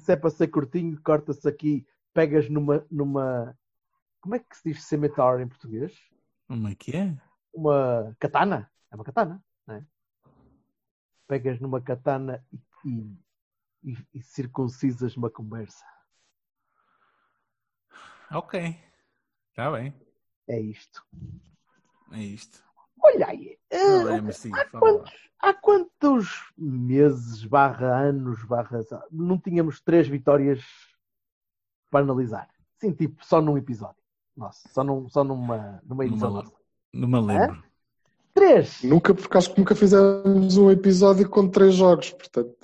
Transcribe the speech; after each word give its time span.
Isso 0.00 0.10
é 0.10 0.16
para 0.16 0.30
ser 0.30 0.48
curtinho, 0.48 0.98
corta-se 1.02 1.46
aqui, 1.46 1.86
pegas 2.14 2.48
numa, 2.48 2.86
numa. 2.90 3.54
Como 4.22 4.34
é 4.34 4.38
que 4.38 4.56
se 4.56 4.72
diz 4.72 4.82
cemitério 4.82 5.42
em 5.42 5.46
português? 5.46 5.94
É 6.48 6.74
que 6.74 6.96
é? 6.96 7.14
Uma 7.52 8.16
katana. 8.18 8.72
É 8.90 8.94
uma 8.94 9.04
katana, 9.04 9.44
não 9.66 9.74
é? 9.74 9.84
Pegas 11.28 11.60
numa 11.60 11.82
katana 11.82 12.42
e, 12.50 12.58
e, 12.82 13.92
e, 13.92 13.98
e 14.14 14.22
circuncisas 14.22 15.18
uma 15.18 15.28
conversa. 15.28 15.84
Ok. 18.30 18.74
Está 19.50 19.70
bem. 19.70 19.94
É 20.48 20.58
isto. 20.58 21.04
É 22.10 22.22
isto. 22.22 22.64
Olha 23.02 23.26
aí. 23.28 23.58
Não 23.72 24.08
eh, 24.08 24.22
é, 24.28 24.32
sim, 24.32 24.50
há, 24.54 24.64
quantos, 24.66 25.12
há 25.38 25.54
quantos 25.54 26.52
meses, 26.56 27.44
barra 27.44 27.98
anos, 28.00 28.42
barra. 28.44 28.80
Não 29.10 29.38
tínhamos 29.38 29.80
três 29.80 30.08
vitórias 30.08 30.62
para 31.90 32.04
analisar? 32.04 32.48
Sim, 32.78 32.92
tipo, 32.92 33.24
só 33.24 33.40
num 33.40 33.56
episódio. 33.58 34.02
Nossa, 34.36 34.68
só, 34.72 34.82
num, 34.82 35.08
só 35.08 35.22
numa, 35.22 35.80
numa 35.84 36.04
edição 36.04 36.42
Numa- 36.92 37.20
me 37.20 37.26
lembro. 37.26 37.62
Três! 38.32 38.82
Nunca, 38.82 39.12
porque 39.14 39.36
acho 39.36 39.52
que 39.52 39.58
nunca 39.60 39.74
fizemos 39.74 40.56
um 40.56 40.70
episódio 40.70 41.28
com 41.28 41.48
três 41.48 41.74
jogos, 41.74 42.10
portanto. 42.10 42.56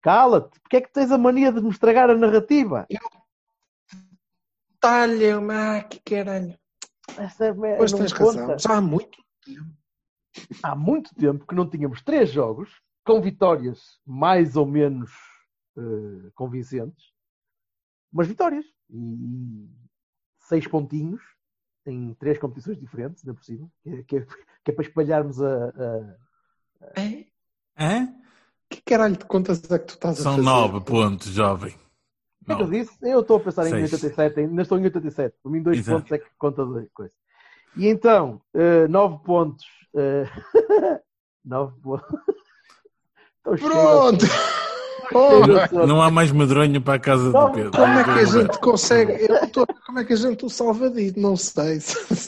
Cala-te! 0.00 0.58
Porque 0.60 0.76
é 0.76 0.80
que 0.80 0.92
tens 0.92 1.10
a 1.10 1.18
mania 1.18 1.52
de 1.52 1.60
me 1.60 1.68
estragar 1.70 2.08
a 2.08 2.16
narrativa? 2.16 2.86
Talha, 4.80 5.40
mas 5.40 5.84
que 5.84 6.00
caralho. 6.00 6.56
Essa 7.16 7.46
é, 7.46 7.52
Pois 7.76 7.92
não 7.92 7.98
tens 7.98 8.12
conta. 8.12 8.40
razão. 8.40 8.58
Já 8.58 8.76
há 8.76 8.80
muito. 8.80 9.18
Há 10.62 10.74
muito 10.74 11.14
tempo 11.14 11.46
que 11.46 11.54
não 11.54 11.68
tínhamos 11.68 12.02
três 12.02 12.30
jogos 12.30 12.70
com 13.04 13.20
vitórias 13.20 13.80
mais 14.06 14.56
ou 14.56 14.66
menos 14.66 15.10
eh, 15.76 16.30
convincentes, 16.34 17.12
mas 18.12 18.26
vitórias. 18.26 18.64
E 18.90 19.68
seis 20.40 20.66
pontinhos 20.66 21.22
em 21.86 22.14
três 22.14 22.38
competições 22.38 22.78
diferentes, 22.78 23.22
ainda 23.24 23.34
por 23.34 23.44
cima, 23.44 23.70
que 23.82 23.90
é, 23.90 24.02
que 24.02 24.16
é- 24.18 24.26
que 24.64 24.70
é 24.70 24.74
para 24.74 24.84
espalharmos 24.84 25.40
a, 25.40 25.68
a- 25.68 26.16
É? 27.00 27.26
Hã? 27.78 28.14
Que 28.68 28.80
caralho 28.82 29.16
de 29.16 29.24
contas 29.24 29.62
é 29.70 29.78
que 29.78 29.86
tu 29.86 29.94
estás 29.94 30.20
a 30.20 30.22
São 30.22 30.32
fazer? 30.36 30.44
nove 30.44 30.80
pontos, 30.84 31.28
jovem. 31.28 31.74
O 32.42 32.44
que 32.44 32.52
é 32.52 32.62
eu 32.62 32.70
disse? 32.70 32.96
Eu 33.02 33.20
estou 33.20 33.36
a 33.38 33.40
pensar 33.40 33.66
em 33.66 33.70
Seis. 33.70 33.92
87, 33.92 34.40
ainda 34.40 34.62
estou 34.62 34.78
em 34.78 34.84
87. 34.84 35.36
Por 35.42 35.50
mim, 35.50 35.62
dois 35.62 35.78
Exato. 35.78 35.98
pontos 35.98 36.12
é 36.12 36.18
que 36.18 36.30
conta 36.38 36.64
de 36.66 36.88
coisa. 36.90 37.12
E 37.76 37.86
então, 37.88 38.40
eh, 38.54 38.86
nove 38.88 39.18
pontos. 39.24 39.64
eh, 39.96 40.26
nove 41.44 41.74
pontos. 41.80 42.06
Pronto! 43.44 44.24
Oh, 45.10 45.86
Não 45.86 46.02
há 46.02 46.10
mais 46.10 46.30
medronho 46.30 46.82
para 46.82 46.96
a 46.96 46.98
casa 46.98 47.32
do 47.32 47.50
Pedro. 47.52 47.70
como 47.70 47.98
é 47.98 48.04
que 48.04 48.10
a 48.10 48.24
gente 48.26 48.58
consegue? 48.58 49.12
Eu 49.26 49.50
tô- 49.50 49.66
como 49.86 50.00
é 50.00 50.04
que 50.04 50.12
a 50.12 50.16
gente 50.16 50.44
o 50.44 50.50
salva 50.50 50.90
disso? 50.90 51.18
Não 51.18 51.34
sei. 51.34 51.78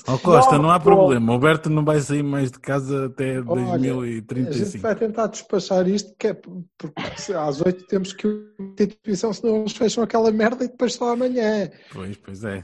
Ó 0.09 0.17
Costa, 0.17 0.53
Nove 0.53 0.63
não 0.63 0.71
há 0.71 0.81
problema. 0.81 1.35
O 1.35 1.39
Berto 1.39 1.69
não 1.69 1.85
vai 1.85 2.01
sair 2.01 2.23
mais 2.23 2.51
de 2.51 2.59
casa 2.59 3.05
até 3.05 3.39
Olha, 3.47 3.75
A 3.75 3.77
gente 3.77 3.93
2035. 3.93 4.79
vai 4.83 4.95
tentar 4.97 5.27
despachar 5.27 5.87
isto, 5.89 6.15
que 6.19 6.29
é 6.29 6.33
porque 6.33 7.35
às 7.35 7.61
oito 7.61 7.87
temos 7.87 8.15
que 8.15 8.27
à 8.27 8.63
instituição, 8.63 9.35
senão 9.35 9.57
eles 9.61 9.73
fecham 9.77 10.03
aquela 10.03 10.33
merda 10.33 10.65
e 10.65 10.69
depois 10.69 10.95
só 10.95 11.13
amanhã. 11.13 11.69
Pois, 11.93 12.17
pois 12.17 12.45
é. 12.45 12.63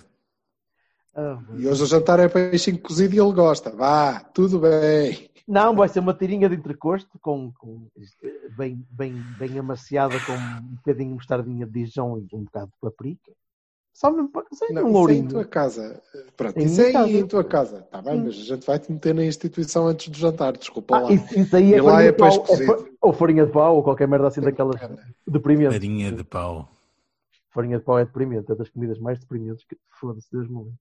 Ah, 1.17 1.39
E 1.55 1.67
hoje 1.67 1.83
o 1.83 1.87
jantar 1.87 2.21
é 2.21 2.29
peixinho 2.29 2.79
cozido 2.79 3.15
e 3.15 3.19
ele 3.19 3.33
gosta. 3.33 3.71
Vá, 3.71 4.21
tudo 4.21 4.59
bem. 4.61 5.31
Não, 5.49 5.75
vai 5.75 5.89
ser 5.89 6.01
uma 6.01 6.13
tirinha 6.13 6.49
de 6.49 6.57
entrecosto 6.57 7.19
com, 7.21 7.53
com- 7.59 7.89
bem, 8.57 8.85
bem, 8.91 9.15
bem 9.39 9.59
amaciada 9.59 10.21
com 10.21 10.37
um 10.37 10.75
bocadinho 10.77 11.11
de 11.11 11.15
mostardinha 11.15 11.67
de 11.67 11.85
Dijon 11.85 12.19
e 12.19 12.37
um 12.37 12.45
bocado 12.45 12.67
de 12.67 12.79
paprika. 12.81 13.33
Só 13.95 14.11
mesmo 14.11 14.29
para 14.29 14.45
sei, 14.53 14.73
Não, 14.75 14.83
um 14.83 14.89
isso 14.89 14.89
é 14.91 14.91
em 14.91 14.93
lourinho. 14.93 15.29
tua 15.29 15.45
casa. 15.47 16.03
Pronto, 16.37 16.59
Em 16.59 16.67
isso 16.67 16.81
é 16.83 16.93
casa. 16.93 17.07
aí 17.07 17.17
em 17.17 17.27
tua 17.27 17.45
casa. 17.45 17.79
Está 17.79 18.03
bem, 18.03 18.19
mas 18.19 18.35
a 18.35 18.43
gente 18.43 18.67
vai 18.67 18.79
te 18.79 18.93
meter 18.93 19.15
na 19.15 19.25
instituição 19.25 19.87
antes 19.87 20.09
do 20.09 20.19
jantar. 20.19 20.53
Desculpa 20.55 20.99
lá. 20.99 21.09
Ah, 21.09 21.13
isso, 21.15 21.39
isso 21.41 21.57
aí 21.57 21.73
é 21.73 21.79
E 21.79 21.81
lá 21.81 22.03
é 22.03 22.13
peixe 22.13 22.39
cozido. 22.41 22.89
ou 23.01 23.13
farinha 23.15 23.47
de 23.47 23.53
pau, 23.53 23.77
ou 23.77 23.83
qualquer 23.83 24.07
merda 24.07 24.29
assim 24.29 24.43
daquelas 24.43 24.79
deprimentes. 25.27 25.79
Farinha 25.79 26.13
de 26.13 26.25
pau. 26.25 26.69
Farinha 27.55 27.79
de 27.79 27.85
pau 27.85 27.99
é 27.99 28.05
deprimente, 28.05 28.53
é 28.53 28.55
das 28.55 28.69
comidas 28.69 28.99
mais 28.99 29.19
deprimentes 29.19 29.65
que 29.65 29.79
foda-se, 29.99 30.29
Deus 30.31 30.47
me 30.49 30.59
livre. 30.59 30.75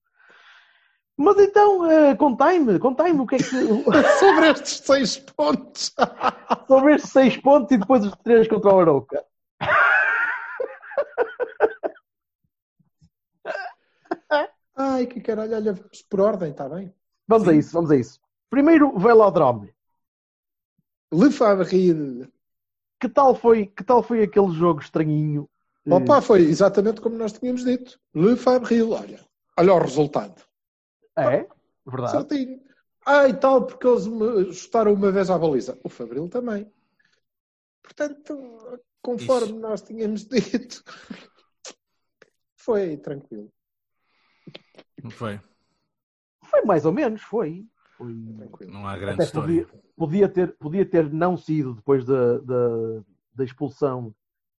Mas 1.17 1.37
então, 1.37 1.89
eh, 1.89 2.15
contai-me, 2.15 2.77
contai-me 2.77 3.21
o 3.21 3.27
que 3.27 3.35
é 3.35 3.37
que. 3.37 3.45
Sobre 4.19 4.49
estes 4.49 4.79
seis 4.79 5.17
pontos. 5.17 5.93
sobre 6.67 6.95
estes 6.95 7.11
seis 7.11 7.37
pontos 7.37 7.71
e 7.71 7.77
depois 7.77 8.05
os 8.05 8.15
três 8.17 8.47
contra 8.47 8.73
o 8.73 8.79
Arouca. 8.79 9.23
Ai, 14.75 15.07
que 15.07 15.21
caralho. 15.21 15.55
Olha, 15.55 15.73
vamos 15.73 16.01
por 16.01 16.19
ordem, 16.19 16.51
está 16.51 16.67
bem? 16.67 16.93
Vamos 17.25 17.47
a 17.47 17.53
isso, 17.53 17.71
vamos 17.71 17.91
a 17.91 17.95
isso. 17.95 18.19
Primeiro, 18.49 18.97
Velodrome. 18.99 19.73
Le 21.13 21.31
Fabril. 21.31 22.27
Que 22.99 23.07
tal 23.07 23.35
foi, 23.35 23.67
que 23.67 23.83
tal 23.83 24.03
foi 24.03 24.23
aquele 24.23 24.51
jogo 24.51 24.81
estranhinho? 24.81 25.49
Opa, 25.89 26.21
foi 26.21 26.41
exatamente 26.41 26.99
como 26.99 27.15
nós 27.15 27.33
tínhamos 27.33 27.63
dito. 27.63 27.97
Le 28.13 28.35
Fabril, 28.35 28.91
olha. 28.91 29.19
Olha 29.57 29.73
o 29.73 29.79
resultado. 29.79 30.43
É? 31.17 31.47
Verdade. 31.85 32.11
Certinho. 32.11 32.61
Ah, 33.05 33.27
e 33.29 33.33
tal, 33.33 33.65
porque 33.65 33.87
eles 33.87 34.07
me 34.07 34.51
chutaram 34.51 34.93
uma 34.93 35.11
vez 35.11 35.29
à 35.29 35.37
baliza. 35.37 35.79
O 35.83 35.89
Fabril 35.89 36.27
também. 36.27 36.71
Portanto, 37.83 38.81
conforme 39.01 39.51
Isso. 39.51 39.59
nós 39.59 39.81
tínhamos 39.83 40.25
dito, 40.27 40.83
foi 42.55 42.97
tranquilo. 42.97 43.51
Não 45.03 45.11
foi? 45.11 45.39
Foi 46.43 46.63
mais 46.63 46.85
ou 46.85 46.91
menos, 46.91 47.21
foi. 47.21 47.63
Foi. 47.95 48.13
tranquilo. 48.37 48.73
Não 48.73 48.87
há 48.87 48.97
grande 48.97 49.15
Até 49.15 49.23
história. 49.25 49.67
podia, 49.67 49.83
podia, 49.95 50.29
ter, 50.29 50.57
podia 50.57 50.85
ter 50.85 51.13
não 51.13 51.37
sido 51.37 51.75
depois 51.75 52.03
da, 52.03 52.39
da, 52.39 52.67
da 53.35 53.43
expulsão 53.43 54.13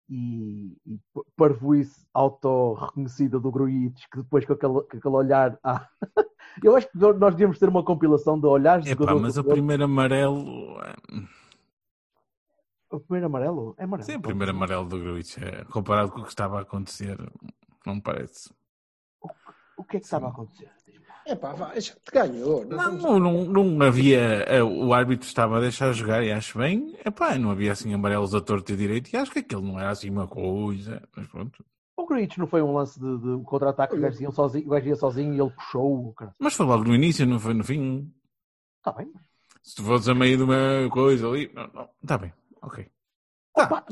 e, 0.08 0.76
e 0.86 1.00
parvoíce 1.36 2.06
auto-reconhecida 2.14 3.38
do 3.40 3.50
Gruites, 3.50 4.06
que 4.06 4.18
depois 4.18 4.44
com 4.44 4.52
aquele, 4.52 4.72
com 4.82 4.96
aquele 4.96 5.14
olhar. 5.14 5.58
Ah, 5.62 5.88
eu 6.62 6.76
acho 6.76 6.88
que 6.90 6.98
nós 6.98 7.34
devíamos 7.34 7.58
ter 7.58 7.68
uma 7.68 7.84
compilação 7.84 8.38
de 8.38 8.46
olhares 8.46 8.84
de 8.84 8.92
Epá, 8.92 9.00
jogadores 9.04 9.22
mas 9.22 9.36
o 9.38 9.44
primeiro 9.44 9.84
amarelo. 9.84 10.80
é- 10.82 10.96
O 12.90 13.00
primeiro 13.00 13.26
amarelo? 13.26 13.74
É 13.78 13.84
amarelo. 13.84 14.06
Sim, 14.06 14.16
o 14.16 14.22
primeiro 14.22 14.52
amarelo 14.52 14.86
do 14.88 14.98
Gruitch, 14.98 15.38
é, 15.38 15.64
comparado 15.64 16.10
com 16.12 16.20
o 16.20 16.22
que 16.22 16.28
estava 16.30 16.58
a 16.58 16.62
acontecer, 16.62 17.18
não 17.84 17.96
me 17.96 18.00
parece. 18.02 18.52
O 19.76 19.84
que 19.84 19.96
é 19.96 20.00
que 20.00 20.06
estava 20.06 20.26
a 20.26 20.30
acontecer? 20.30 20.70
É 21.28 21.34
pá, 21.34 21.53
vai, 21.54 21.76
a 21.76 21.81
gente 21.81 21.97
ganhou. 22.12 22.64
Não, 22.64 22.92
Não, 22.92 23.19
não, 23.19 23.44
não 23.44 23.87
havia. 23.87 24.20
eh, 24.47 24.62
O 24.62 24.92
árbitro 24.95 25.27
estava 25.27 25.56
a 25.56 25.60
deixar 25.60 25.92
jogar 25.92 26.22
e 26.22 26.30
acho 26.30 26.56
bem. 26.56 26.97
Epá, 27.04 27.36
não 27.36 27.50
havia 27.50 27.72
assim 27.72 27.92
amarelos 27.92 28.33
a 28.34 28.41
torto 28.41 28.72
e 28.72 28.77
direito 28.77 29.10
e 29.12 29.16
acho 29.16 29.33
que 29.33 29.41
aquele 29.41 29.62
não 29.62 29.78
era 29.78 29.91
assim 29.91 30.09
uma 30.09 30.28
coisa. 30.28 31.03
Mas 31.16 31.27
pronto. 31.27 31.65
O 31.97 32.06
Gruites 32.06 32.36
não 32.39 32.47
foi 32.47 32.62
um 32.62 32.72
lance 32.74 33.00
de, 33.00 33.18
de 33.18 33.28
um 33.28 33.42
contra-ataque, 33.42 33.97
o 33.97 34.00
gajo 34.00 34.22
ia 34.22 34.30
sozinho, 34.30 34.66
o 34.66 34.71
gajo 34.71 34.86
ia 34.86 34.97
sozinho 34.97 35.34
e 35.34 35.41
ele 35.41 35.50
puxou. 35.50 36.12
Cara. 36.12 36.34
Mas 36.39 36.54
foi 36.54 36.66
logo 36.66 36.84
no 36.84 36.95
início, 36.95 37.27
não 37.27 37.41
foi 37.41 37.54
no 37.54 37.65
fim. 37.65 38.12
Está 38.78 38.92
bem, 38.92 39.10
Se 39.62 39.74
tu 39.74 39.83
fosses 39.83 40.09
a 40.09 40.15
meio 40.15 40.36
de 40.36 40.42
uma 40.45 40.89
coisa 40.91 41.27
ali. 41.27 41.50
Está 42.03 42.18
bem, 42.18 42.33
ok. 42.62 42.86
Tá. 43.53 43.65
Opa, 43.65 43.84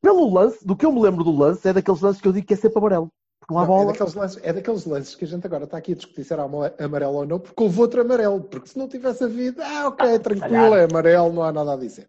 pelo 0.00 0.32
lance, 0.34 0.66
do 0.66 0.74
que 0.74 0.84
eu 0.86 0.90
me 0.90 1.00
lembro 1.00 1.22
do 1.22 1.30
lance, 1.36 1.68
é 1.68 1.72
daqueles 1.72 2.00
lances 2.00 2.20
que 2.20 2.26
eu 2.26 2.32
digo 2.32 2.46
que 2.46 2.54
é 2.54 2.56
sempre 2.56 2.78
amarelo. 2.78 3.08
Não 3.48 3.58
há 3.58 3.60
Não, 3.60 3.64
é, 3.64 3.66
bola. 3.78 3.92
daqueles 3.92 4.14
lances, 4.14 4.40
é 4.42 4.52
daqueles 4.52 4.84
lances 4.86 5.14
que 5.14 5.24
a 5.24 5.28
gente 5.28 5.46
agora 5.46 5.64
está 5.64 5.78
aqui 5.78 5.92
a 5.92 5.94
discutir 5.94 6.24
se 6.24 6.32
era 6.32 6.42
ama- 6.42 6.74
amarelo 6.80 7.14
ou 7.14 7.26
não, 7.26 7.38
porque 7.38 7.62
houve 7.62 7.80
outro 7.80 8.00
amarelo. 8.00 8.42
Porque 8.42 8.66
se 8.68 8.76
não 8.78 8.88
tivesse 8.88 9.22
havido, 9.24 9.62
ah, 9.62 9.88
ok, 9.88 10.18
tranquilo, 10.18 10.50
calhar. 10.50 10.72
é 10.80 10.84
amarelo, 10.84 11.32
não 11.32 11.42
há 11.44 11.52
nada 11.52 11.74
a 11.74 11.76
dizer. 11.76 12.08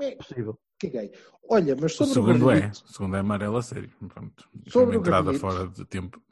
É, 0.00 0.12
possível. 0.16 0.58
caguei. 0.78 1.12
Olha, 1.48 1.74
mas 1.74 1.92
O 1.92 1.96
sobre 2.06 2.10
o, 2.12 2.14
segundo 2.14 2.50
é. 2.52 2.56
Granito, 2.60 2.84
O 2.84 2.92
segundo 2.92 3.16
é 3.16 3.18
amarelo 3.18 3.56
a 3.56 3.62
sério. 3.62 3.90
Pronto. 4.08 4.48
É 4.66 4.70
Sobre 4.70 4.90
uma 4.96 4.98
o 4.98 5.00
entrada 5.00 5.22
Granito. 5.32 5.40
fora 5.40 5.66
de 5.66 5.84
tempo. 5.84 6.22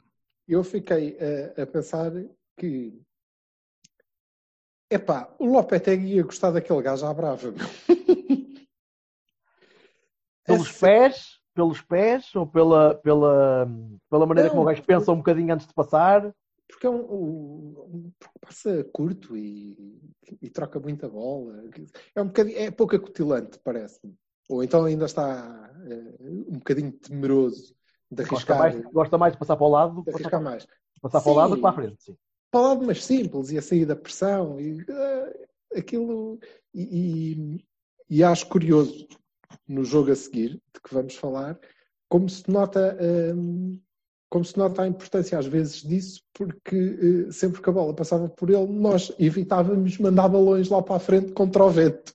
eu 0.47 0.63
fiquei 0.63 1.17
a, 1.57 1.61
a 1.63 1.67
pensar 1.67 2.11
que 2.57 3.01
Epá, 4.91 5.29
o 5.37 5.45
Lopetegui 5.45 6.15
ia 6.15 6.23
gostar 6.23 6.49
daquele 6.51 6.81
gajo 6.81 7.05
à 7.05 7.13
brava. 7.13 7.53
Pelos 10.45 10.71
pés, 10.71 11.38
pelos 11.59 11.81
pés 11.81 12.33
ou 12.35 12.47
pela, 12.47 12.95
pela, 12.95 13.67
pela 14.09 14.25
maneira 14.25 14.47
Não, 14.47 14.55
como 14.55 14.63
o 14.63 14.65
gajo 14.65 14.81
pensa 14.83 15.11
um 15.11 15.17
bocadinho 15.17 15.53
antes 15.53 15.67
de 15.67 15.73
passar? 15.73 16.33
Porque 16.69 16.87
é 16.87 16.89
um, 16.89 17.01
um- 17.01 18.11
porque 18.17 18.39
passa 18.39 18.83
curto 18.93 19.35
e, 19.35 19.99
e 20.41 20.49
troca 20.49 20.79
muita 20.79 21.09
bola. 21.09 21.61
É 22.15 22.21
um 22.21 22.27
bocadinho, 22.27 22.57
é 22.57 22.71
pouco 22.71 22.95
acutilante, 22.95 23.59
parece-me. 23.61 24.15
Ou 24.47 24.63
então 24.63 24.85
ainda 24.85 25.05
está 25.05 25.69
eh, 25.85 26.15
um 26.47 26.59
bocadinho 26.59 26.93
temeroso 26.93 27.75
de 28.09 28.23
Gosta 28.23 28.53
arriscar, 28.53 28.59
mais, 28.59 28.93
gosta 28.93 29.17
mais 29.17 29.33
de 29.33 29.39
passar 29.39 29.57
para 29.57 29.65
o 29.65 29.69
lado 29.69 29.95
do 29.95 30.03
de 30.03 30.11
arriscar 30.11 30.41
mais. 30.41 30.65
passar 31.01 31.21
para 31.21 31.31
o 31.31 31.35
lado 31.35 31.49
do 31.49 31.55
que 31.57 31.61
para 31.61 31.69
a 31.71 31.73
frente. 31.73 32.03
Sim. 32.03 32.17
Para 32.49 32.61
lá 32.61 32.75
de 32.75 32.85
mais 32.85 33.03
simples 33.03 33.51
e 33.51 33.57
a 33.57 33.61
sair 33.61 33.85
da 33.85 33.95
pressão 33.95 34.59
e 34.59 34.79
eh, 34.89 35.47
aquilo 35.77 36.39
e, 36.73 36.83
e- 37.51 37.65
e 38.09 38.23
acho 38.23 38.47
curioso 38.47 39.07
no 39.67 39.83
jogo 39.83 40.11
a 40.11 40.15
seguir 40.15 40.61
de 40.73 40.81
que 40.83 40.93
vamos 40.93 41.15
falar 41.15 41.59
como 42.07 42.29
se 42.29 42.49
nota 42.49 42.97
hum, 43.35 43.79
como 44.29 44.45
se 44.45 44.57
nota 44.57 44.83
a 44.83 44.87
importância 44.87 45.37
às 45.39 45.47
vezes 45.47 45.81
disso 45.81 46.21
porque 46.33 46.75
eh, 47.27 47.31
sempre 47.31 47.61
que 47.61 47.69
a 47.69 47.73
bola 47.73 47.95
passava 47.95 48.29
por 48.29 48.49
ele 48.49 48.67
nós 48.67 49.11
evitávamos 49.19 49.97
mandar 49.97 50.29
balões 50.29 50.69
lá 50.69 50.81
para 50.81 50.95
a 50.95 50.99
frente 50.99 51.31
contra 51.33 51.63
o 51.63 51.69
vento 51.69 52.13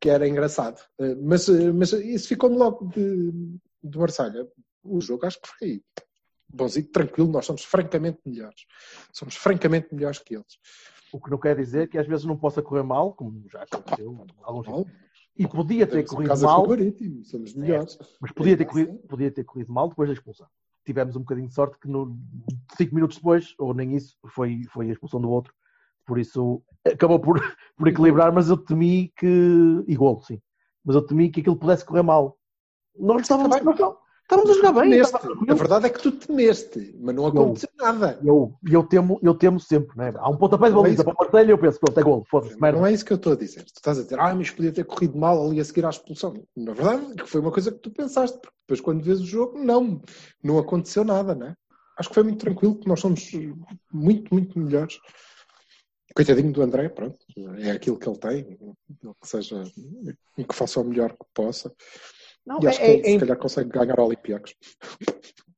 que 0.00 0.10
era 0.10 0.28
engraçado 0.28 0.80
Eh, 0.98 1.14
mas, 1.16 1.48
eh, 1.48 1.72
mas 1.72 1.92
isso 1.92 2.28
ficou-me 2.28 2.56
logo 2.56 2.86
de, 2.88 3.32
de 3.82 3.98
Marselha 3.98 4.46
o 4.84 5.00
jogo 5.00 5.26
acho 5.26 5.40
que 5.40 5.48
foi 5.48 5.82
bonzinho, 6.48 6.86
tranquilo, 6.86 7.30
nós 7.30 7.46
somos 7.46 7.64
francamente 7.64 8.20
melhores. 8.24 8.66
Somos 9.12 9.36
francamente 9.36 9.94
melhores 9.94 10.18
que 10.18 10.34
eles. 10.34 10.58
O 11.12 11.20
que 11.20 11.30
não 11.30 11.38
quer 11.38 11.56
dizer 11.56 11.88
que 11.88 11.98
às 11.98 12.06
vezes 12.06 12.24
não 12.24 12.36
possa 12.36 12.62
correr 12.62 12.82
mal, 12.82 13.12
como 13.12 13.44
já 13.50 13.62
aconteceu 13.62 14.26
alguns 14.42 14.66
E 15.38 15.46
podia 15.46 15.86
ter 15.86 16.04
corrido 16.04 16.40
mal, 16.40 16.66
somos 17.24 17.54
melhores. 17.54 17.98
mas 18.20 18.32
podia 18.32 18.56
ter, 18.56 18.62
É, 18.62 18.66
corrido, 18.66 18.94
podia 19.08 19.30
ter 19.30 19.44
corrido 19.44 19.72
mal 19.72 19.88
depois 19.88 20.08
da 20.08 20.14
expulsão. 20.14 20.46
Tivemos 20.84 21.16
um 21.16 21.20
bocadinho 21.20 21.48
de 21.48 21.54
sorte 21.54 21.78
que 21.78 21.88
no, 21.88 22.16
cinco 22.76 22.94
minutos 22.94 23.16
depois, 23.16 23.54
ou 23.58 23.74
nem 23.74 23.96
isso, 23.96 24.16
foi, 24.28 24.62
foi 24.70 24.88
a 24.88 24.92
expulsão 24.92 25.20
do 25.20 25.28
outro. 25.28 25.52
Por 26.06 26.18
isso 26.18 26.62
acabou 26.84 27.18
por, 27.18 27.38
por 27.76 27.88
equilibrar, 27.88 28.32
mas 28.32 28.48
eu 28.48 28.56
temi 28.56 29.12
que. 29.16 29.84
E 29.86 29.96
golo, 29.96 30.22
sim. 30.22 30.40
Mas 30.84 30.94
eu 30.96 31.02
temi 31.02 31.30
que 31.30 31.40
aquilo 31.40 31.56
pudesse 31.56 31.84
correr 31.84 32.02
mal. 32.02 32.38
Nós 32.98 33.22
estávamos, 33.22 33.60
nós 33.62 33.96
estávamos- 34.26 34.50
a 34.50 34.54
jogar 34.54 34.72
bem. 34.72 34.90
Temeste. 34.90 35.16
A 35.48 35.54
verdade 35.54 35.86
é 35.86 35.90
que 35.90 36.02
tu 36.02 36.12
temeste, 36.12 36.94
mas 37.00 37.14
não 37.14 37.26
aconteceu 37.26 37.68
nada. 37.78 38.18
Eu, 38.24 38.54
eu, 38.70 38.82
temo, 38.82 39.18
eu 39.22 39.34
temo 39.34 39.60
sempre, 39.60 39.96
né? 39.96 40.12
Há 40.16 40.28
um 40.28 40.36
pontapé 40.36 40.66
de 40.66 40.72
é 40.72 40.74
baliza 40.76 40.94
isso. 40.94 41.04
para 41.04 41.12
o 41.12 41.16
Marcelo 41.18 41.48
e 41.48 41.52
eu 41.52 41.58
penso, 41.58 41.80
pronto, 41.80 42.00
é 42.00 42.02
golo, 42.02 42.24
foda-se, 42.28 42.60
merda. 42.60 42.78
Não 42.78 42.86
é 42.86 42.92
isso 42.92 43.04
que 43.04 43.12
eu 43.12 43.16
estou 43.16 43.32
a 43.32 43.36
dizer. 43.36 43.64
Tu 43.64 43.76
estás 43.76 43.98
a 43.98 44.02
dizer, 44.02 44.18
ah, 44.18 44.34
mas 44.34 44.50
podia 44.50 44.72
ter 44.72 44.84
corrido 44.84 45.16
mal 45.16 45.46
ali 45.46 45.60
a 45.60 45.64
seguir 45.64 45.86
à 45.86 45.90
expulsão. 45.90 46.34
Na 46.56 46.72
verdade, 46.72 47.14
que 47.14 47.26
foi 47.26 47.40
uma 47.40 47.52
coisa 47.52 47.70
que 47.70 47.78
tu 47.78 47.90
pensaste, 47.90 48.38
porque 48.38 48.56
depois 48.66 48.80
quando 48.80 49.02
vês 49.02 49.20
o 49.20 49.26
jogo, 49.26 49.58
não, 49.58 50.00
não 50.42 50.58
aconteceu 50.58 51.04
nada, 51.04 51.34
né? 51.34 51.54
Acho 51.98 52.08
que 52.10 52.14
foi 52.14 52.24
muito 52.24 52.40
tranquilo, 52.40 52.78
que 52.78 52.88
nós 52.88 53.00
somos 53.00 53.30
muito, 53.90 54.32
muito 54.34 54.58
melhores. 54.58 54.98
Coitadinho 56.14 56.52
do 56.52 56.62
André, 56.62 56.88
pronto, 56.88 57.18
é 57.58 57.70
aquilo 57.72 57.98
que 57.98 58.08
ele 58.08 58.18
tem, 58.18 58.44
que 59.20 59.28
seja, 59.28 59.62
que 60.34 60.54
faça 60.54 60.80
o 60.80 60.84
melhor 60.84 61.12
que 61.12 61.26
possa. 61.34 61.70
Não, 62.46 62.60
E 62.62 62.66
acho 62.68 62.80
é, 62.80 63.00
que 63.00 63.08
é- 63.08 63.12
se 63.12 63.18
calhar 63.18 63.36
consegue 63.38 63.70
ganhar 63.70 63.98
ao 63.98 64.06
Olympiacos. 64.06 64.54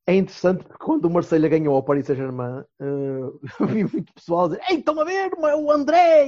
é 0.06 0.14
interessante 0.14 0.64
porque 0.64 0.82
quando 0.85 1.05
o 1.05 1.11
Marselha 1.11 1.49
ganhou 1.49 1.75
ao 1.76 1.82
Paris 1.82 2.06
Saint-Germain, 2.06 2.64
eh, 2.81 3.43
vi 3.85 3.85
muito 3.85 4.12
pessoal 4.14 4.46
a 4.46 4.49
dizer: 4.49 4.62
Ei, 4.70 4.79
estão 4.79 4.99
a 4.99 5.05
ver 5.05 5.31
o 5.35 5.70
André, 5.70 6.26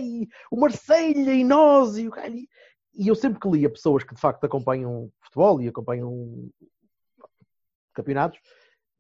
o 0.51 0.57
Marselha 0.61 1.33
e 1.35 1.43
nós, 1.45 1.97
e 1.97 2.07
o. 2.09 2.13
E- 2.93 3.09
eu 3.09 3.15
sempre 3.15 3.41
que 3.41 3.49
lia 3.49 3.71
pessoas 3.71 4.05
que 4.05 4.15
de 4.15 4.21
facto 4.21 4.45
acompanham 4.45 5.11
futebol 5.23 5.63
e 5.63 5.69
acompanham 5.69 6.51
campeonatos, 7.95 8.39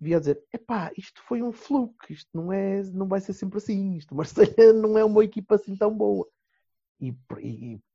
via 0.00 0.18
dizer: 0.18 0.42
epá, 0.52 0.90
isto 0.96 1.22
foi 1.24 1.42
um 1.42 1.52
fluke, 1.52 2.12
isto 2.14 2.30
não, 2.32 2.50
é, 2.50 2.82
não 2.84 3.06
vai 3.06 3.20
ser 3.20 3.34
sempre 3.34 3.58
assim, 3.58 3.96
isto 3.96 4.12
o 4.12 4.16
Marselha 4.16 4.72
não 4.72 4.96
é 4.96 5.04
uma 5.04 5.22
equipa 5.22 5.56
assim 5.56 5.76
tão 5.76 5.94
boa. 5.94 6.26
E, 6.98 7.14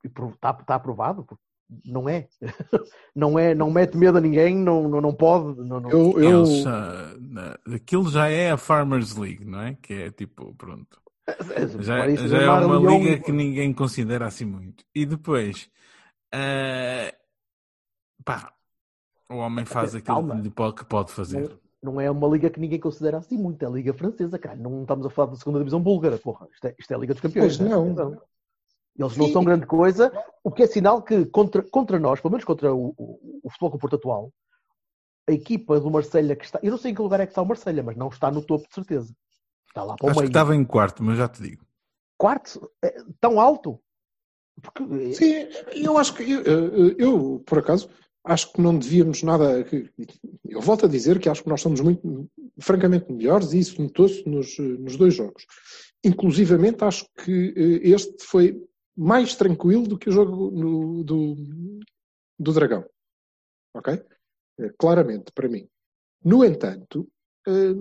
está, 0.03 0.51
está 0.59 0.75
aprovado, 0.75 1.23
porque 1.23 1.41
não 1.85 2.07
é. 2.07 2.27
não 3.15 3.38
é, 3.39 3.56
não 3.56 3.71
mete 3.71 3.97
medo 3.97 4.17
a 4.17 4.21
ninguém, 4.21 4.56
não, 4.56 4.88
não, 4.88 5.01
não 5.01 5.13
pode. 5.13 5.57
Não, 5.62 5.79
não- 5.79 5.89
Eu, 5.89 6.19
eu, 6.19 6.39
Eles, 6.44 6.63
na- 6.63 7.57
aquilo 7.73 8.09
já 8.09 8.27
é 8.27 8.51
a 8.51 8.57
Farmers 8.57 9.15
League, 9.15 9.45
não 9.45 9.62
é? 9.62 9.77
Que 9.81 9.94
é 9.94 10.12
tipo, 10.12 10.53
pronto. 10.56 11.01
Já, 11.79 11.97
Paris 11.97 12.19
já 12.21 12.38
é 12.38 12.45
Saint-Germain, 12.45 12.65
uma 12.65 12.97
liga 12.97 13.19
que 13.19 13.31
ninguém 13.31 13.73
considera 13.73 14.27
assim 14.27 14.45
muito. 14.45 14.83
E 14.94 15.06
depois, 15.07 15.69
ah, 16.31 17.12
pá, 18.23 18.53
o 19.29 19.38
homem 19.38 19.65
faz 19.65 19.95
aquilo 19.95 20.17
Calma. 20.17 20.41
que, 20.41 20.50
pode, 20.51 20.75
que 20.75 20.85
pode 20.85 21.12
fazer. 21.12 21.59
não 21.81 22.00
é 22.00 22.12
uma 22.12 22.27
liga 22.27 22.50
que 22.50 22.59
ninguém 22.59 22.79
considera 22.79 23.17
assim 23.17 23.38
muito, 23.38 23.63
é 23.63 23.67
a 23.67 23.71
Liga 23.71 23.94
Francesa, 23.94 24.38
cara. 24.38 24.56
Não 24.56 24.81
estamos 24.83 25.06
a 25.06 25.09
falar 25.09 25.31
da 25.31 25.35
segunda 25.35 25.57
divisão 25.59 25.81
búlgara, 25.81 26.17
porra. 26.19 26.47
Isto 26.53 26.67
é, 26.67 26.75
isto 26.77 26.91
é 26.91 26.95
a 26.95 27.00
Liga 27.00 27.13
dos 27.13 27.21
Campeões. 27.21 27.57
Pois 27.57 27.69
né? 27.69 27.75
não. 27.75 28.21
Eles 28.97 29.18
não 29.18 29.27
E- 29.27 29.33
são 29.33 29.44
grande 29.44 29.65
coisa, 29.65 30.12
o 30.44 30.51
que 30.51 30.63
é 30.63 30.68
sinal 30.68 31.01
que 31.01 31.25
contra, 31.25 31.62
contra 31.63 32.00
nós, 32.00 32.19
pelo 32.21 32.31
menos 32.31 32.45
contra 32.45 32.74
o, 32.74 32.94
o, 32.97 33.39
o 33.44 33.50
futebol 33.50 33.71
com 33.71 33.77
o 33.77 33.80
Porto 33.80 33.95
atual, 33.97 34.31
a 35.27 35.31
equipa 35.33 35.80
do 35.80 35.92
Marselha 35.92 36.36
que 36.36 36.45
está. 36.45 36.59
Eu 36.63 36.71
não 36.71 36.77
sei 36.77 36.92
em 36.92 36.95
que 36.95 37.01
lugar 37.01 37.19
é 37.19 37.25
que 37.25 37.31
está 37.31 37.42
o 37.42 37.45
Marselha, 37.45 37.83
mas 37.83 37.97
não 37.97 38.07
está 38.09 38.31
no 38.31 38.42
topo 38.42 38.68
de 38.68 38.74
certeza. 38.74 39.13
Está 39.68 39.83
lá 39.83 39.95
para 39.95 40.06
o 40.06 40.09
Acho 40.12 40.19
que 40.19 40.24
meio. 40.25 40.30
estava 40.30 40.56
em 40.56 40.63
quarto, 40.63 41.03
mas 41.03 41.18
já 41.18 41.27
te 41.27 41.42
digo. 41.42 41.65
Quarto? 42.18 42.71
É, 42.83 42.95
tão 43.19 43.39
alto? 43.42 43.80
Porque, 44.62 45.13
Sim, 45.13 45.33
eu 45.74 45.98
acho 45.98 46.13
que 46.13 46.24
eu, 46.31 46.41
eu, 46.98 47.44
por 47.45 47.59
acaso, 47.59 47.89
acho 48.24 48.53
que 48.53 48.62
não 48.62 48.77
devíamos 48.80 49.21
nada. 49.21 49.62
que- 49.65 49.89
Eu 50.48 50.62
volto 50.62 50.86
a 50.86 50.89
dizer 50.89 51.19
que 51.19 51.27
acho 51.27 51.44
que 51.44 51.50
nós 51.50 51.59
somos 51.59 51.81
muito, 51.81 52.30
francamente, 52.59 53.12
melhores 53.12 53.51
e 53.51 53.59
isso 53.59 53.81
notou-se 53.81 54.25
nos, 54.30 54.57
nos 54.57 54.95
dois 54.95 55.13
jogos. 55.13 55.45
Inclusivamente, 56.06 56.83
acho 56.86 57.06
que 57.24 57.53
eh, 57.57 57.89
este 57.89 58.24
foi 58.24 58.63
mais 58.95 59.36
tranquilo 59.36 59.88
do 59.88 59.97
que 59.97 60.09
o 60.09 60.12
jogo 60.13 60.51
no- 60.51 61.03
do, 61.03 61.36
do 62.39 62.53
Dragão. 62.53 62.86
Ok? 63.75 64.01
Eh, 64.59 64.71
Claramente, 64.77 65.31
para 65.33 65.50
mim. 65.50 65.68
No 66.24 66.44
entanto, 66.44 67.07
eh, 67.47 67.74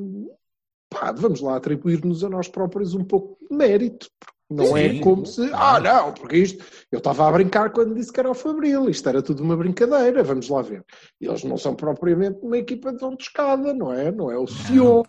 pá, 0.90 1.12
vamos 1.12 1.40
lá 1.40 1.56
atribuir-nos 1.56 2.24
a 2.24 2.28
nós 2.28 2.48
próprios 2.48 2.94
um 2.94 3.04
pouco 3.04 3.38
de 3.48 3.56
mérito. 3.56 4.08
Não 4.50 4.76
é 4.76 4.90
Sim. 4.90 5.00
como 5.00 5.24
se, 5.24 5.40
ah, 5.54 5.80
não, 5.80 6.12
porque 6.12 6.36
isto, 6.36 6.62
eu 6.92 6.98
estava 6.98 7.26
a 7.26 7.32
brincar 7.32 7.72
quando 7.72 7.94
disse 7.94 8.12
que 8.12 8.20
era 8.20 8.30
o 8.30 8.34
Fabril, 8.34 8.90
isto 8.90 9.08
era 9.08 9.22
tudo 9.22 9.42
uma 9.42 9.56
brincadeira, 9.56 10.22
vamos 10.22 10.48
lá 10.50 10.60
ver. 10.60 10.84
Eles 11.18 11.42
não 11.44 11.56
são 11.56 11.74
propriamente 11.74 12.40
uma 12.42 12.58
equipa 12.58 12.92
de 12.92 13.02
onde 13.02 13.22
escada, 13.22 13.72
não 13.72 13.90
é? 13.92 14.12
Não 14.12 14.30
é 14.30 14.36
o 14.38 14.46
Sion, 14.46 15.02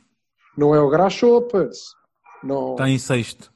não 0.58 0.74
é 0.74 0.80
o 0.80 0.90
Grachopas, 0.90 1.80
não... 2.42 2.72
Está 2.72 2.90
em 2.90 2.98
sexto. 2.98 3.54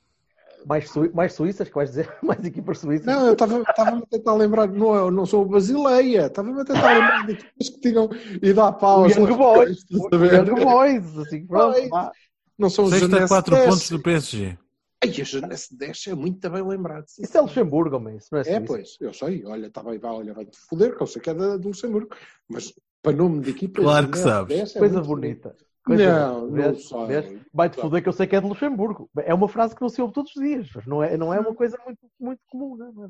Mais, 0.66 0.90
sui- 0.90 1.12
mais 1.14 1.34
suíças, 1.34 1.68
que 1.70 1.76
vais 1.76 1.90
dizer? 1.90 2.10
Mais 2.24 2.44
equipas 2.44 2.80
suíças? 2.80 3.06
Não, 3.06 3.28
eu 3.28 3.34
estava 3.34 3.62
estava-me 3.62 4.04
a 4.04 4.06
tentar 4.06 4.34
lembrar, 4.36 4.68
não, 4.68 4.96
eu 4.96 5.12
não 5.12 5.26
sou 5.26 5.44
o 5.44 5.46
Basileia, 5.48 6.28
estava-me 6.28 6.62
a 6.62 6.66
tentar 6.66 6.94
lembrar 6.94 7.26
de 7.26 7.32
equipas 7.34 7.70
que 7.70 7.80
tinham 7.80 8.10
ido 8.42 8.62
à 8.62 8.72
pausa. 8.72 9.20
Young 9.20 9.36
Boys. 9.38 9.86
Young 9.92 10.56
Boys. 10.66 11.18
Assim, 11.18 11.46
pronto, 11.48 11.90
Boys. 11.90 12.12
Não 12.58 12.70
são 12.70 12.86
os 12.86 12.92
Sexta, 12.92 13.08
Jeunesse 13.08 13.28
4 13.30 13.56
10. 13.56 13.66
pontos 13.70 13.90
do 13.90 14.00
PSG. 14.02 14.58
Ai, 15.02 15.10
a 15.10 15.24
Jeunesse 15.24 15.78
10 15.78 16.08
é 16.08 16.14
muito 16.16 16.50
bem 16.50 16.62
lembrado. 16.68 17.06
sim. 17.08 17.24
Isso 17.24 17.38
é 17.38 17.42
Luxemburgo, 17.42 17.96
homem. 17.96 18.18
Isso 18.18 18.28
não 18.32 18.40
é 18.40 18.42
É, 18.42 18.44
Suíça. 18.44 18.66
pois, 18.66 18.98
eu 19.00 19.14
sei. 19.14 19.46
Olha, 19.46 19.68
está 19.68 19.82
bem, 19.82 19.98
vai, 19.98 20.12
olha, 20.12 20.34
vai-te 20.34 20.58
foder, 20.58 20.96
que 20.98 21.02
eu 21.02 21.08
sei 21.08 21.22
que 21.22 21.30
é 21.30 21.34
da, 21.34 21.56
do 21.56 21.70
Luxemburgo. 21.70 22.10
Mas 22.50 22.74
para 23.02 23.16
nome 23.16 23.40
de 23.42 23.52
equipa. 23.52 23.82
Claro 23.82 24.10
que 24.10 24.18
sabes. 24.18 24.54
10 24.58 24.76
é 24.76 24.80
Coisa 24.80 25.02
bonita. 25.02 25.50
bonito. 25.50 25.69
Coisa 25.90 26.20
Não, 26.20 26.42
não 26.42 26.52
Vês? 26.52 26.88
sei. 26.88 27.06
Vês? 27.08 27.42
Vai-te 27.54 27.82
foder 27.82 28.04
que 28.04 28.10
eu 28.10 28.14
sei 28.14 28.28
que 28.28 28.36
é 28.36 28.42
de 28.42 28.48
Luxemburgo. 28.48 29.10
É 29.18 29.34
uma 29.34 29.48
frase 29.48 29.76
que 29.76 29.82
não 29.82 29.90
se 29.90 30.02
ouve 30.02 30.14
todos 30.14 30.36
os 30.36 30.42
dias. 30.42 30.70
mas 30.76 30.86
Não 30.86 31.04
é, 31.04 31.18
não 31.18 31.34
é 31.34 31.40
uma 31.40 31.54
coisa 31.56 31.78
muito, 31.84 32.00
muito 32.20 32.42
comum. 32.48 32.78
Não 32.78 33.06
é? 33.06 33.10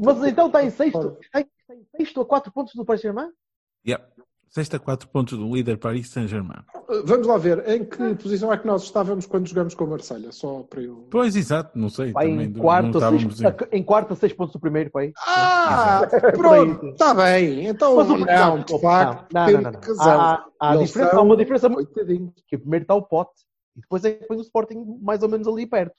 Mas 0.00 0.24
então 0.24 0.46
está 0.46 0.64
em 0.64 0.70
sexto. 0.70 1.18
Está 1.20 1.40
em, 1.40 1.46
está 1.60 1.74
em 1.74 1.84
sexto 1.96 2.20
a 2.20 2.26
4 2.26 2.52
pontos 2.52 2.74
do 2.74 2.84
Paris 2.84 3.02
Saint-Germain? 3.02 3.30
Yeah. 3.86 4.04
Sexta, 4.48 4.78
4 4.78 5.08
pontos 5.08 5.38
do 5.38 5.54
líder 5.54 5.76
Paris 5.76 6.08
Saint-Germain. 6.10 6.62
Vamos 7.04 7.26
lá 7.26 7.36
ver, 7.36 7.68
em 7.68 7.84
que 7.84 8.14
posição 8.14 8.50
é 8.50 8.56
que 8.56 8.66
nós 8.66 8.82
estávamos 8.84 9.26
quando 9.26 9.46
jogamos 9.46 9.74
com 9.74 9.84
a 9.84 9.86
Marselha? 9.88 10.32
Só 10.32 10.62
para 10.62 10.80
eu. 10.80 11.06
Pois, 11.10 11.36
exato, 11.36 11.78
não 11.78 11.90
sei. 11.90 12.12
Vai 12.12 12.28
também 12.30 12.46
em 12.46 12.50
não 12.52 12.60
quarto, 12.60 12.86
a 12.86 12.90
estávamos 12.90 13.36
seis, 13.36 13.54
em- 13.72 13.78
em 13.78 13.82
quarto 13.82 14.16
6 14.16 14.32
pontos 14.32 14.54
do 14.54 14.58
primeiro 14.60 14.90
país. 14.90 15.12
Ah, 15.26 16.06
Por 16.10 16.32
pronto, 16.32 16.86
está 16.86 17.12
bem. 17.12 17.66
Então, 17.66 17.94
Mas 17.96 18.08
o 18.08 18.16
não, 18.16 18.60
de 18.62 18.80
facto, 18.80 19.32
não, 19.34 19.46
não, 19.46 19.60
não, 19.60 19.70
não. 19.70 19.80
razão. 19.80 20.20
Há, 20.20 20.44
há, 20.58 20.74
Eles 20.76 20.86
diferença, 20.88 21.10
são 21.10 21.18
há 21.18 21.22
uma 21.22 21.36
diferença 21.36 21.68
muito. 21.68 21.92
Que 22.46 22.56
o 22.56 22.60
primeiro 22.60 22.84
está 22.84 22.94
o 22.94 23.02
pote 23.02 23.42
e 23.76 23.80
depois 23.82 24.04
é 24.04 24.12
que 24.12 24.26
põe 24.26 24.38
o 24.38 24.40
Sporting 24.40 24.98
mais 25.02 25.22
ou 25.22 25.28
menos 25.28 25.46
ali 25.46 25.66
perto. 25.66 25.94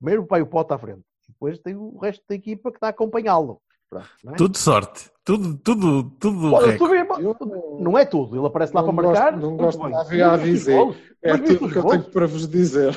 Primeiro 0.00 0.26
vai 0.28 0.42
o 0.42 0.46
pote 0.46 0.72
à 0.74 0.78
frente. 0.78 1.02
Depois 1.28 1.58
tem 1.60 1.76
o 1.76 1.96
resto 1.98 2.24
da 2.28 2.34
equipa 2.34 2.70
que 2.72 2.76
está 2.78 2.88
a 2.88 2.90
acompanhá-lo. 2.90 3.60
Pronto, 3.90 4.08
é? 4.28 4.32
Tudo 4.36 4.58
sorte. 4.58 5.10
Tudo, 5.24 5.56
tudo, 5.58 6.10
tudo 6.18 6.50
subir- 6.78 7.06
Eu- 7.20 7.78
Não 7.80 7.96
é 7.98 8.04
tudo. 8.04 8.36
Ele 8.36 8.46
aparece 8.46 8.74
lá 8.74 8.82
Não 8.82 8.94
para 8.94 9.04
marcar. 9.06 9.32
gosto- 9.32 9.46
não 9.50 9.56
gosto 9.56 9.78
bem. 9.82 9.88
de 10.08 10.18
dar 10.18 10.34
a 10.34 10.36
dizer. 10.38 10.76
golos? 10.76 10.96
É 11.22 11.36
tudo 11.38 11.64
os 11.66 11.72
que 11.72 11.78
eu 11.78 11.82
golos? 11.82 11.98
tenho 11.98 12.12
para 12.12 12.26
vos 12.26 12.48
dizer. 12.48 12.92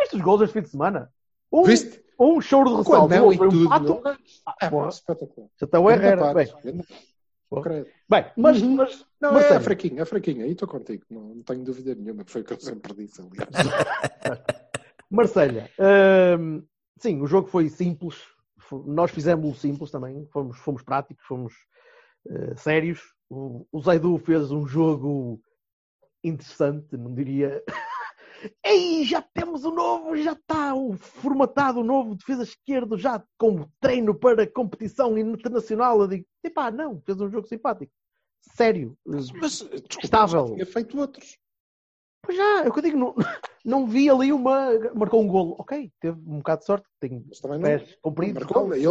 Viste 0.00 0.16
os 0.16 0.20
gols 0.22 0.42
este 0.42 0.52
fim 0.54 0.62
de 0.62 0.68
semana? 0.68 1.10
Um, 1.52 1.64
Viste? 1.64 2.02
um 2.18 2.40
choro 2.40 2.70
de 2.70 2.76
ressalto, 2.76 3.14
não, 3.14 3.32
e 3.32 3.38
tudo, 3.38 3.64
empate. 3.64 3.84
não? 3.86 4.02
Ah, 4.46 4.54
Ah, 4.60 4.70
porra, 4.70 4.88
espetacular. 4.88 5.48
já 5.60 5.64
está 5.66 5.80
o 5.80 5.84
Grande 5.84 6.04
Herrera. 6.04 6.34
parte, 6.34 6.52
Bem, 7.52 7.84
bem, 8.08 8.24
mas, 8.34 8.62
Uhum. 8.62 8.76
mas 8.76 9.06
Não, 9.20 9.34
Mas 9.34 9.44
é 9.50 9.60
fraquinho, 9.60 10.00
é 10.00 10.04
fraquinho. 10.06 10.42
Aí 10.44 10.52
estou 10.52 10.66
contigo. 10.66 11.04
Não, 11.10 11.20
não 11.36 11.42
tenho 11.42 11.62
dúvida 11.62 11.94
nenhuma. 11.94 12.24
Foi 12.26 12.40
o 12.40 12.44
que 12.44 12.54
eu 12.54 12.60
sempre 12.60 12.92
disse, 12.94 13.20
aliás. 13.20 13.48
Marselha, 15.10 15.70
hum, 16.40 16.62
sim, 16.98 17.20
o 17.20 17.26
jogo 17.26 17.46
foi 17.48 17.68
simples. 17.68 18.16
F- 18.72 18.88
Nós 18.90 19.10
fizemos 19.10 19.48
o 19.50 19.54
simples 19.58 19.90
também. 19.90 20.26
Fomos, 20.32 20.58
fomos 20.58 20.82
práticos, 20.82 21.24
fomos 21.26 21.54
eh, 22.28 22.54
sérios. 22.56 23.00
O, 23.30 23.66
o 23.72 23.80
Zaidu 23.80 24.18
fez 24.18 24.50
um 24.50 24.66
jogo 24.66 25.40
interessante, 26.24 26.96
não 26.96 27.14
diria. 27.14 27.62
Ei, 28.64 29.04
já 29.04 29.22
temos 29.22 29.64
o 29.64 29.70
novo, 29.70 30.16
já 30.16 30.32
está 30.32 30.74
o 30.74 30.94
formatado 30.96 31.80
o 31.80 31.84
novo 31.84 32.16
defesa 32.16 32.42
esquerdo, 32.42 32.98
já 32.98 33.22
com 33.38 33.68
treino 33.80 34.14
para 34.14 34.46
competição 34.50 35.16
internacional. 35.16 36.00
Eu 36.00 36.08
digo, 36.08 36.26
epá, 36.42 36.70
não, 36.70 37.00
fez 37.02 37.20
um 37.20 37.30
jogo 37.30 37.46
simpático. 37.46 37.92
Sério. 38.56 38.98
Mas, 39.06 39.26
desculpa, 39.28 39.86
Estável. 40.02 40.46
tinha 40.54 40.66
feito 40.66 40.98
outros. 40.98 41.38
Pois 42.22 42.36
já, 42.36 42.64
é 42.64 42.68
o 42.68 42.72
que 42.72 42.78
eu 42.78 42.82
digo, 42.82 42.98
não, 42.98 43.14
não 43.64 43.86
vi 43.86 44.08
ali 44.08 44.32
uma. 44.32 44.70
Marcou 44.94 45.22
um 45.22 45.26
golo. 45.26 45.56
Ok, 45.58 45.90
teve 46.00 46.18
um 46.20 46.38
bocado 46.38 46.60
de 46.60 46.66
sorte, 46.66 46.86
tem 47.00 47.24
Mas 47.28 47.40
também 47.40 47.58
não. 47.58 47.64
pés 47.64 47.98
compridos. 48.00 48.42
Marcou, 48.42 48.72
ele, 48.74 48.86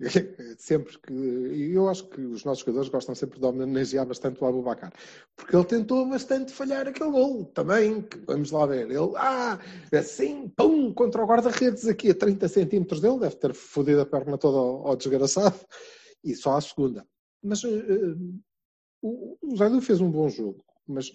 sempre 0.58 0.98
que. 0.98 1.12
E 1.12 1.72
eu 1.72 1.88
acho 1.88 2.08
que 2.08 2.20
os 2.20 2.44
nossos 2.44 2.64
jogadores 2.64 2.88
gostam 2.88 3.14
sempre 3.14 3.38
de 3.38 3.46
homenagear 3.46 4.04
bastante 4.04 4.42
o 4.42 4.46
Abubacar. 4.46 4.92
Porque 5.36 5.54
ele 5.54 5.64
tentou 5.64 6.08
bastante 6.08 6.52
falhar 6.52 6.88
aquele 6.88 7.10
gol 7.10 7.44
também. 7.46 8.02
que 8.02 8.18
vamos 8.26 8.50
lá 8.50 8.66
ver. 8.66 8.90
Ele, 8.90 9.12
ah, 9.16 9.58
assim, 9.92 10.48
pum, 10.48 10.92
contra 10.92 11.22
o 11.22 11.26
guarda-redes 11.26 11.86
aqui 11.86 12.10
a 12.10 12.14
30 12.14 12.48
centímetros 12.48 13.00
dele, 13.00 13.20
deve 13.20 13.36
ter 13.36 13.54
fodido 13.54 14.00
a 14.00 14.06
perna 14.06 14.36
toda 14.36 14.58
ao, 14.58 14.88
ao 14.88 14.96
desgraçado. 14.96 15.58
E 16.24 16.34
só 16.34 16.56
a 16.56 16.60
segunda. 16.60 17.06
Mas 17.42 17.62
eh, 17.62 18.16
o, 19.00 19.36
o 19.42 19.56
Zaidu 19.56 19.80
fez 19.80 20.00
um 20.00 20.10
bom 20.10 20.28
jogo. 20.28 20.64
Mas 20.86 21.12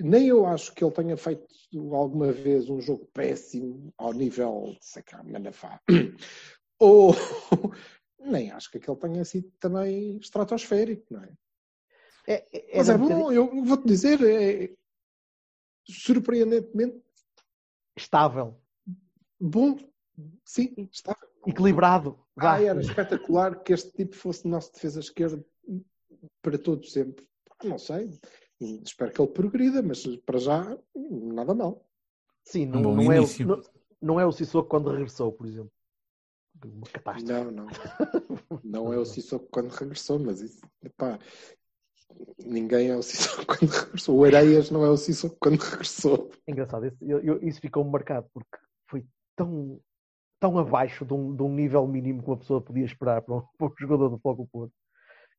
nem 0.00 0.28
eu 0.28 0.46
acho 0.46 0.74
que 0.74 0.84
ele 0.84 0.92
tenha 0.92 1.16
feito 1.16 1.46
alguma 1.94 2.32
vez 2.32 2.68
um 2.68 2.80
jogo 2.80 3.06
péssimo 3.12 3.92
ao 3.96 4.12
nível 4.12 4.76
de 4.78 4.86
sacar 4.86 5.24
Manafá. 5.24 5.80
Ou 6.78 7.14
nem 8.20 8.50
acho 8.50 8.70
que 8.70 8.78
aquele 8.78 8.96
tenha 8.98 9.24
sido 9.24 9.50
também 9.58 10.18
estratosférico, 10.18 11.06
não 11.10 11.22
é? 11.22 11.32
É, 12.28 12.46
é, 12.52 12.78
Mas 12.78 12.88
é 12.88 12.98
bom, 12.98 13.32
eu 13.32 13.64
vou-te 13.64 13.86
dizer, 13.86 14.20
é 14.22 14.74
surpreendentemente 15.88 17.00
estável, 17.96 18.60
bom. 19.40 19.78
Sim, 20.44 20.88
está. 20.90 21.16
equilibrado. 21.46 22.18
vá. 22.34 22.54
Ah, 22.54 22.62
era 22.62 22.80
espetacular 22.80 23.62
que 23.62 23.72
este 23.72 23.92
tipo 23.92 24.16
fosse 24.16 24.48
nosso 24.48 24.72
defesa 24.72 25.00
esquerda 25.00 25.44
para 26.42 26.58
todo 26.58 26.84
sempre. 26.86 27.26
Não 27.62 27.78
sei. 27.78 28.18
Espero 28.60 29.12
que 29.12 29.20
ele 29.20 29.30
progrida, 29.30 29.82
mas 29.82 30.04
para 30.18 30.38
já, 30.38 30.78
nada 30.94 31.54
mal. 31.54 31.84
Sim, 32.44 32.66
não, 32.66 32.80
Um 32.80 32.96
não 32.96 33.12
é, 33.12 33.20
o, 33.20 33.26
não, 33.46 33.60
não 34.00 34.20
é 34.20 34.26
o 34.26 34.32
Sissoko 34.32 34.68
quando 34.68 34.90
regressou, 34.90 35.32
por 35.32 35.46
exemplo. 35.46 35.70
Uma 36.64 36.86
catástrofe. 36.86 37.44
Não, 37.44 37.50
não. 37.50 37.66
Não 38.64 38.92
é 38.92 38.98
o 38.98 39.04
Sissoko 39.04 39.46
quando 39.50 39.68
regressou, 39.70 40.18
mas 40.18 40.40
isso, 40.40 40.62
epá, 40.82 41.18
ninguém 42.38 42.88
é 42.88 42.96
o 42.96 43.02
Sissoko 43.02 43.44
quando 43.58 43.70
regressou. 43.70 44.18
O 44.18 44.24
Areias 44.24 44.70
não 44.70 44.84
é 44.84 44.88
o 44.88 44.96
Sissoko 44.96 45.36
quando 45.38 45.60
regressou. 45.60 46.30
Engraçado, 46.48 46.86
isso, 46.86 46.96
eu- 47.04 47.42
isso 47.42 47.60
ficou 47.60 47.84
marcado 47.84 48.28
porque 48.32 48.56
foi 48.88 49.04
tão, 49.36 49.78
tão 50.40 50.58
abaixo 50.58 51.04
de 51.04 51.12
um, 51.12 51.34
de 51.36 51.42
um 51.42 51.52
nível 51.54 51.86
mínimo 51.86 52.22
que 52.22 52.28
uma 52.30 52.38
pessoa 52.38 52.60
podia 52.60 52.84
esperar 52.86 53.20
para 53.22 53.34
um, 53.36 53.42
para 53.58 53.66
um 53.66 53.74
jogador 53.78 54.08
do 54.08 54.18
Fogo 54.18 54.48
Porto. 54.50 54.72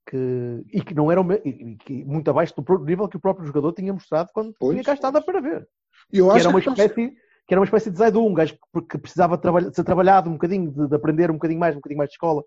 Que, 0.10 0.64
e 0.72 0.82
que 0.82 0.94
não 0.94 1.12
era 1.12 1.20
e, 1.44 1.76
que 1.76 2.06
muito 2.06 2.30
abaixo 2.30 2.54
do 2.56 2.86
nível 2.86 3.10
que 3.10 3.18
o 3.18 3.20
próprio 3.20 3.46
jogador 3.46 3.74
tinha 3.74 3.92
mostrado 3.92 4.30
quando 4.34 4.54
Pois, 4.58 4.72
tinha 4.72 4.84
cá 4.84 4.94
estado 4.94 5.22
para 5.22 5.42
ver. 5.42 5.68
Eu 6.10 6.28
que 6.28 6.32
acho 6.32 6.48
era 6.48 6.50
uma 6.50 6.62
que 6.62 6.70
espécie 6.70 7.18
que 7.48 7.54
era 7.54 7.62
uma 7.62 7.66
espécie 7.66 7.90
de 7.90 7.98
Zaidu, 7.98 8.26
um 8.26 8.34
gajo 8.34 8.54
que, 8.54 8.82
que 8.82 8.98
precisava 8.98 9.38
trabalhar, 9.38 9.74
ser 9.74 9.84
trabalhado 9.84 10.30
um 10.30 10.34
bocadinho, 10.34 10.70
de, 10.70 10.88
de 10.88 10.96
aprender 10.96 11.32
um 11.32 11.36
bocadinho 11.36 11.60
mais, 11.60 11.76
um 11.76 11.80
bocadinho 11.80 11.98
mais 11.98 12.10
de 12.10 12.16
escola. 12.16 12.44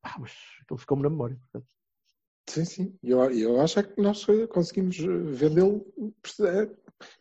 Pá, 0.00 0.16
mas 0.18 0.32
aquilo 0.62 0.78
ficou-me 0.78 1.02
na 1.02 1.10
memória. 1.10 1.38
portanto. 1.52 1.68
Sim, 2.48 2.64
sim. 2.64 2.98
Eu, 3.02 3.22
eu 3.30 3.60
acho 3.60 3.78
é 3.78 3.82
que 3.82 4.00
nós 4.00 4.26
conseguimos 4.48 4.96
vendê-lo 4.96 5.86
eh, 6.40 6.70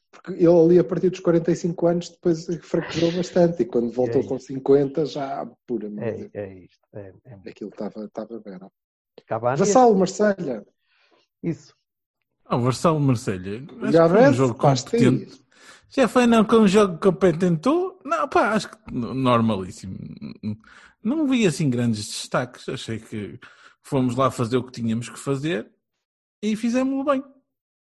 porque 0.10 0.32
ele 0.32 0.48
ali 0.48 0.80
a 0.80 0.84
partir 0.84 1.10
dos 1.10 1.20
45 1.20 1.88
anos 1.88 2.10
depois 2.10 2.46
fraquejou 2.64 3.12
bastante 3.12 3.62
e 3.62 3.66
quando 3.66 3.92
voltou 3.92 4.22
É 4.22 4.28
com 4.28 4.40
50 4.40 5.06
já 5.06 5.46
pura 5.68 5.88
É, 6.00 6.30
é 6.34 6.54
isto. 6.54 6.88
É, 6.94 7.14
é. 7.26 7.50
aquilo 7.50 7.70
estava 7.70 8.06
estava 8.06 8.40
bem. 8.40 8.58
Cavani, 9.26 9.58
Vassal, 9.58 9.96
Marselha. 9.96 10.66
isso. 11.44 11.76
Ah, 12.46 12.58
o 12.58 12.62
Varsal 12.62 13.00
Marselha. 13.00 13.64
Já 13.92 14.10
foi 14.10 14.28
um 14.28 14.34
jogo 14.34 14.56
competente. 14.56 15.24
isso. 15.26 15.44
Já 15.90 16.08
foi 16.08 16.26
não 16.28 16.44
com 16.44 16.58
um 16.58 16.68
jogo 16.68 17.00
competentou? 17.00 18.00
Não, 18.04 18.28
pá, 18.28 18.54
acho 18.54 18.70
que 18.70 18.78
normalíssimo. 18.92 19.98
Não 21.04 21.28
vi 21.28 21.46
assim 21.46 21.70
grandes 21.70 22.08
destaques. 22.08 22.68
Achei 22.68 23.00
que 23.00 23.40
fomos 23.82 24.16
lá 24.16 24.30
fazer 24.32 24.58
o 24.58 24.64
que 24.64 24.72
tínhamos 24.72 25.10
que 25.10 25.20
fazer 25.20 25.72
e 26.42 26.56
fizemos-lo 26.56 27.04
bem. 27.04 27.24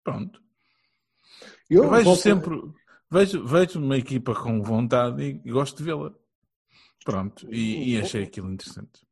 Pronto. 0.04 0.40
Eu 1.68 1.84
Eu 1.84 1.90
vejo 1.90 2.16
sempre, 2.16 2.60
vejo, 3.10 3.44
vejo 3.46 3.78
uma 3.78 3.96
equipa 3.96 4.34
com 4.34 4.62
vontade 4.62 5.40
e 5.44 5.50
gosto 5.50 5.78
de 5.78 5.84
vê-la. 5.84 6.12
Pronto, 7.04 7.48
e, 7.52 7.94
e 7.94 8.00
achei 8.00 8.24
aquilo 8.24 8.50
interessante. 8.50 9.04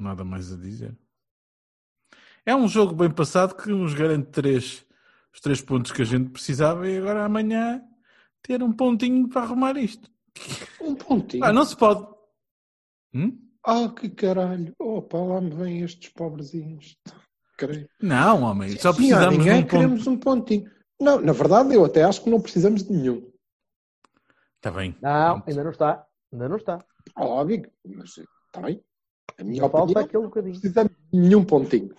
Nada 0.00 0.24
mais 0.24 0.50
a 0.50 0.56
dizer. 0.56 0.96
É 2.46 2.56
um 2.56 2.66
jogo 2.66 2.94
bem 2.94 3.10
passado 3.10 3.54
que 3.54 3.68
nos 3.68 3.92
garante 3.92 4.30
três, 4.30 4.84
os 5.32 5.40
três 5.40 5.60
pontos 5.60 5.92
que 5.92 6.00
a 6.00 6.06
gente 6.06 6.30
precisava 6.30 6.88
e 6.88 6.96
agora 6.96 7.24
amanhã 7.24 7.82
ter 8.42 8.62
um 8.62 8.72
pontinho 8.72 9.28
para 9.28 9.42
arrumar 9.42 9.76
isto. 9.76 10.10
Um 10.80 10.94
pontinho. 10.94 11.44
Ah, 11.44 11.52
não 11.52 11.66
se 11.66 11.76
pode. 11.76 12.06
Hum? 13.12 13.38
Ah, 13.62 13.90
que 13.94 14.08
caralho. 14.08 14.74
Opa, 14.78 15.18
lá 15.18 15.38
me 15.40 15.50
vêm 15.50 15.82
estes 15.82 16.08
pobrezinhos. 16.08 16.96
Creio. 17.58 17.86
Não, 18.00 18.42
homem, 18.42 18.70
só 18.78 18.92
Sim, 18.92 18.96
precisamos 18.96 19.32
de 19.34 19.38
ninguém 19.38 19.58
um 19.58 19.62
ponto. 19.62 19.70
queremos 19.70 20.06
um 20.06 20.16
pontinho. 20.16 20.70
Não, 20.98 21.20
na 21.20 21.32
verdade, 21.32 21.74
eu 21.74 21.84
até 21.84 22.04
acho 22.04 22.24
que 22.24 22.30
não 22.30 22.40
precisamos 22.40 22.82
de 22.84 22.90
nenhum. 22.92 23.30
Está 24.56 24.70
bem. 24.70 24.96
Não, 25.02 25.34
Pronto. 25.34 25.48
ainda 25.48 25.64
não 25.64 25.70
está. 25.70 26.06
Ainda 26.32 26.48
não 26.48 26.56
está. 26.56 26.78
Óbvio, 27.16 27.70
mas 27.84 28.16
está 28.16 28.62
bem. 28.62 28.82
A 29.40 29.44
minha 29.44 29.62
Só 29.62 29.68
falta 29.70 29.84
opinião, 29.84 30.04
aquele 30.04 30.22
não 30.22 30.28
bocadinho. 30.28 30.52
precisamos 30.60 30.92
de 31.12 31.18
nenhum 31.18 31.44
pontinho. 31.44 31.94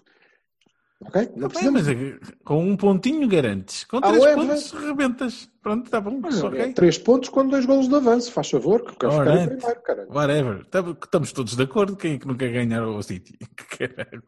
Ok? 1.03 1.21
Não 1.35 1.49
Tá 1.49 1.59
bem, 1.59 1.71
precisamos. 1.73 1.81
mas 1.81 1.89
é 1.89 2.19
com 2.43 2.63
um 2.63 2.77
pontinho 2.77 3.27
garantes. 3.27 3.83
Com 3.85 3.97
Ah, 3.97 4.01
três 4.01 4.23
ué, 4.23 4.35
pontos 4.35 4.71
rebentas. 4.71 5.49
Pronto, 5.61 5.85
está 5.85 5.99
bom. 5.99 6.21
Olha, 6.23 6.45
ok. 6.45 6.59
é 6.61 6.73
Três 6.73 6.97
pontos 6.99 7.29
com 7.29 7.47
dois 7.47 7.65
golos 7.65 7.87
de 7.87 7.95
avanço, 7.95 8.31
faz 8.31 8.49
favor, 8.51 8.83
que 8.83 8.91
eu 8.91 8.95
quero 8.95 9.11
ficar 9.13 9.37
em 9.43 9.47
primeiro, 9.57 9.81
caralho. 9.81 10.09
Whatever. 10.11 10.65
Tam- 10.67 10.97
Estamos 11.03 11.31
todos 11.31 11.55
de 11.55 11.63
acordo. 11.63 11.95
Quem 11.95 12.13
é 12.13 12.17
que 12.19 12.27
não 12.27 12.35
quer 12.35 12.51
ganhar 12.51 12.85
o 12.87 13.01
City? 13.01 13.35
Caralho. 13.79 14.23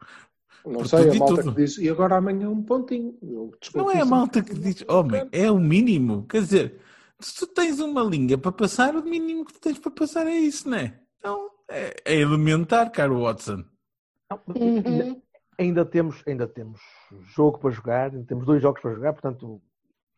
Não 0.66 0.72
por 0.80 0.88
sei, 0.88 1.10
a 1.10 1.14
e 1.14 1.18
malta 1.18 1.42
tudo. 1.42 1.54
que 1.54 1.60
diz, 1.62 1.76
e 1.78 1.88
agora 1.90 2.16
amanhã 2.16 2.48
um 2.50 2.62
pontinho. 2.62 3.14
Eu 3.22 3.52
Não 3.74 3.90
é 3.90 4.00
a 4.00 4.04
malta 4.04 4.42
que 4.42 4.54
diz, 4.54 4.82
homem, 4.88 5.28
é 5.30 5.50
o 5.50 5.58
mínimo. 5.60 6.26
Quer 6.26 6.40
dizer, 6.40 6.80
se 7.20 7.36
tu 7.38 7.46
tens 7.46 7.78
uma 7.80 8.02
linha 8.02 8.36
para 8.38 8.50
passar, 8.50 8.96
o 8.96 9.04
mínimo 9.04 9.44
que 9.44 9.52
tu 9.52 9.60
tens 9.60 9.78
para 9.78 9.90
passar 9.92 10.26
é 10.26 10.34
isso, 10.34 10.68
não 10.68 10.78
é? 10.78 10.98
Então, 11.18 11.50
é, 11.70 11.94
é 12.04 12.14
elementar, 12.20 12.90
caro 12.90 13.20
Watson. 13.22 13.64
Não, 14.30 14.40
Uhum. 14.48 14.82
ainda, 14.84 15.16
ainda 15.58 15.84
temos, 15.84 16.22
ainda 16.26 16.46
temos 16.46 16.80
jogo 17.34 17.58
para 17.58 17.70
jogar, 17.70 18.10
ainda 18.12 18.24
temos 18.26 18.44
dois 18.46 18.60
jogos 18.62 18.80
para 18.82 18.94
jogar, 18.94 19.12
portanto, 19.12 19.60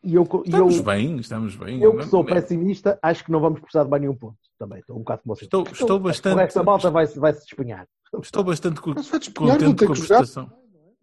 e 0.02 0.14
eu, 0.14 0.22
e 0.22 0.26
eu, 0.26 0.42
Estamos 0.68 0.80
bem, 0.80 1.16
estamos 1.18 1.56
bem. 1.56 1.82
eu 1.82 1.90
que 1.92 1.96
Não- 1.98 2.04
sou 2.08 2.22
não- 2.24 2.32
pessimista, 2.32 2.98
acho 3.02 3.24
que 3.24 3.32
não 3.32 3.40
vamos 3.40 3.60
precisar 3.60 3.84
de 3.84 3.90
mais 3.90 4.00
nenhum 4.00 4.14
ponto. 4.16 4.38
Também, 4.58 4.78
estou 4.78 4.96
um 4.96 5.00
bocado 5.00 5.22
como 5.22 5.34
vocês. 5.34 5.46
Estou, 5.46 5.64
estou 5.64 5.96
O 5.96 6.00
bastante, 6.00 6.36
resto 6.38 6.56
da 6.56 6.62
malta 6.64 6.90
vai, 6.90 7.06
vai 7.06 7.32
se 7.34 7.40
despenhar. 7.44 7.86
estou 8.22 8.44
bastante 8.44 8.80
co- 8.80 8.94
contente 8.94 9.34
com 9.34 9.44
a 9.44 9.76
que 9.76 9.86
prestação. 9.86 10.50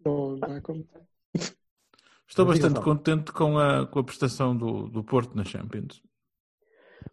Não, 0.04 0.36
não 0.36 0.56
é 0.56 0.60
como... 0.60 0.84
Estou 2.26 2.46
bastante 2.46 2.80
contente 2.80 3.32
com 3.32 3.58
a, 3.58 3.86
com 3.86 3.98
a 3.98 4.04
prestação 4.04 4.56
do, 4.56 4.88
do 4.88 5.04
Porto 5.04 5.36
na 5.36 5.44
Champions. 5.44 6.02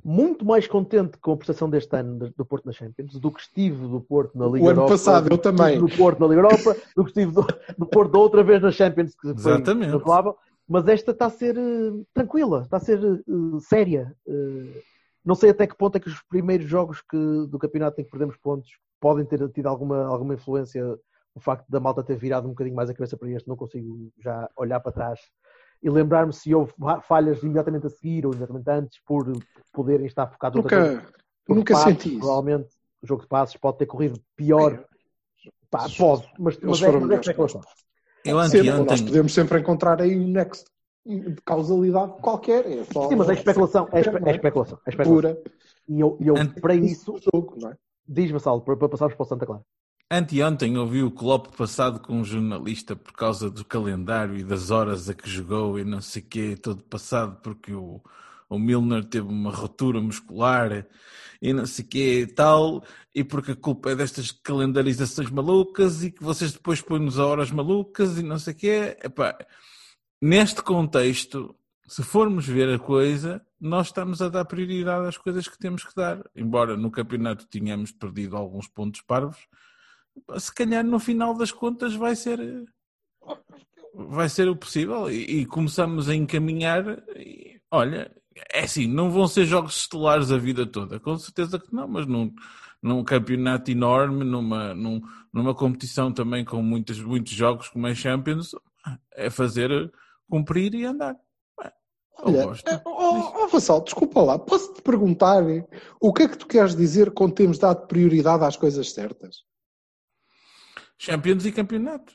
Muito 0.04 0.44
mais 0.46 0.68
contente 0.68 1.18
com 1.20 1.34
a 1.34 1.38
prestação 1.38 1.70
deste 1.70 1.96
ano 1.96 2.32
do- 2.36 2.46
Porto 2.46 2.66
na 2.66 2.72
Champions 2.72 3.20
do 3.20 3.32
que 3.32 3.42
estive 3.42 3.88
do 3.88 4.02
Porto 4.02 4.38
na 4.38 4.46
Liga 4.48 4.58
O 4.66 4.70
ano 4.70 4.82
Europa. 4.82 4.90
passado, 4.90 5.26
eu 5.26 5.30
do 5.30 5.40
que 5.42 5.48
estive 5.48 5.58
também. 5.58 5.80
Do 5.80 5.90
Porto 5.98 6.20
na 6.20 6.28
Liga 6.28 6.40
Europa, 6.42 6.76
do 6.96 7.04
que 7.04 7.10
estive 7.12 7.32
do, 7.32 7.46
do 7.78 7.86
Porto 7.86 8.16
outra 8.16 8.44
vez 8.44 8.62
na 8.62 8.72
Champions, 8.72 9.14
que 9.14 9.22
foi 9.22 9.54
Exatamente. 9.54 9.92
razoável. 9.92 10.36
Mas 10.68 10.88
esta 10.88 11.12
está 11.12 11.26
a 11.26 11.30
ser 11.30 11.58
eh, 11.58 11.92
tranquila, 12.14 12.62
está 12.64 12.78
a 12.78 12.80
ser 12.80 13.00
eh, 13.04 13.60
séria. 13.60 14.16
Eh, 14.28 14.82
não 15.24 15.36
sei 15.36 15.52
até 15.52 15.68
que 15.68 15.76
ponto 15.78 15.96
é 15.98 16.00
que 16.00 16.08
os 16.10 16.22
primeiros 16.24 16.68
jogos 16.68 17.02
que, 17.02 17.18
do 17.48 17.60
campeonato 17.60 18.00
em 18.02 18.04
que 18.04 18.10
perdemos 18.10 18.38
pontos 18.38 18.70
podem 19.00 19.26
ter 19.26 19.48
tido 19.50 19.68
alguma, 19.68 20.06
alguma 20.06 20.34
influência 20.34 20.84
o 21.34 21.40
facto 21.40 21.66
da 21.70 21.80
malta 21.80 22.04
ter 22.04 22.16
virado 22.18 22.46
um 22.48 22.52
bocadinho 22.52 22.76
mais 22.76 22.90
a 22.90 22.94
cabeça 22.94 23.16
para 23.18 23.30
este. 23.30 23.48
Não 23.48 23.56
consigo 23.56 24.12
já 24.20 24.50
olhar 24.58 24.80
para 24.80 24.92
trás 24.92 25.20
e 25.82 25.90
lembrar-me 25.90 26.32
se 26.34 26.54
houve 26.54 26.72
fa- 26.80 27.02
falhas 27.02 27.42
imediatamente 27.44 27.88
a 27.88 27.90
seguir 27.90 28.26
ou 28.26 28.32
imediatamente 28.34 28.70
antes 28.70 29.00
por 29.06 29.32
poderem 29.74 30.06
estar 30.06 30.28
focados. 30.28 30.62
Nunca, 30.62 31.06
nunca 31.48 31.74
de 31.74 31.80
passes, 31.80 31.84
senti 31.84 32.10
isso. 32.10 32.20
Provavelmente 32.20 32.70
o 33.02 33.08
jogo 33.08 33.22
de 33.24 33.28
passos 33.28 33.58
pode 33.58 33.78
ter 33.80 33.86
corrido 33.86 34.20
pior. 34.36 34.86
Pá, 35.70 35.88
pode, 35.98 36.30
mas, 36.38 36.56
Eles 36.56 36.66
mas 36.66 36.82
é, 36.82 36.86
foram 36.86 37.02
mas 37.02 37.12
é 37.12 37.16
especulação. 37.20 37.62
Eu 38.24 38.38
nós 38.86 39.02
podemos 39.02 39.34
sempre 39.34 39.60
encontrar 39.60 40.02
aí 40.02 40.18
um 40.18 40.28
nexo 40.28 40.66
de 41.06 41.36
causalidade 41.44 42.14
qualquer. 42.22 42.66
É 42.68 42.84
só 42.86 43.10
Sim, 43.10 43.16
mas 43.16 43.30
é 43.30 43.34
especulação. 43.34 43.90
É, 43.92 44.00
espe- 44.02 44.20
não 44.20 44.28
é 44.28 44.32
especulação. 44.32 44.78
É 44.86 44.90
especulação. 44.90 45.34
pura. 45.34 45.52
E 45.88 46.00
eu, 46.00 46.18
eu 46.22 46.38
Ante- 46.38 46.62
para 46.62 46.76
isso, 46.76 47.14
do 47.14 47.20
jogo, 47.34 47.56
não 47.60 47.72
é? 47.72 47.78
diz-me, 48.08 48.40
Saulo, 48.40 48.62
para, 48.62 48.78
para 48.78 48.90
passarmos 48.90 49.16
para 49.16 49.24
o 49.24 49.28
Santa 49.28 49.46
Clara. 49.46 49.64
Anteontem 50.12 50.78
ouvi 50.78 51.02
o 51.02 51.10
Klopp 51.10 51.56
passado 51.56 52.02
com 52.02 52.20
um 52.20 52.26
jornalista 52.26 52.98
por 52.98 53.14
causa 53.14 53.50
do 53.50 53.64
calendário 53.64 54.38
e 54.38 54.44
das 54.44 54.70
horas 54.70 55.08
a 55.08 55.14
que 55.14 55.30
jogou 55.30 55.80
e 55.80 55.86
não 55.86 56.02
sei 56.02 56.22
quê, 56.22 56.58
todo 56.58 56.84
passado 56.84 57.40
porque 57.42 57.74
o, 57.74 58.02
o 58.50 58.60
Milner 58.60 59.06
teve 59.06 59.28
uma 59.28 59.50
rotura 59.50 60.02
muscular 60.02 60.86
e 61.42 61.54
não 61.54 61.66
sei 61.66 61.86
quê 61.86 62.22
e 62.24 62.28
tal, 62.28 62.84
e 63.16 63.24
porque 63.24 63.54
a 63.54 63.56
culpa 63.56 63.92
é 63.92 63.96
destas 63.96 64.32
calendarizações 64.32 65.30
malucas 65.30 66.04
e 66.04 66.12
que 66.12 66.22
vocês 66.22 66.52
depois 66.52 66.82
põem-nos 66.82 67.18
a 67.18 67.26
horas 67.26 67.50
malucas 67.50 68.18
e 68.20 68.22
não 68.22 68.38
sei 68.38 68.54
quê. 68.54 68.98
Epá, 69.02 69.38
neste 70.22 70.62
contexto, 70.62 71.56
se 71.88 72.04
formos 72.04 72.46
ver 72.46 72.68
a 72.70 72.78
coisa, 72.78 73.42
nós 73.60 73.88
estamos 73.88 74.22
a 74.22 74.28
dar 74.28 74.44
prioridade 74.44 75.08
às 75.08 75.18
coisas 75.18 75.48
que 75.48 75.58
temos 75.58 75.86
que 75.86 75.96
dar. 75.96 76.22
Embora 76.36 76.76
no 76.76 76.92
campeonato 76.92 77.48
tenhamos 77.48 77.92
perdido 77.94 78.36
alguns 78.36 78.68
pontos 78.68 79.00
parvos, 79.02 79.48
se 80.38 80.54
calhar 80.54 80.84
no 80.84 81.00
final 81.00 81.34
das 81.34 81.52
contas 81.52 81.96
vai 81.96 82.16
ser 82.16 82.40
vai 83.94 84.30
ser 84.30 84.48
o 84.48 84.56
possível 84.56 85.10
e, 85.12 85.42
e 85.42 85.46
começamos 85.46 86.10
a 86.10 86.16
encaminhar 86.16 87.04
e, 87.16 87.60
olha, 87.70 88.12
é 88.54 88.62
assim, 88.62 88.88
não 88.88 89.12
vão 89.12 89.28
ser 89.28 89.46
jogos 89.46 89.76
estelares 89.78 90.32
a 90.32 90.38
vida 90.38 90.66
toda, 90.66 91.00
com 91.00 91.18
certeza 91.18 91.60
que 91.60 91.74
não, 91.74 91.88
mas 91.88 92.06
num, 92.06 92.34
num 92.82 93.04
campeonato 93.04 93.70
enorme, 93.70 94.24
numa, 94.24 94.74
num- 94.74 95.02
numa 95.34 95.54
competição 95.54 96.12
também 96.12 96.46
com 96.46 96.62
muitos, 96.62 97.00
muitos 97.02 97.34
jogos 97.34 97.70
como 97.70 97.88
a 97.88 97.94
Champions, 97.94 98.56
é 99.14 99.30
fazer 99.30 99.92
cumprir 100.30 100.74
e 100.74 100.86
andar. 100.86 101.16
Olha, 102.24 102.44
eh, 102.68 102.82
oh, 102.86 103.44
oh, 103.44 103.48
Vassal, 103.48 103.82
desculpa 103.84 104.22
lá, 104.22 104.38
posso-te 104.38 104.82
perguntar 104.82 105.44
eh, 105.50 105.66
o 106.00 106.14
que 106.14 106.24
é 106.24 106.28
que 106.28 106.38
tu 106.38 106.46
queres 106.46 106.76
dizer 106.76 107.12
quando 107.12 107.34
temos 107.34 107.58
dado 107.58 107.88
prioridade 107.88 108.44
às 108.44 108.56
coisas 108.56 108.92
certas? 108.92 109.38
Champions 111.02 111.48
e 111.48 111.52
campeonato. 111.52 112.14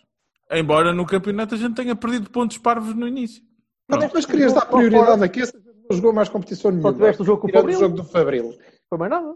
Embora 0.48 0.92
no 0.92 1.04
campeonato 1.04 1.56
a 1.56 1.58
gente 1.58 1.74
tenha 1.74 1.96
perdido 1.96 2.30
pontos 2.30 2.56
parvos 2.56 2.94
no 2.94 3.08
início. 3.08 3.42
Pronto. 3.88 4.12
Mas 4.14 4.24
querias 4.24 4.52
dar 4.52 4.66
prioridade 4.66 5.24
aqui, 5.24 5.40
esse 5.40 5.52
não 5.56 5.96
jogou 5.96 6.12
mais 6.12 6.28
competição 6.28 6.70
nenhuma. 6.70 6.92
tiveste 6.92 7.22
o 7.22 7.24
jogo 7.24 7.40
com 7.40 7.48
o 7.48 7.52
Fabril. 7.52 7.76
o 7.76 7.80
jogo 7.80 7.96
do 7.96 8.04
Fabril. 8.04 8.56
Foi 8.88 8.96
mais 8.96 9.10
nada. 9.10 9.34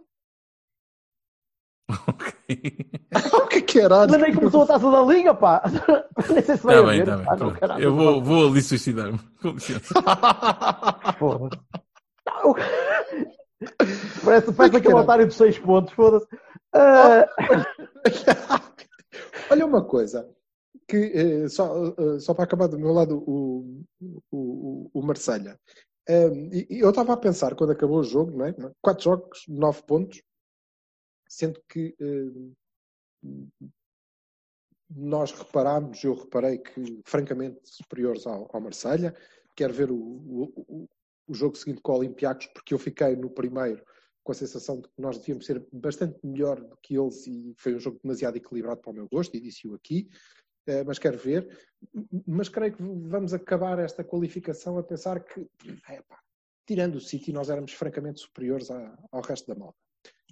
o 3.34 3.46
que 3.48 3.58
é 3.58 3.62
que 3.62 3.80
era? 3.80 4.02
Ainda 4.02 4.18
nem 4.18 4.32
começou 4.32 4.62
a 4.62 4.66
taça 4.66 4.88
da 4.88 5.02
liga, 5.02 5.34
pá. 5.34 5.62
Nem 6.30 6.42
sei 6.42 6.56
se 6.56 6.62
vai 6.62 6.76
Está 6.76 6.88
bem, 6.88 7.00
haver. 7.00 7.02
está 7.02 7.16
bem. 7.16 7.26
Ah, 7.28 7.36
não, 7.36 7.52
caralho. 7.52 7.82
Eu 7.82 7.94
vou, 7.94 8.22
vou 8.22 8.48
ali 8.48 8.62
suicidar-me. 8.62 9.18
Com 9.42 9.48
licença. 9.48 9.94
Porra. 11.18 11.50
Não. 12.24 12.54
Parece, 14.24 14.52
parece 14.52 14.76
aquele 14.76 14.94
otário 14.94 15.26
dos 15.26 15.34
seis 15.36 15.58
pontos, 15.58 15.92
foda-se. 15.92 16.26
Ah, 16.72 17.26
Olha 19.50 19.66
uma 19.66 19.84
coisa, 19.84 20.28
que 20.88 20.96
eh, 20.96 21.48
só, 21.48 21.88
eh, 21.88 22.18
só 22.20 22.34
para 22.34 22.44
acabar 22.44 22.68
do 22.68 22.78
meu 22.78 22.92
lado 22.92 23.18
o, 23.26 23.82
o, 24.30 24.90
o, 24.92 25.02
Marselha. 25.02 25.58
Um, 26.08 26.48
e- 26.52 26.66
e 26.70 26.80
eu 26.80 26.90
estava 26.90 27.12
a 27.12 27.16
pensar 27.16 27.54
quando 27.54 27.72
acabou 27.72 27.98
o 28.00 28.04
jogo, 28.04 28.36
não 28.36 28.46
é? 28.46 28.54
Quatro 28.82 29.04
jogos, 29.04 29.44
nove 29.48 29.82
pontos, 29.84 30.22
sendo 31.28 31.60
que 31.68 31.94
eh, 32.00 32.50
nós 34.90 35.32
reparámos, 35.32 36.02
eu 36.02 36.14
reparei 36.14 36.58
que 36.58 37.00
francamente 37.04 37.60
superiores 37.64 38.26
ao, 38.26 38.48
ao 38.52 38.60
Marselha. 38.60 39.14
Quero 39.54 39.72
ver 39.72 39.90
o, 39.90 39.96
o- 39.96 40.88
o 41.28 41.34
jogo 41.34 41.56
seguinte 41.56 41.80
com 41.80 41.92
o 41.92 41.96
Olympiacos, 41.98 42.46
porque 42.48 42.74
eu 42.74 42.78
fiquei 42.78 43.14
no 43.14 43.30
primeiro 43.30 43.84
com 44.22 44.32
a 44.32 44.34
sensação 44.34 44.80
de 44.80 44.88
que 44.88 45.00
nós 45.00 45.18
devíamos 45.18 45.46
ser 45.46 45.64
bastante 45.72 46.18
melhor 46.24 46.60
do 46.60 46.76
que 46.82 46.96
eles 46.96 47.26
e 47.26 47.54
foi 47.56 47.74
um 47.74 47.80
jogo 47.80 47.98
demasiado 48.02 48.36
equilibrado 48.36 48.80
para 48.80 48.90
o 48.90 48.94
meu 48.94 49.08
gosto, 49.08 49.34
e 49.36 49.40
disse-o 49.40 49.74
aqui, 49.74 50.08
eh, 50.66 50.84
mas 50.84 50.98
quero 50.98 51.18
ver. 51.18 51.48
Mas 52.26 52.48
creio 52.48 52.74
que 52.74 52.82
vamos 52.82 53.32
acabar 53.32 53.78
esta 53.78 54.04
qualificação 54.04 54.78
a 54.78 54.82
pensar 54.82 55.24
que, 55.24 55.48
epá, 55.90 56.18
tirando 56.66 56.96
o 56.96 57.00
City, 57.00 57.32
nós 57.32 57.48
éramos 57.50 57.72
francamente 57.72 58.20
superiores 58.20 58.70
à- 58.70 58.98
ao 59.10 59.22
resto 59.22 59.46
da 59.46 59.54
malta. 59.58 59.78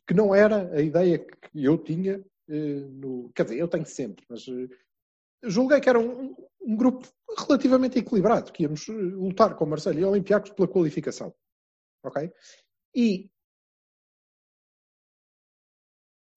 Que 0.06 0.14
não 0.14 0.34
era 0.34 0.70
a 0.74 0.80
ideia 0.80 1.18
que 1.18 1.64
eu 1.64 1.78
tinha, 1.78 2.24
eh, 2.48 2.80
no, 2.90 3.30
quer 3.34 3.44
dizer, 3.44 3.58
eu 3.58 3.68
tenho 3.68 3.86
sempre, 3.86 4.24
mas 4.28 4.44
julguei 5.44 5.80
que 5.80 5.88
era 5.88 5.98
um, 5.98 6.34
um 6.60 6.76
grupo 6.76 7.08
relativamente 7.38 7.98
equilibrado, 7.98 8.52
que 8.52 8.64
íamos 8.64 8.86
lutar 8.88 9.54
com 9.56 9.64
o 9.64 9.68
Marcelo 9.68 9.98
e 9.98 10.04
Olympiacos 10.04 10.50
pela 10.50 10.68
qualificação. 10.68 11.34
Ok? 12.04 12.30
E 12.94 13.30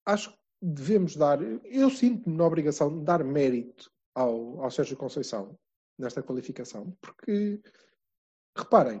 acho 0.06 0.30
que 0.30 0.38
devemos 0.60 1.16
dar, 1.16 1.40
eu 1.64 1.90
sinto-me 1.90 2.36
na 2.36 2.44
obrigação 2.46 2.96
de 2.98 3.04
dar 3.04 3.22
mérito 3.24 3.90
ao, 4.14 4.62
ao 4.62 4.70
Sérgio 4.70 4.96
Conceição 4.96 5.58
nesta 5.98 6.22
qualificação, 6.22 6.96
porque 7.00 7.60
reparem, 8.56 9.00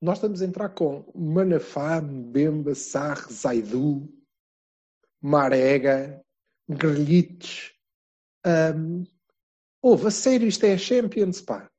nós 0.00 0.18
estamos 0.18 0.42
a 0.42 0.44
entrar 0.46 0.68
com 0.70 1.10
Manafá, 1.14 2.00
Mbemba, 2.00 2.74
Sarre, 2.74 3.32
Zaidu, 3.32 4.08
Marega, 5.22 6.22
Grelhites. 6.68 7.72
Um, 8.46 9.04
Houve, 9.82 10.08
a 10.08 10.10
sério, 10.10 10.48
isto 10.48 10.64
é 10.64 10.74
a 10.74 10.78
Champions, 10.78 11.40
pá. 11.40 11.70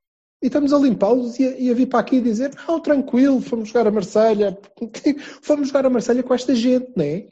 E 0.42 0.48
estamos 0.48 0.72
a 0.72 0.78
limpá-los 0.78 1.38
e, 1.40 1.46
a- 1.46 1.58
e 1.58 1.70
a 1.70 1.74
vir 1.74 1.88
para 1.88 2.00
aqui 2.00 2.22
dizer, 2.22 2.54
não, 2.68 2.80
tranquilo, 2.80 3.42
fomos 3.42 3.70
jogar 3.70 3.88
a 3.88 3.92
Marselha. 3.92 4.58
Fomos 5.42 5.68
jogar 5.70 5.86
a 5.86 5.90
Marselha 5.90 6.24
com 6.24 6.34
esta 6.34 6.56
gente, 6.56 6.92
não 6.96 7.04
é? 7.04 7.30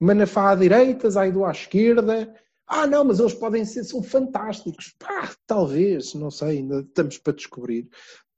Manafá 0.00 0.52
à 0.52 0.54
direita, 0.54 1.10
Zaidu 1.10 1.44
à 1.44 1.50
esquerda. 1.50 2.34
Ah, 2.66 2.86
não, 2.86 3.04
mas 3.04 3.20
eles 3.20 3.34
podem 3.34 3.64
ser, 3.64 3.84
são 3.84 4.02
fantásticos. 4.02 4.94
Pá, 4.98 5.30
talvez, 5.46 6.14
não 6.14 6.30
sei, 6.30 6.58
ainda 6.58 6.80
estamos 6.80 7.18
para 7.18 7.34
descobrir. 7.34 7.88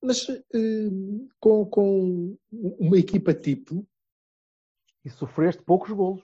Mas 0.02 0.28
eh, 0.28 0.90
com, 1.38 1.64
com 1.66 2.36
uma 2.50 2.98
equipa 2.98 3.32
tipo, 3.32 3.86
e 5.04 5.10
sofreste 5.10 5.62
poucos 5.62 5.90
golos. 5.90 6.22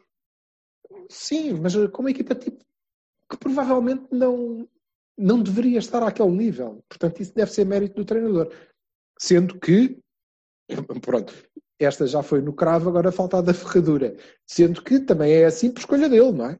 sim, 1.08 1.52
mas 1.54 1.74
eh, 1.76 1.88
com 1.88 2.02
uma 2.02 2.10
equipa 2.10 2.34
tipo 2.34 2.64
que 3.30 3.36
provavelmente 3.36 4.06
não, 4.10 4.68
não 5.16 5.42
deveria 5.42 5.78
estar 5.78 6.02
àquele 6.02 6.30
nível. 6.30 6.82
Portanto, 6.88 7.20
isso 7.20 7.34
deve 7.34 7.52
ser 7.52 7.66
mérito 7.66 7.96
do 7.96 8.04
treinador. 8.04 8.52
Sendo 9.18 9.58
que, 9.60 10.00
pronto, 11.02 11.32
esta 11.78 12.06
já 12.06 12.22
foi 12.22 12.40
no 12.40 12.52
cravo, 12.52 12.88
agora 12.88 13.12
falta 13.12 13.38
a 13.38 13.42
da 13.42 13.54
ferradura. 13.54 14.16
Sendo 14.46 14.82
que 14.82 15.00
também 15.00 15.32
é 15.32 15.44
assim 15.44 15.70
por 15.70 15.80
escolha 15.80 16.08
dele, 16.08 16.32
não 16.32 16.46
é? 16.46 16.58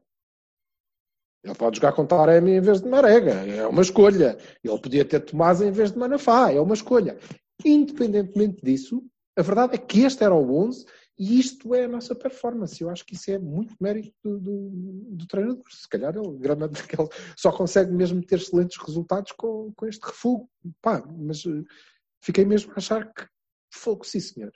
Ele 1.43 1.55
pode 1.55 1.77
jogar 1.77 1.93
com 1.93 2.05
Taremi 2.05 2.51
em 2.51 2.61
vez 2.61 2.81
de 2.81 2.89
Marega, 2.89 3.31
é 3.31 3.65
uma 3.65 3.81
escolha. 3.81 4.37
Ele 4.63 4.79
podia 4.79 5.05
ter 5.05 5.21
Tomás 5.21 5.61
em 5.61 5.71
vez 5.71 5.91
de 5.91 5.97
Manafá, 5.97 6.51
é 6.51 6.59
uma 6.59 6.73
escolha. 6.73 7.17
Independentemente 7.63 8.61
disso, 8.63 9.03
a 9.37 9.41
verdade 9.41 9.75
é 9.75 9.77
que 9.77 10.01
este 10.01 10.23
era 10.23 10.35
o 10.35 10.53
11 10.53 10.85
e 11.17 11.39
isto 11.39 11.73
é 11.73 11.85
a 11.85 11.87
nossa 11.87 12.13
performance. 12.13 12.81
Eu 12.81 12.89
acho 12.89 13.05
que 13.05 13.13
isso 13.13 13.31
é 13.31 13.37
muito 13.37 13.75
mérito 13.79 14.13
do, 14.23 14.39
do, 14.39 14.69
do 15.11 15.27
treinador. 15.27 15.63
Se 15.69 15.87
calhar 15.87 16.15
ele, 16.15 16.37
grande 16.37 16.67
daquele, 16.67 17.09
só 17.37 17.51
consegue 17.51 17.91
mesmo 17.91 18.21
ter 18.21 18.35
excelentes 18.37 18.77
resultados 18.77 19.31
com, 19.33 19.71
com 19.75 19.85
este 19.85 20.05
refugo. 20.05 20.49
Pá, 20.81 21.01
mas 21.05 21.45
eh, 21.45 21.63
fiquei 22.21 22.45
mesmo 22.45 22.71
a 22.71 22.77
achar 22.77 23.13
que 23.13 23.25
fogo, 23.73 24.05
sim 24.05 24.19
senhor. 24.19 24.51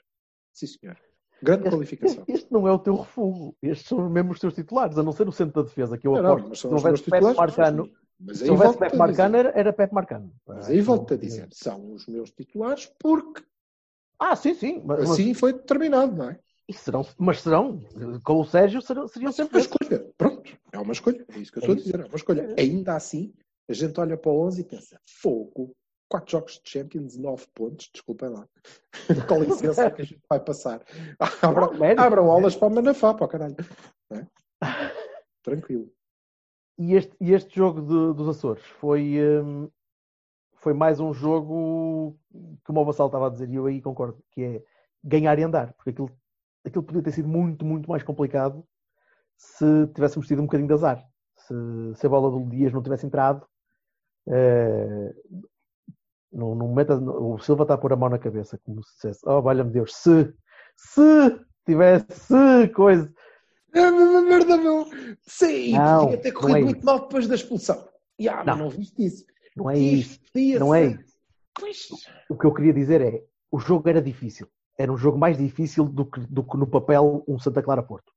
Sim 0.54 0.66
senhor. 0.66 0.96
Grande 1.42 1.68
qualificação. 1.68 2.24
Este 2.26 2.50
não 2.50 2.66
é 2.66 2.72
o 2.72 2.78
teu 2.78 2.96
refúgio. 2.96 3.54
Estes 3.60 3.88
são 3.88 4.08
mesmo 4.08 4.32
os 4.32 4.40
teus 4.40 4.54
titulares, 4.54 4.96
a 4.96 5.02
não 5.02 5.12
ser 5.12 5.28
o 5.28 5.32
centro 5.32 5.62
da 5.62 5.68
defesa, 5.68 5.98
que 5.98 6.06
eu 6.06 6.12
Não, 6.14 6.22
não, 6.22 6.30
aposto. 6.30 6.48
mas 6.48 6.58
Se 6.58 6.62
são 6.62 6.70
não 6.70 6.78
os 6.78 6.84
meus 6.84 7.00
houvesse 7.00 7.10
Pepe 7.10 7.26
titulares. 7.26 7.56
Marcano, 7.56 7.90
Mas 8.20 8.38
se 8.38 8.50
houvesse 8.50 8.74
a 8.76 8.78
Pepe 8.78 8.96
Marcano, 8.96 9.36
era, 9.36 9.48
era 9.58 9.72
Pepe 9.72 9.94
Marcano. 9.94 10.32
Mas 10.46 10.68
aí 10.70 10.80
volto 10.80 11.12
a 11.12 11.16
dizer, 11.18 11.48
são 11.52 11.92
os 11.92 12.06
meus 12.06 12.30
titulares 12.30 12.90
porque 12.98 13.42
Ah, 14.18 14.36
sim, 14.36 14.54
sim. 14.54 14.80
Mas, 14.86 15.00
mas- 15.00 15.10
assim 15.10 15.34
foi 15.34 15.52
determinado, 15.52 16.16
não 16.16 16.30
é? 16.30 16.38
e 16.66 16.72
serão, 16.72 17.04
mas 17.18 17.42
serão, 17.42 17.78
com 18.24 18.40
o 18.40 18.44
Sérgio, 18.46 18.80
serão, 18.80 19.06
seriam 19.06 19.28
Mas 19.28 19.38
é 19.38 19.42
sempre 19.42 19.58
uma 19.58 19.60
escolha. 19.60 20.10
Pronto, 20.16 20.56
é 20.72 20.78
uma 20.78 20.92
escolha. 20.94 21.22
É 21.28 21.38
isso 21.38 21.52
que 21.52 21.58
eu 21.58 21.60
É 21.60 21.64
estou 21.64 21.74
a 21.74 21.76
isso. 21.76 21.84
dizer. 21.84 22.00
É 22.00 22.06
uma 22.08 22.16
escolha. 22.16 22.54
Ainda 22.58 22.94
assim, 22.96 23.34
a 23.68 23.72
gente 23.74 24.00
olha 24.00 24.16
para 24.16 24.30
o 24.30 24.40
11 24.46 24.62
e 24.62 24.64
pensa: 24.64 24.98
fogo, 25.20 25.76
quatro 26.14 26.30
jogos 26.30 26.60
de 26.62 26.70
Champions, 26.70 27.16
nove 27.16 27.44
pontos. 27.52 27.90
Desculpem 27.92 28.28
lá. 28.28 28.48
Com 29.28 29.42
licença, 29.42 29.90
que 29.90 30.02
a 30.02 30.04
gente 30.04 30.22
vai 30.28 30.38
passar. 30.38 30.80
Abram, 31.42 31.70
abram 31.98 32.30
aulas 32.30 32.54
para 32.54 32.68
o 32.68 32.74
Manafá, 32.74 33.12
para 33.12 33.24
o 33.24 33.28
caralho. 33.28 33.56
É? 34.10 34.24
Tranquilo. 35.42 35.90
E 36.78 36.94
este, 36.94 37.16
e 37.20 37.32
este 37.32 37.56
jogo 37.56 37.80
de- 37.80 38.16
dos 38.16 38.28
Açores 38.28 38.62
foi, 38.62 39.16
hum, 39.42 39.68
foi 40.54 40.72
mais 40.72 41.00
um 41.00 41.12
jogo 41.12 42.16
que 42.64 42.72
o 42.72 42.84
Vassal 42.84 43.06
estava 43.06 43.26
a 43.26 43.30
dizer, 43.30 43.48
e 43.48 43.56
eu 43.56 43.66
aí 43.66 43.80
concordo, 43.82 44.22
que 44.30 44.42
é 44.42 44.64
ganhar 45.02 45.38
e 45.38 45.42
andar, 45.42 45.72
porque 45.74 45.90
aquilo, 45.90 46.10
aquilo 46.64 46.82
podia 46.84 47.02
ter 47.02 47.12
sido 47.12 47.28
muito, 47.28 47.64
muito 47.64 47.88
mais 47.90 48.02
complicado 48.02 48.64
se 49.36 49.86
tivéssemos 49.88 50.26
tido 50.28 50.40
um 50.40 50.46
bocadinho 50.46 50.68
de 50.68 50.74
azar. 50.74 51.04
Se, 51.36 51.54
se 51.96 52.06
a 52.06 52.08
bola 52.08 52.30
do 52.30 52.48
Dias 52.48 52.72
não 52.72 52.82
tivesse 52.82 53.04
entrado, 53.04 53.46
eh, 54.28 55.14
não, 56.34 56.54
não 56.54 56.74
meta, 56.74 56.96
o 56.96 57.38
Silva 57.38 57.62
está 57.62 57.74
a 57.74 57.78
pôr 57.78 57.92
a 57.92 57.96
mão 57.96 58.08
na 58.08 58.18
cabeça, 58.18 58.58
como 58.64 58.82
se 58.82 58.94
dissesse, 58.94 59.20
oh, 59.24 59.40
valha-me 59.40 59.70
Deus, 59.70 59.94
se, 59.94 60.34
se 60.76 61.40
tivesse 61.64 62.68
coisa. 62.74 63.12
É 63.72 63.90
merda, 63.90 64.56
meu. 64.56 64.86
Sim, 65.22 65.72
Não, 65.72 66.04
podia 66.04 66.18
ter 66.18 66.32
não 66.32 66.40
corrido 66.40 66.58
é 66.58 66.62
muito 66.62 66.86
mal 66.86 67.00
depois 67.00 67.26
da 67.26 67.34
expulsão. 67.34 67.88
Mas 68.18 68.46
Não. 68.46 68.56
não 68.56 68.70
viste 68.70 69.04
isso. 69.04 69.24
Não 69.56 69.70
é 69.70 69.78
isso. 69.78 70.20
Não 70.58 70.74
é 70.74 70.86
isso. 70.86 71.96
O 72.28 72.36
que 72.36 72.46
eu 72.46 72.54
queria 72.54 72.72
dizer 72.72 73.00
é, 73.00 73.24
o 73.50 73.58
jogo 73.58 73.88
era 73.88 74.02
difícil. 74.02 74.48
Era 74.78 74.92
um 74.92 74.96
jogo 74.96 75.18
mais 75.18 75.38
difícil 75.38 75.84
do 75.84 76.04
que, 76.04 76.20
do 76.20 76.42
que 76.42 76.56
no 76.56 76.66
papel 76.66 77.24
um 77.26 77.38
Santa 77.38 77.62
Clara 77.62 77.82
Porto. 77.82 78.12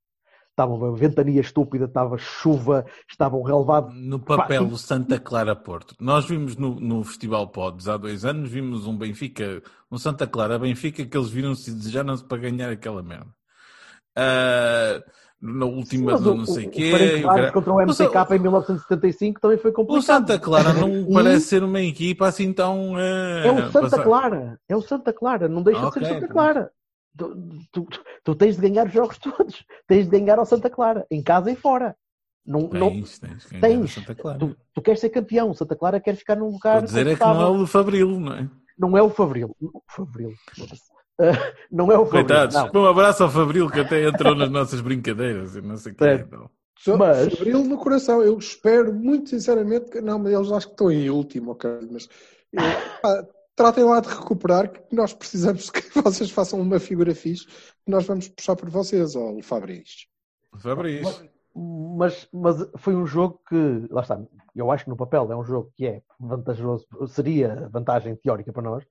Estava 0.58 0.74
uma 0.74 0.90
ventania 0.92 1.40
estúpida, 1.40 1.84
estava 1.84 2.18
chuva, 2.18 2.84
estava 3.08 3.36
um 3.36 3.42
relevado. 3.44 3.92
No 3.94 4.18
papel 4.18 4.66
do 4.66 4.76
Santa 4.76 5.16
Clara 5.16 5.54
Porto. 5.54 5.94
Nós 6.00 6.24
vimos 6.26 6.56
no, 6.56 6.74
no 6.80 7.04
Festival 7.04 7.46
Pods 7.46 7.86
há 7.86 7.96
dois 7.96 8.24
anos, 8.24 8.50
vimos 8.50 8.84
um 8.84 8.98
Benfica, 8.98 9.62
um 9.88 9.96
Santa 9.96 10.26
Clara 10.26 10.58
Benfica, 10.58 11.06
que 11.06 11.16
eles 11.16 11.30
viram-se 11.30 11.70
e 11.70 11.74
desejaram-se 11.74 12.24
para 12.24 12.38
ganhar 12.38 12.70
aquela 12.70 13.04
merda. 13.04 13.28
Ah, 14.16 15.00
na 15.40 15.64
última 15.66 16.10
Mas 16.10 16.22
do 16.22 16.32
o- 16.32 16.34
não 16.38 16.44
sei 16.44 16.66
o- 16.66 16.70
quê. 16.72 16.92
o 16.92 17.18
o 17.20 17.28
cara- 17.28 17.52
contra 17.52 17.72
o 17.72 17.76
O 17.76 17.80
MTK 17.80 18.34
em 18.34 18.38
1975 18.40 19.40
também 19.40 19.58
foi 19.58 19.70
O 19.70 19.74
complicado. 19.74 20.02
Santa 20.04 20.40
Clara 20.40 20.72
não 20.72 21.06
parece 21.14 21.46
ser 21.46 21.62
uma 21.62 21.80
equipa 21.80 22.26
assim 22.26 22.52
tão. 22.52 22.96
ah, 22.96 23.46
É 23.46 23.52
o 23.52 23.70
Santa 23.70 23.80
passar- 23.90 24.02
Clara. 24.02 24.58
É 24.68 24.76
o 24.76 24.82
Santa 24.82 25.12
Clara. 25.12 25.48
Não 25.48 25.62
deixa 25.62 25.86
Ok, 25.86 26.02
de 26.02 26.08
ser 26.08 26.14
Santa. 26.14 26.26
Clara. 26.32 26.70
Tu, 27.16 27.34
tu- 27.72 27.88
tu- 28.24 28.34
tens 28.34 28.56
de 28.56 28.62
ganhar 28.68 28.86
os 28.86 28.92
jogos 28.92 29.18
todos. 29.18 29.64
Tens 29.86 30.08
de 30.08 30.10
ganhar 30.18 30.38
ao 30.38 30.46
Santa 30.46 30.70
Clara. 30.70 31.06
Em 31.10 31.22
casa 31.22 31.50
e 31.50 31.56
fora. 31.56 31.96
Não, 32.46 32.68
não, 32.68 32.90
Tens, 32.90 33.18
tens, 33.18 33.44
ganhar 33.46 33.60
tens. 33.60 33.84
o 33.84 33.88
Santa 33.88 34.14
Clara. 34.14 34.38
Tu, 34.38 34.56
tu 34.74 34.82
queres 34.82 35.00
ser 35.00 35.10
campeão. 35.10 35.52
Santa 35.54 35.76
Clara 35.76 36.00
quer 36.00 36.14
ficar 36.16 36.36
num 36.36 36.50
lugar. 36.50 36.78
a 36.78 36.80
dizer 36.80 37.06
é 37.06 37.14
que 37.14 37.20
não 37.20 37.40
é 37.42 37.62
o 37.62 37.66
Fabril, 37.66 38.20
não 38.20 38.32
é? 38.32 38.48
Não 38.78 38.96
é 38.96 39.02
o 39.02 39.10
Fabril. 39.10 39.54
O 39.60 39.82
Fabril. 39.88 40.32
Ah, 41.20 41.32
não 41.70 41.90
é 41.90 41.98
o 41.98 42.04
Fabril. 42.06 42.26
Coitados. 42.26 42.54
Não. 42.72 42.82
Um 42.82 42.86
abraço 42.86 43.24
ao 43.24 43.28
Fabril 43.30 43.68
que 43.68 43.80
até 43.80 44.06
entrou 44.06 44.34
nas 44.36 44.48
nossas 44.50 44.80
brincadeiras 44.80 45.56
e 45.56 45.60
não 45.60 45.76
sei 45.76 45.92
o 45.92 45.94
que. 45.96 46.04
Certo. 46.04 46.26
Então. 46.26 46.50
Só 46.78 46.96
Mas- 46.96 47.34
Fabril 47.34 47.64
no 47.64 47.76
coração. 47.76 48.22
Eu 48.22 48.38
espero 48.38 48.94
muito 48.94 49.30
sinceramente 49.30 49.90
que. 49.90 50.00
Não, 50.00 50.18
mas 50.20 50.32
eles 50.32 50.52
acho 50.52 50.66
que 50.68 50.72
estão 50.74 50.90
em 50.92 51.10
último, 51.10 51.50
ok. 51.50 51.68
Mas 51.90 52.08
eh, 52.56 53.00
pá, 53.02 53.26
tratem 53.58 53.84
lá 53.84 53.98
de 53.98 54.08
recuperar 54.08 54.70
que 54.70 54.94
nós 54.94 55.12
precisamos 55.12 55.68
que 55.68 55.82
vocês 56.00 56.30
façam 56.30 56.60
uma 56.60 56.78
figura 56.78 57.12
fixe 57.12 57.44
que 57.46 57.90
nós 57.90 58.06
vamos 58.06 58.28
puxar 58.28 58.54
por 58.54 58.70
vocês, 58.70 59.16
ó 59.16 59.36
Fabrício. 59.42 60.06
Fabrício. 60.56 61.28
Mas, 61.54 62.28
mas 62.32 62.56
foi 62.76 62.94
um 62.94 63.04
jogo 63.04 63.40
que, 63.48 63.88
lá 63.90 64.02
está, 64.02 64.22
eu 64.54 64.70
acho 64.70 64.84
que 64.84 64.90
no 64.90 64.96
papel 64.96 65.32
é 65.32 65.36
um 65.36 65.42
jogo 65.42 65.72
que 65.76 65.88
é 65.88 66.02
vantajoso, 66.20 66.86
seria 67.08 67.68
vantagem 67.68 68.14
teórica 68.14 68.52
para 68.52 68.62
nós, 68.62 68.84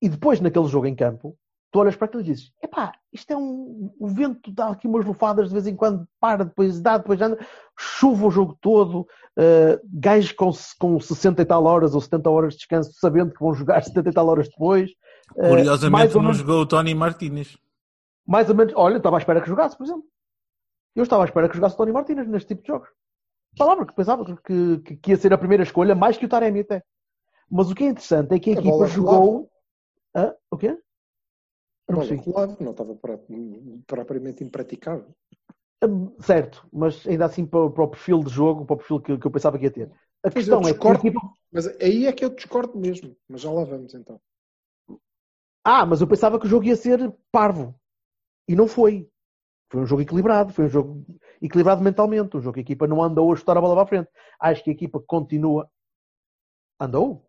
e 0.00 0.08
depois 0.08 0.40
naquele 0.40 0.68
jogo 0.68 0.86
em 0.86 0.94
campo, 0.94 1.36
tu 1.74 1.80
olhas 1.80 1.96
para 1.96 2.06
aquilo 2.06 2.22
e 2.22 2.26
dizes, 2.26 2.52
epá, 2.62 2.92
isto 3.12 3.32
é 3.32 3.36
um, 3.36 3.92
o 3.98 4.06
vento 4.06 4.52
dá 4.52 4.68
aqui 4.68 4.86
umas 4.86 5.04
lufadas 5.04 5.48
de 5.48 5.52
vez 5.54 5.66
em 5.66 5.74
quando, 5.74 6.06
para, 6.20 6.44
depois 6.44 6.80
dá, 6.80 6.98
depois 6.98 7.20
anda, 7.20 7.36
chuva 7.76 8.28
o 8.28 8.30
jogo 8.30 8.56
todo, 8.60 9.00
uh, 9.00 9.80
gajos 9.92 10.30
com, 10.30 10.52
com 10.78 11.00
60 11.00 11.42
e 11.42 11.44
tal 11.44 11.64
horas 11.64 11.92
ou 11.92 12.00
70 12.00 12.30
horas 12.30 12.52
de 12.52 12.58
descanso, 12.60 12.92
sabendo 12.94 13.32
que 13.34 13.40
vão 13.40 13.52
jogar 13.52 13.82
70 13.84 14.08
e 14.08 14.12
tal 14.12 14.28
horas 14.28 14.48
depois. 14.48 14.88
Uh, 15.34 15.40
mais 15.42 15.48
Curiosamente 15.50 16.06
ou 16.16 16.22
não 16.22 16.30
menos- 16.30 16.38
jogou 16.38 16.60
o 16.60 16.66
Tony 16.66 16.94
Martínez. 16.94 17.58
mais 18.24 18.48
ou 18.48 18.54
menos, 18.54 18.72
olha, 18.76 18.98
estava 18.98 19.16
à 19.16 19.18
espera 19.18 19.40
que 19.40 19.48
jogasse, 19.48 19.76
por 19.76 19.82
exemplo. 19.82 20.04
Eu 20.94 21.02
estava 21.02 21.24
à 21.24 21.26
espera 21.26 21.48
que 21.48 21.56
jogasse 21.56 21.74
o 21.74 21.78
Tony 21.78 21.90
Martínez 21.90 22.28
neste 22.28 22.46
tipo 22.54 22.62
de 22.62 22.68
jogos. 22.68 22.88
Estava 23.52 23.76
porque 23.76 23.94
pensava 23.94 24.24
que, 24.24 24.78
que, 24.78 24.96
que 24.96 25.10
ia 25.10 25.16
ser 25.16 25.32
a 25.32 25.38
primeira 25.38 25.64
escolha, 25.64 25.96
mais 25.96 26.16
que 26.16 26.24
o 26.24 26.28
Taremi 26.28 26.60
até. 26.60 26.84
Mas 27.50 27.68
o 27.68 27.74
que 27.74 27.82
é 27.82 27.88
interessante 27.88 28.32
é 28.32 28.38
que 28.38 28.50
a, 28.50 28.54
A 28.54 28.58
equipa 28.58 28.70
bola 28.76 28.86
jogou. 28.86 29.50
Hã? 30.16 30.32
o 30.48 30.56
quê? 30.56 30.78
A 31.88 31.92
Não 31.92 31.98
bola 31.98 32.12
percebi. 32.12 32.24
rolava, 32.24 32.56
não 32.64 32.72
estava 32.72 32.94
pro- 33.02 33.26
propriamente 33.86 34.44
impraticável. 34.44 35.14
Hum, 35.82 36.14
Certo, 36.20 36.66
mas 36.72 37.06
ainda 37.06 37.26
assim 37.26 37.44
para, 37.46 37.70
para 37.70 37.84
o 37.84 37.88
perfil 37.88 38.20
de 38.24 38.30
jogo, 38.30 38.64
para 38.64 38.74
o 38.74 38.76
perfil 38.78 39.00
que, 39.00 39.18
que 39.18 39.26
eu 39.26 39.30
pensava 39.30 39.58
que 39.58 39.64
ia 39.64 39.70
ter. 39.70 39.90
A 40.24 40.30
questão 40.30 40.58
eu 40.58 40.60
é 40.68 40.74
que 40.74 40.90
discordo. 40.90 41.04
equipa. 41.08 41.20
Mas 41.52 41.66
aí 41.80 42.06
é 42.06 42.12
que 42.12 42.24
eu 42.24 42.30
discordo 42.30 42.78
mesmo. 42.78 43.16
Mas 43.28 43.40
já 43.42 43.50
lá 43.50 43.64
vamos 43.64 43.94
então. 43.94 44.20
Ah, 45.64 45.86
mas 45.86 46.00
eu 46.00 46.06
pensava 46.06 46.38
que 46.38 46.46
o 46.46 46.48
jogo 46.48 46.64
ia 46.66 46.76
ser 46.76 47.12
parvo. 47.32 47.74
E 48.48 48.56
não 48.56 48.68
foi. 48.68 49.08
Foi 49.70 49.82
um 49.82 49.86
jogo 49.86 50.02
equilibrado, 50.02 50.52
foi 50.52 50.66
um 50.66 50.70
jogo 50.70 51.06
equilibrado 51.42 51.82
mentalmente, 51.82 52.36
um 52.36 52.40
jogo 52.42 52.54
que 52.54 52.60
a 52.60 52.62
equipa 52.62 52.86
não 52.88 53.02
andou 53.02 53.32
a 53.32 53.36
chutar 53.36 53.56
a 53.58 53.60
bola 53.60 53.74
para 53.74 53.84
a 53.84 53.86
frente. 53.88 54.10
Acho 54.40 54.64
que 54.64 54.70
a 54.70 54.74
equipa 54.74 55.00
continua. 55.00 55.70
Andou? 56.78 57.26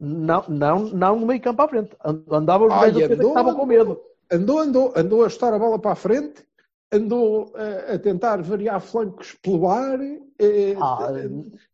Não, 0.00 0.44
não, 0.48 0.78
não 0.90 1.18
no 1.18 1.26
meio 1.26 1.40
campo 1.40 1.62
à 1.62 1.68
frente. 1.68 1.90
And- 2.04 2.22
Andava 2.30 2.66
os 2.66 2.72
Ai, 2.72 2.90
andou, 2.90 3.28
estavam 3.28 3.54
com 3.54 3.66
medo. 3.66 4.00
Andou, 4.30 4.58
andou, 4.58 4.92
andou 4.94 5.24
a 5.24 5.28
chutar 5.28 5.52
a 5.52 5.58
bola 5.58 5.78
para 5.78 5.92
a 5.92 5.96
frente, 5.96 6.44
andou 6.92 7.52
a, 7.54 7.94
a 7.94 7.98
tentar 7.98 8.40
variar 8.42 8.80
flancos 8.80 9.32
pelo 9.42 9.68
ar, 9.68 9.98
eh, 10.40 10.74
Ah, 10.80 11.12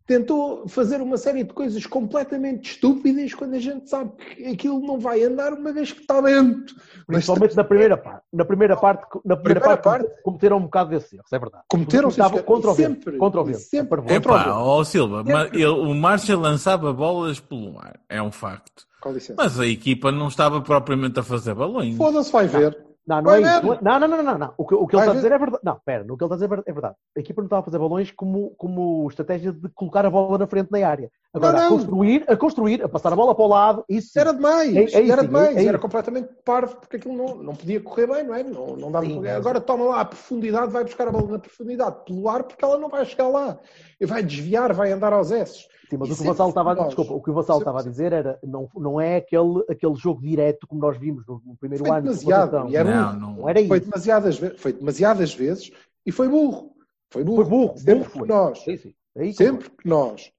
tentou 0.06 0.66
fazer 0.68 1.00
uma 1.00 1.16
série 1.16 1.44
de 1.44 1.52
coisas 1.52 1.86
completamente 1.86 2.72
estúpidas 2.72 3.32
quando 3.32 3.54
a 3.54 3.58
gente 3.58 3.88
sabe 3.88 4.10
que 4.16 4.44
aquilo 4.46 4.80
não 4.80 4.98
vai 4.98 5.22
andar 5.22 5.52
uma 5.52 5.72
vez 5.72 5.92
que 5.92 6.00
está 6.00 6.20
dentro. 6.20 6.74
Mas 7.06 7.24
principalmente 7.24 7.56
na 7.56 7.64
primeira 7.64 7.96
parte. 7.96 8.22
Na 8.32 8.44
primeira 8.44 8.76
parte, 8.76 9.02
na 9.24 9.36
primeira 9.36 9.60
Primeira 9.60 9.82
parte, 9.82 10.04
parte. 10.06 10.22
cometeram 10.22 10.56
um 10.58 10.62
bocado 10.62 10.90
desse 10.90 11.14
erro, 11.16 11.24
isso 11.24 11.34
é 11.34 11.38
verdade. 11.38 11.64
cometeram 11.68 12.08
Estavam 12.08 12.42
contra 12.42 12.70
o 12.70 12.74
vento. 12.74 12.88
sempre, 13.04 13.16
Contra 13.18 13.40
o 13.40 13.44
vento. 13.44 13.58
sempre 13.58 14.00
É 14.00 14.04
contra 14.14 14.32
o 14.32 14.34
Epá, 14.36 14.44
vento. 14.44 14.56
ó 14.56 14.84
Silva, 14.84 15.16
Sempre. 15.18 15.32
mas 15.32 15.52
ele- 15.52 15.66
o 15.66 15.94
Marshall 15.94 16.40
lançava 16.40 16.92
bolas 16.92 17.38
pelo 17.40 17.78
ar, 17.78 17.98
é 18.08 18.20
um 18.20 18.32
facto. 18.32 18.84
Com 19.00 19.12
licença. 19.12 19.34
Mas 19.36 19.60
a 19.60 19.66
equipa 19.66 20.10
não 20.10 20.28
estava 20.28 20.60
propriamente 20.62 21.20
a 21.20 21.22
fazer 21.22 21.54
balões. 21.54 21.94
Foda-se, 21.96 22.32
vai 22.32 22.46
ver. 22.48 22.76
Não, 23.06 23.16
não 23.16 23.24
Vai 23.24 23.44
é 23.44 23.58
isso. 23.58 23.60
ver. 23.68 23.82
Não, 23.82 24.00
não, 24.00 24.08
não, 24.08 24.22
não, 24.22 24.38
não. 24.38 24.54
O 24.56 24.66
que, 24.66 24.74
o 24.74 24.86
que 24.86 24.96
ele 24.96 25.02
está 25.02 25.12
a 25.12 25.14
dizer 25.14 25.32
é 25.32 25.38
verdade. 25.38 25.62
Não, 25.62 25.74
espera, 25.76 26.02
o 26.02 26.06
que 26.06 26.12
ele 26.12 26.24
está 26.24 26.34
a 26.34 26.36
dizer 26.38 26.62
é 26.66 26.72
verdade. 26.72 26.94
A 27.16 27.20
equipa 27.20 27.42
não 27.42 27.46
estava 27.46 27.60
a 27.60 27.64
fazer 27.64 27.78
balões 27.78 28.10
como, 28.10 28.54
como 28.56 29.06
estratégia 29.10 29.52
de 29.52 29.68
colocar 29.70 30.06
a 30.06 30.10
bola 30.10 30.38
na 30.38 30.46
frente 30.46 30.70
na 30.70 30.88
área. 30.88 31.10
Agora, 31.34 31.66
a 31.66 31.68
construir, 31.68 32.24
a 32.28 32.36
construir, 32.36 32.82
a 32.82 32.88
passar 32.88 33.12
a 33.12 33.16
bola 33.16 33.34
para 33.34 33.44
o 33.44 33.48
lado, 33.48 33.84
isso. 33.88 34.18
Era 34.18 34.32
demais, 34.32 34.74
É- 34.74 34.78
é 34.78 34.82
isso, 34.84 35.12
era 35.12 35.22
é- 35.22 35.26
demais, 35.26 35.56
é 35.56 35.64
era 35.66 35.78
completamente 35.78 36.28
parvo 36.44 36.76
porque 36.76 36.96
aquilo 36.96 37.14
não, 37.14 37.34
não 37.34 37.54
podia 37.54 37.80
correr 37.80 38.06
bem, 38.06 38.24
não 38.24 38.34
é? 38.34 38.42
Não, 38.42 38.76
não 38.76 38.90
dava 38.90 39.06
Agora 39.36 39.60
toma 39.60 39.84
lá 39.84 40.00
a 40.00 40.04
profundidade, 40.04 40.72
vai 40.72 40.84
buscar 40.84 41.08
a 41.08 41.12
bola 41.12 41.32
na 41.32 41.38
profundidade 41.38 41.96
pelo 42.06 42.28
ar 42.28 42.44
porque 42.44 42.64
ela 42.64 42.78
não 42.78 42.88
vai 42.88 43.04
chegar 43.04 43.28
lá. 43.28 43.58
E 44.00 44.06
vai 44.06 44.22
desviar, 44.22 44.72
vai 44.72 44.92
andar 44.92 45.12
aos 45.12 45.30
S. 45.30 45.66
Sim, 45.88 45.96
mas 45.98 46.08
E 46.08 46.12
o 46.12 46.16
que 46.16 46.22
o 46.22 46.24
Vassal 46.26 46.48
estava 46.48 46.74
nós. 46.74 46.86
desculpa, 46.86 47.12
o 47.14 47.22
que 47.22 47.30
o 47.30 47.34
Vassal 47.34 47.58
estava 47.58 47.80
a 47.80 47.82
dizer 47.82 48.12
era 48.12 48.38
não, 48.42 48.68
não 48.74 49.00
é 49.00 49.16
aquele, 49.16 49.64
aquele 49.68 49.94
jogo 49.94 50.20
direto 50.22 50.66
como 50.66 50.80
nós 50.80 50.96
vimos 50.98 51.26
no, 51.26 51.40
no 51.44 51.56
primeiro 51.56 51.84
Foi 51.84 51.96
ano. 51.98 52.12
de 52.12 52.18
demasiado, 52.18 52.68
e 52.70 52.76
é 52.76 52.84
Não, 52.84 53.12
não. 53.18 53.36
Não 53.36 53.48
era 53.48 53.64
Foi 53.66 53.78
isso. 53.78 53.86
demasiadas, 53.90 54.38
foi 54.56 54.72
demasiadas 54.72 55.34
vezes 55.34 55.70
e 56.06 56.10
foi 56.12 56.28
burro. 56.28 56.74
Foi 57.12 57.22
burro. 57.22 57.36
Foi 57.42 57.50
burro, 57.50 57.78
Sempre 57.78 57.94
burro 57.94 58.10
que 58.10 58.18
foi. 58.18 58.28
nós, 58.28 58.58
Sim, 58.64 58.76
sim. 58.76 58.94
Aí 59.16 59.32
sempre 59.32 59.70
que 59.70 59.88
nós 59.88 60.32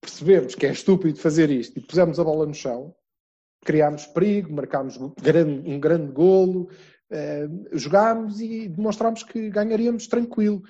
percebemos 0.00 0.54
que 0.54 0.66
é 0.66 0.72
estúpido 0.72 1.18
fazer 1.18 1.50
isto 1.50 1.78
e 1.78 1.82
pusemos 1.82 2.18
a 2.18 2.24
bola 2.24 2.44
no 2.46 2.54
chão, 2.54 2.94
criámos 3.64 4.06
perigo, 4.06 4.52
marcámos 4.52 4.96
um 4.96 5.10
grande, 5.20 5.70
um 5.70 5.78
grande 5.78 6.12
golo, 6.12 6.68
eh, 7.10 7.48
jogámos 7.72 8.40
e 8.40 8.68
demonstrámos 8.68 9.22
que 9.22 9.48
ganharíamos 9.48 10.06
tranquilo. 10.08 10.62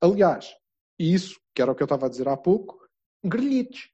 Aliás, 0.00 0.54
e 0.98 1.14
isso, 1.14 1.38
que 1.54 1.62
era 1.62 1.70
o 1.70 1.74
que 1.74 1.82
eu 1.82 1.86
estava 1.86 2.06
a 2.06 2.08
dizer 2.08 2.28
há 2.28 2.36
pouco, 2.36 2.79
grelhitos. 3.24 3.90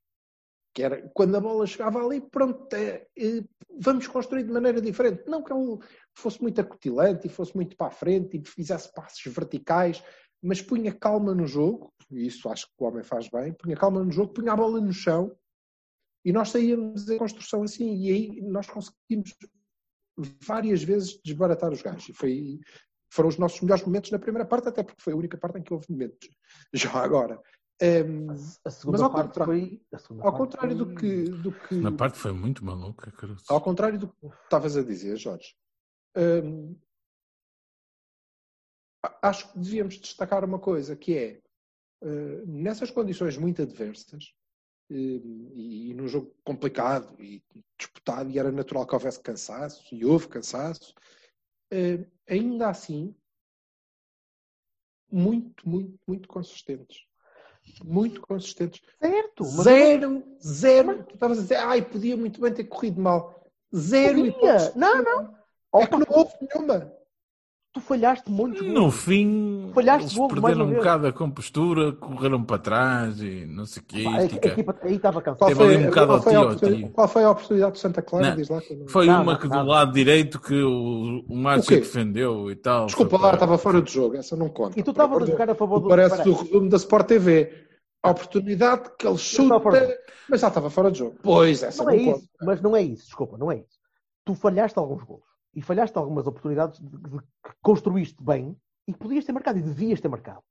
Que 0.75 0.83
era 0.83 1.09
quando 1.15 1.37
a 1.37 1.41
bola 1.41 1.67
chegava 1.67 2.05
ali, 2.05 2.21
pronto, 2.21 2.73
eh, 2.75 3.07
eh, 3.19 3.43
vamos 3.81 4.07
construir 4.07 4.45
de 4.45 4.53
maneira 4.53 4.81
diferente. 4.81 5.25
Não 5.27 5.43
que 5.43 5.53
ele 5.53 5.79
fosse 6.15 6.41
muito 6.43 6.61
acutilante 6.61 7.27
e 7.27 7.31
fosse 7.31 7.57
muito 7.57 7.77
para 7.77 7.87
a 7.87 7.91
frente 7.91 8.37
e 8.37 8.47
fizesse 8.47 8.93
passos 8.93 9.23
verticais, 9.33 10.03
mas 10.43 10.61
punha 10.61 10.93
calma 10.93 11.35
no 11.35 11.47
jogo, 11.47 11.93
e 12.11 12.27
isso 12.27 12.49
acho 12.51 12.67
que 12.67 12.75
o 12.79 12.85
homem 12.85 13.03
faz 13.03 13.29
bem, 13.31 13.55
punha 13.55 13.77
calma 13.77 14.05
no 14.05 14.13
jogo, 14.13 14.35
punha 14.35 14.53
a 14.53 14.57
bola 14.57 14.81
no 14.81 14.93
chão 14.93 15.35
e 16.27 16.33
nós 16.33 16.51
saíamos 16.51 17.09
em 17.09 17.19
construção 17.19 17.63
assim, 17.63 17.97
e 17.99 18.11
aí 18.11 18.41
nós 18.43 18.67
conseguimos 18.67 19.33
várias 20.43 20.83
vezes 20.83 21.21
desbaratar 21.25 21.73
os 21.73 21.81
gajos. 21.81 22.09
E 22.09 22.13
foi, 22.13 22.59
foram 23.09 23.29
os 23.29 23.39
nossos 23.39 23.61
melhores 23.61 23.85
momentos 23.85 24.11
na 24.11 24.19
primeira 24.19 24.45
parte, 24.45 24.69
até 24.69 24.83
porque 24.83 25.01
foi 25.01 25.13
a 25.13 25.17
única 25.17 25.39
parte 25.39 25.61
em 25.61 25.63
que 25.63 25.73
houve 25.73 25.87
momentos. 25.89 26.29
Já 26.75 26.91
agora. 26.95 27.41
Ehm, 27.81 28.31
A 28.65 28.71
segunda 28.71 28.99
Mas 28.99 29.01
ao 29.03 29.11
parte 29.13 29.27
contrário- 29.29 29.53
foi. 29.53 29.83
a 29.93 29.99
segunda 29.99 30.25
ao 30.25 30.31
parte 30.33 30.39
contrário 30.43 30.77
do 30.77 30.87
foi- 30.87 30.95
que, 30.95 31.25
do 31.31 31.53
que 31.53 31.75
Na 31.75 31.93
parte 31.93 32.19
foi 32.19 32.33
muito 32.33 32.65
maluca, 32.65 33.11
Caruso. 33.13 33.45
ao 33.49 33.61
contrário 33.61 33.99
do 33.99 34.09
que 34.09 34.27
estavas 34.45 34.77
a 34.77 34.83
dizer, 34.83 35.17
Jorge, 35.19 35.55
a- 39.03 39.29
acho 39.29 39.53
que 39.53 39.59
devíamos 39.59 39.99
destacar 39.99 40.45
uma 40.45 40.59
coisa, 40.59 40.97
que 40.97 41.17
é, 41.17 41.43
uh, 42.03 42.47
nessas 42.47 42.91
condições 42.91 43.37
muito 43.37 43.61
adversas, 43.63 44.35
e, 44.89 45.91
e 45.91 45.95
num 45.95 46.07
jogo 46.09 46.35
complicado 46.45 47.21
e 47.21 47.43
disputado, 47.79 48.31
e 48.31 48.39
era 48.39 48.51
natural 48.53 48.87
que 48.87 48.95
houvesse 48.95 49.21
cansaço, 49.21 49.95
e 49.95 50.05
houve 50.05 50.29
cansaço, 50.29 50.95
eh, 51.73 52.07
ainda 52.29 52.69
assim, 52.71 53.15
muito, 55.11 55.69
muito, 55.69 55.99
muito 56.07 56.29
consistentes. 56.29 57.06
Muito 57.85 58.21
consistentes. 58.21 58.83
Certo, 59.01 59.45
mas- 59.45 59.65
Zero, 59.65 60.23
zero. 60.43 61.05
Tu 61.05 61.15
estavas 61.15 61.39
a 61.39 61.43
dizer, 61.43 61.57
ai, 61.57 61.83
podia 61.83 62.17
muito 62.17 62.41
bem 62.41 62.53
ter 62.53 62.65
corrido 62.65 63.01
mal. 63.01 63.35
Zero 63.75 64.33
Podia. 64.33 64.73
Não, 64.75 65.03
não. 65.03 65.37
É 65.75 65.87
que 65.87 65.97
não 65.97 66.07
houve 66.09 66.33
nenhuma. 66.41 66.93
Tu 67.77 67.81
falhaste 67.83 68.31
muitos 68.31 68.63
No 68.67 68.73
golos. 68.73 68.95
fim, 69.05 69.71
Falhaste 69.75 70.05
eles 70.05 70.15
golo 70.17 70.41
mais 70.41 70.57
perderam 70.57 70.71
um 70.71 70.75
bocado 70.79 71.07
a 71.09 71.13
compostura, 71.13 71.93
correram 71.93 72.43
para 72.43 72.59
trás 72.59 73.21
e 73.21 73.45
não 73.45 73.67
sei 73.67 73.83
o 73.83 73.85
quê. 73.85 74.05
Pá, 74.05 74.17
a, 74.17 74.25
equipa 74.25 74.77
aí 74.81 74.95
estava 74.95 75.21
Qual 75.21 75.37
cansada. 75.37 75.55
Teve 75.55 75.75
ali 75.75 75.85
um 75.85 75.87
bocado 75.91 76.23
qual, 76.23 76.37
ao 76.49 76.57
tio. 76.57 76.89
qual 76.89 77.09
foi 77.09 77.25
a 77.25 77.31
oportunidade 77.31 77.73
de 77.75 77.79
Santa 77.81 78.01
Clara? 78.01 78.31
Não. 78.31 78.37
Diz 78.37 78.49
lá 78.49 78.63
que 78.63 78.85
Foi 78.89 79.07
Nada, 79.07 79.23
uma 79.23 79.37
que 79.39 79.43
do 79.47 79.51
nada. 79.51 79.69
lado 79.69 79.93
direito 79.93 80.41
que 80.41 80.55
o, 80.55 81.23
o 81.29 81.37
Márcio 81.37 81.69
quê? 81.69 81.81
defendeu 81.81 82.51
e 82.51 82.57
tal. 82.57 82.87
Desculpa 82.87 83.19
lá, 83.19 83.35
estava 83.35 83.59
fora 83.59 83.83
de 83.83 83.93
jogo. 83.93 84.17
Essa 84.17 84.35
não 84.37 84.49
conta. 84.49 84.81
E 84.81 84.83
tu 84.83 84.93
estavas 84.93 85.23
a 85.23 85.27
jogar 85.27 85.51
a 85.51 85.55
favor 85.55 85.79
do. 85.79 85.89
Parece 85.91 86.23
do 86.25 86.33
resumo 86.33 86.71
da 86.71 86.79
Sport 86.79 87.07
TV. 87.09 87.53
A 88.03 88.11
oportunidade 88.11 88.89
que 88.99 89.07
ele 89.07 89.19
chuta, 89.19 89.61
mas 90.31 90.41
já 90.41 90.49
estava 90.49 90.71
fora 90.71 90.91
de 90.91 91.01
jogo. 91.01 91.17
Pois, 91.23 91.63
essa 91.63 91.85
Não 91.85 91.93
não, 91.93 91.99
é 92.01 92.05
conta. 92.07 92.19
isso, 92.21 92.29
mas 92.41 92.63
não 92.63 92.75
é 92.75 92.81
isso, 92.83 93.05
desculpa, 93.05 93.37
não 93.37 93.53
é 93.53 93.57
isso. 93.57 93.77
Tu 94.25 94.35
falhaste 94.35 94.79
alguns 94.79 95.03
gols 95.03 95.36
e 95.57 95.63
falhaste 95.63 95.97
algumas 95.97 96.27
oportunidades 96.27 96.79
de, 96.79 96.87
de- 96.99 97.19
que 97.19 97.51
construíste 97.63 98.23
bem 98.23 98.55
e 98.87 98.93
que 98.93 98.99
podias 98.99 99.25
ter 99.25 99.33
marcado 99.33 99.59
e 99.59 99.63
devias 99.63 100.01
ter 100.01 100.09
marcado. 100.09 100.43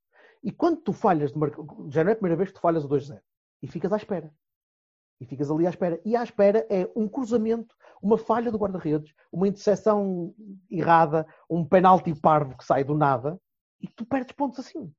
E 0.43 0.51
quando 0.51 0.81
tu 0.81 0.91
falhas, 0.91 1.31
de 1.31 1.37
marca... 1.37 1.61
já 1.89 2.03
não 2.03 2.09
é 2.09 2.13
a 2.13 2.17
primeira 2.17 2.35
vez 2.35 2.49
que 2.49 2.55
tu 2.55 2.61
falhas 2.61 2.83
o 2.83 2.89
2-0 2.89 3.19
e 3.61 3.67
ficas 3.67 3.93
à 3.93 3.97
espera. 3.97 4.33
E 5.21 5.25
ficas 5.25 5.49
ali 5.49 5.65
à 5.65 5.69
espera. 5.69 6.01
E 6.03 6.15
à 6.15 6.23
espera 6.23 6.65
é 6.69 6.89
um 6.95 7.07
cruzamento, 7.07 7.73
uma 8.01 8.17
falha 8.17 8.51
do 8.51 8.57
guarda-redes, 8.57 9.13
uma 9.31 9.47
interseção 9.47 10.33
errada, 10.69 11.25
um 11.49 11.63
penalti 11.63 12.13
parvo 12.19 12.57
que 12.57 12.65
sai 12.65 12.83
do 12.83 12.95
nada 12.95 13.39
e 13.79 13.87
tu 13.87 14.05
perdes 14.05 14.33
pontos 14.35 14.59
assim. 14.59 14.91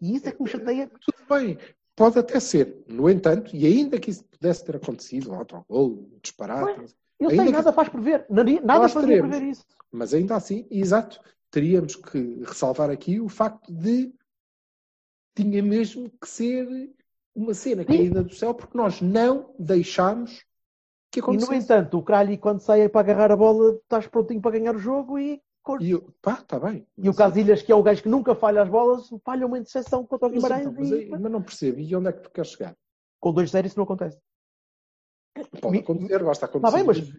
E 0.00 0.14
isso 0.14 0.28
é 0.28 0.32
que 0.32 0.42
me 0.42 0.48
chateia. 0.48 0.88
Tudo 0.88 1.26
bem, 1.28 1.58
pode 1.96 2.18
até 2.18 2.38
ser. 2.38 2.84
No 2.86 3.08
entanto, 3.10 3.56
e 3.56 3.66
ainda 3.66 3.98
que 3.98 4.10
isso 4.10 4.24
pudesse 4.24 4.64
ter 4.64 4.76
acontecido, 4.76 5.32
um 5.32 5.36
autogol, 5.36 5.90
um 5.90 6.18
disparate, 6.22 6.94
Eu 7.20 7.30
Ainda 7.30 7.50
nada 7.50 7.72
faz 7.72 7.88
prever. 7.88 8.26
Nada 8.64 8.88
fazia 8.88 9.08
teremos. 9.08 9.30
prever 9.30 9.50
isso. 9.50 9.64
mas 9.90 10.12
ainda 10.12 10.34
assim, 10.36 10.66
exato, 10.70 11.20
teríamos 11.50 11.94
que 11.96 12.42
ressalvar 12.44 12.90
aqui 12.90 13.20
o 13.20 13.28
facto 13.28 13.72
de 13.72 14.12
tinha 15.34 15.62
mesmo 15.62 16.10
que 16.20 16.28
ser 16.28 16.66
uma 17.34 17.54
cena 17.54 17.84
caída 17.84 18.22
do 18.22 18.34
céu, 18.34 18.54
porque 18.54 18.76
nós 18.76 19.00
não 19.00 19.54
deixámos 19.58 20.44
que 21.10 21.20
E 21.20 21.22
no 21.22 21.28
acontecesse. 21.28 21.54
entanto, 21.64 21.98
o 21.98 22.02
Cralho, 22.02 22.36
quando 22.38 22.60
sai 22.60 22.88
para 22.88 23.00
agarrar 23.00 23.32
a 23.32 23.36
bola, 23.36 23.74
estás 23.76 24.06
prontinho 24.06 24.40
para 24.40 24.52
ganhar 24.58 24.74
o 24.74 24.78
jogo 24.78 25.18
e. 25.18 25.40
E 25.80 25.92
eu, 25.92 26.12
pá, 26.20 26.34
está 26.34 26.58
bem. 26.60 26.86
E 26.98 27.08
o 27.08 27.14
Casilhas, 27.14 27.62
que 27.62 27.72
é 27.72 27.74
o 27.74 27.82
gajo 27.82 28.02
que 28.02 28.08
nunca 28.08 28.34
falha 28.34 28.60
as 28.62 28.68
bolas, 28.68 29.08
falha 29.24 29.46
uma 29.46 29.58
interseção 29.58 30.04
contra 30.04 30.28
o 30.28 30.30
Mas, 30.30 30.42
Guimarães 30.42 30.66
então, 30.66 30.74
mas, 30.78 30.90
e 30.90 30.94
aí- 30.94 31.08
mas 31.08 31.20
não 31.32 31.42
percebo. 31.42 31.80
E 31.80 31.96
onde 31.96 32.08
é 32.08 32.12
que 32.12 32.20
tu 32.20 32.30
queres 32.30 32.50
chegar? 32.50 32.76
com 33.18 33.32
dois 33.32 33.50
zero 33.50 33.66
isso 33.66 33.78
não 33.78 33.84
acontece. 33.84 34.18
Pode 35.60 35.78
acontecer, 35.78 36.22
basta 36.24 36.46
acontecer. 36.46 36.70
Tá 36.72 36.76
bem, 36.76 36.86
mas- 36.86 37.12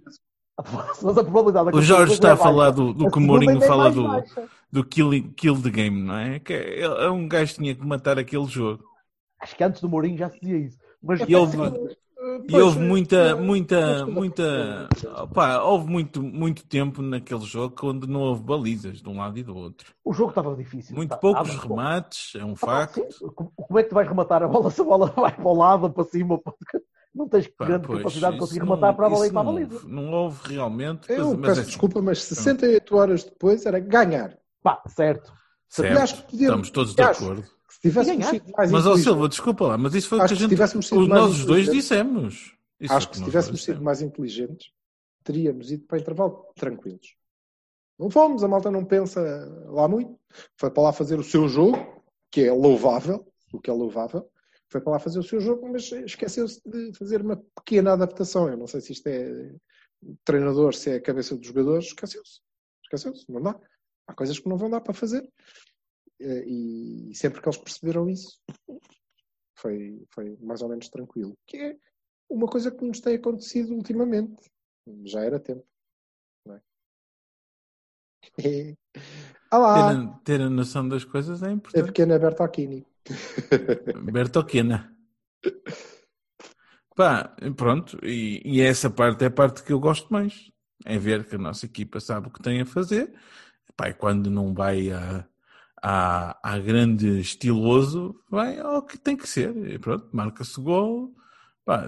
Mas 1.04 1.18
a 1.18 1.24
probabilidade 1.24 1.72
de 1.72 1.78
O 1.78 1.82
Jorge 1.82 2.14
está 2.14 2.30
a 2.30 2.34
é 2.34 2.38
falar 2.38 2.70
do, 2.72 2.94
do 2.94 3.08
A 3.08 3.12
que 3.12 3.18
o 3.18 3.22
Mourinho 3.22 3.62
é 3.62 3.68
fala 3.68 3.92
do, 3.92 4.08
baixa. 4.08 4.48
do 4.72 4.86
kill, 4.86 5.10
kill 5.36 5.62
the 5.62 5.70
game, 5.70 6.02
não 6.02 6.16
é? 6.18 6.40
Que 6.40 6.54
é, 6.54 6.80
é 6.82 7.10
um 7.10 7.28
gajo 7.28 7.56
que 7.56 7.60
tinha 7.62 7.76
que 7.76 7.86
matar 7.86 8.18
aquele 8.18 8.46
jogo. 8.46 8.82
Acho 9.42 9.54
que 9.54 9.64
antes 9.66 9.82
do 9.82 9.90
Mourinho 9.90 10.18
já 10.18 10.30
se 10.30 10.40
dizia 10.40 10.58
isso. 10.58 10.78
Mas 11.04 11.20
E 11.28 11.36
houve, 11.36 11.58
Eh, 11.58 12.42
e 12.50 12.56
houve 12.60 12.80
eh, 12.80 12.82
muita, 12.88 13.36
não, 13.36 13.44
muita, 13.44 14.06
muita. 14.08 14.90
opá, 15.22 15.62
houve 15.62 15.88
muito, 15.92 16.24
muito 16.24 16.66
tempo 16.66 17.02
naquele 17.02 17.42
jogo 17.44 17.76
onde 17.84 18.08
não 18.08 18.22
houve 18.22 18.42
balizas 18.42 19.02
de 19.02 19.10
um 19.10 19.18
lado 19.18 19.38
e 19.38 19.44
do 19.44 19.56
outro. 19.56 19.94
o 20.04 20.14
jogo 20.14 20.30
estava 20.30 20.56
difícil. 20.56 20.96
Muito 20.96 21.10
Tá- 21.12 21.18
poucos 21.18 21.50
estava- 21.50 21.68
remates, 21.68 22.34
é 22.36 22.44
um 22.46 22.54
Ah, 22.54 22.56
facto. 22.56 23.06
sim. 23.12 23.28
Como 23.36 23.78
é 23.78 23.84
que 23.84 23.90
tu 23.90 23.96
vais 23.96 24.08
rematar 24.08 24.42
a 24.42 24.48
bola 24.48 24.72
se 24.72 24.80
a 24.82 24.84
bola 24.86 25.08
vai 25.16 25.36
para 25.36 25.46
o 25.48 25.54
lado 25.56 25.84
ou 25.84 25.90
para 25.92 26.06
cima? 26.06 26.36
ou 26.36 26.40
para- 26.40 26.54
Não 27.16 27.30
tens 27.30 27.48
Pá, 27.48 27.66
grande 27.66 27.88
pois, 27.88 28.00
capacidade 28.00 28.34
de 28.34 28.40
conseguir 28.40 28.60
não- 28.60 28.66
rematar 28.68 28.96
para 28.96 29.08
a 29.08 29.10
bola 29.10 29.28
e 29.28 29.32
para 29.32 29.40
a 29.40 29.44
não 29.46 29.54
baliza. 29.54 29.74
houve- 29.76 29.88
Não 29.88 30.12
houve 30.12 30.54
realmente. 30.54 31.10
Eu 31.12 31.18
mas- 31.30 31.38
mas 31.38 31.48
peço 31.50 31.62
é- 31.62 31.64
desculpa, 31.64 32.02
mas 32.02 32.24
68 32.24 32.96
horas 32.98 33.24
depois 33.24 33.66
era 33.66 33.80
ganhar. 33.80 34.38
Pá, 34.62 34.84
certo. 34.88 35.32
Certo, 35.70 35.98
acho 36.00 36.16
que 36.18 36.32
podíamos- 36.32 36.68
estamos 36.68 36.70
todos 36.72 36.96
de 36.96 37.02
acho- 37.02 37.24
acordo. 37.24 37.44
Se 37.70 37.80
tivéssemos 37.82 38.26
sido 38.28 38.52
mais 38.56 38.72
Mas, 38.72 38.86
ó 38.86 38.90
inteligentes- 38.90 39.04
Silva, 39.04 39.30
desculpa 39.30 39.68
lá, 39.68 39.78
mas 39.78 39.96
isso 39.96 40.10
foi 40.10 40.18
o 40.20 40.26
que 40.26 40.34
a 40.34 40.36
gente. 40.36 40.50
tivéssemos 40.50 40.88
sido 40.88 41.02
Os 41.02 41.08
nós 41.08 41.46
dois 41.46 41.70
dissemos. 41.72 42.56
Isso 42.80 42.94
é 42.94 42.96
Acho 42.98 43.10
que 43.10 43.18
se 43.18 43.24
tivéssemos 43.24 43.64
sido 43.64 43.82
mais 43.82 44.02
inteligentes, 44.02 44.68
teríamos 45.24 45.72
ido 45.72 45.86
para 45.86 46.00
intervalo 46.00 46.46
tranquilos. 46.56 47.16
Não 47.98 48.10
fomos, 48.10 48.44
a 48.44 48.48
malta 48.48 48.70
não 48.70 48.84
pensa 48.84 49.22
lá 49.68 49.88
muito. 49.88 50.18
Foi 50.58 50.70
para 50.70 50.84
lá 50.84 50.94
fazer 50.94 51.18
o 51.18 51.24
seu 51.24 51.48
jogo, 51.48 51.78
que 52.32 52.42
é 52.42 52.52
louvável, 52.52 53.26
o 53.54 53.60
que 53.60 53.70
é 53.70 53.74
louvável. 53.74 54.28
Foi 54.72 54.82
para 54.82 54.94
lá 54.94 55.00
fazer 55.00 55.20
o 55.20 55.24
seu 55.24 55.40
jogo, 55.40 55.68
mas 55.72 55.92
esqueceu-se 55.92 56.62
de 56.68 56.94
fazer 56.98 57.22
uma 57.22 57.38
pequena 57.38 57.94
adaptação. 57.94 58.50
Eu 58.50 58.58
não 58.58 58.68
sei 58.68 58.82
se 58.82 58.94
isto 58.94 59.08
é 59.08 59.56
treinador, 60.24 60.74
se 60.74 60.90
é 60.92 60.96
a 60.96 61.02
cabeça 61.02 61.36
dos 61.38 61.48
jogadores, 61.48 61.86
esqueceu-se. 61.88 62.42
Esqueceu-se, 62.84 63.30
não 63.32 63.42
dá. 63.42 63.60
Há 64.08 64.14
coisas 64.14 64.38
que 64.40 64.50
não 64.50 64.58
vão 64.58 64.70
dar 64.70 64.82
para 64.82 64.94
fazer. 64.94 65.28
Eh, 66.20 66.44
E 66.48 67.16
sempre 67.16 67.42
que 67.42 67.48
eles 67.48 67.58
perceberam 67.58 68.10
isso, 68.10 68.40
foi, 69.58 70.04
foi 70.14 70.36
mais 70.42 70.62
ou 70.62 70.70
menos 70.70 70.90
tranquilo. 70.90 71.38
Que 71.48 71.58
é 71.58 71.78
uma 72.30 72.48
coisa 72.48 72.72
que 72.72 72.84
nos 72.86 73.00
tem 73.00 73.16
acontecido 73.16 73.74
ultimamente. 73.74 74.50
Já 75.06 75.22
era 75.24 75.40
tempo. 75.40 75.66
Não 76.46 76.56
é? 76.56 76.62
Ah 79.52 79.58
lá, 79.60 79.74
Ter, 79.74 79.98
a- 79.98 80.20
ter 80.24 80.42
a 80.42 80.50
noção 80.50 80.88
das 80.88 81.04
coisas 81.04 81.42
é 81.44 81.48
a 81.48 81.52
importante. 81.52 81.86
pequena 81.88 82.20
Bertocchini. 82.20 82.86
Bertoquena. 84.12 84.96
Pá, 86.96 87.36
pronto, 87.58 88.00
e, 88.04 88.42
e 88.46 88.62
essa 88.62 88.90
parte 88.90 89.24
é 89.24 89.28
a 89.28 89.32
parte 89.32 89.64
que 89.64 89.74
eu 89.74 89.80
gosto 89.80 90.12
mais. 90.12 90.50
É 90.86 90.98
ver 90.98 91.28
que 91.28 91.36
a 91.36 91.40
nossa 91.40 91.66
equipa 91.66 92.00
sabe 92.00 92.28
o 92.28 92.32
que 92.32 92.42
tem 92.42 92.62
a 92.62 92.66
fazer. 92.66 93.14
Pá, 93.76 93.92
quando 93.94 94.30
não 94.30 94.54
vai 94.54 94.92
a, 94.92 95.28
a, 95.82 96.38
a 96.42 96.60
grande 96.60 97.20
estiloso, 97.20 98.16
vai 98.30 98.60
ao 98.60 98.82
que 98.82 98.98
tem 98.98 99.18
que 99.18 99.28
ser. 99.28 99.56
E 99.68 99.78
pronto, 99.78 100.08
marca-se 100.12 100.60
gol, 100.62 101.14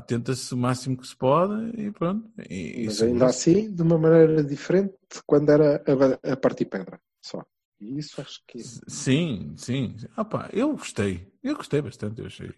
tenta-se 0.05 0.53
o 0.53 0.57
máximo 0.57 0.97
que 0.97 1.07
se 1.07 1.15
pode 1.15 1.79
e 1.79 1.91
pronto. 1.91 2.29
E, 2.49 2.83
Mas 2.85 3.01
ainda 3.01 3.27
assim, 3.27 3.73
de 3.73 3.81
uma 3.81 3.97
maneira 3.97 4.43
diferente 4.43 4.93
de 5.11 5.21
quando 5.25 5.49
era 5.51 5.83
a, 6.23 6.33
a 6.33 6.37
partir 6.37 6.65
pedra. 6.65 6.99
Só. 7.21 7.45
Isso 7.79 8.21
acho 8.21 8.41
que. 8.47 8.59
Sim, 8.59 9.53
sim. 9.57 9.95
Ah, 10.15 10.25
pá, 10.25 10.49
eu 10.51 10.71
gostei. 10.71 11.31
Eu 11.43 11.55
gostei 11.55 11.81
bastante, 11.81 12.21
eu 12.21 12.27
achei. 12.27 12.51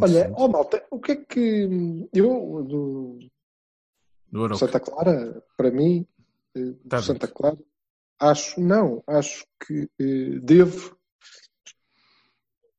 Olha, 0.00 0.32
ó 0.36 0.48
malta, 0.48 0.84
o 0.90 0.98
que 0.98 1.12
é 1.12 1.16
que. 1.16 1.68
Eu, 2.14 2.64
do 2.64 3.18
Do. 4.32 4.56
Santa 4.56 4.80
Clara, 4.80 5.44
para 5.58 5.70
mim, 5.70 6.06
eh, 6.54 6.60
do 6.60 6.88
Tá 6.88 7.02
Santa 7.02 7.26
dito. 7.26 7.36
Clara, 7.36 7.58
acho, 8.18 8.58
não, 8.62 9.04
acho 9.06 9.46
que 9.60 9.90
eh, 10.00 10.38
devo, 10.42 10.96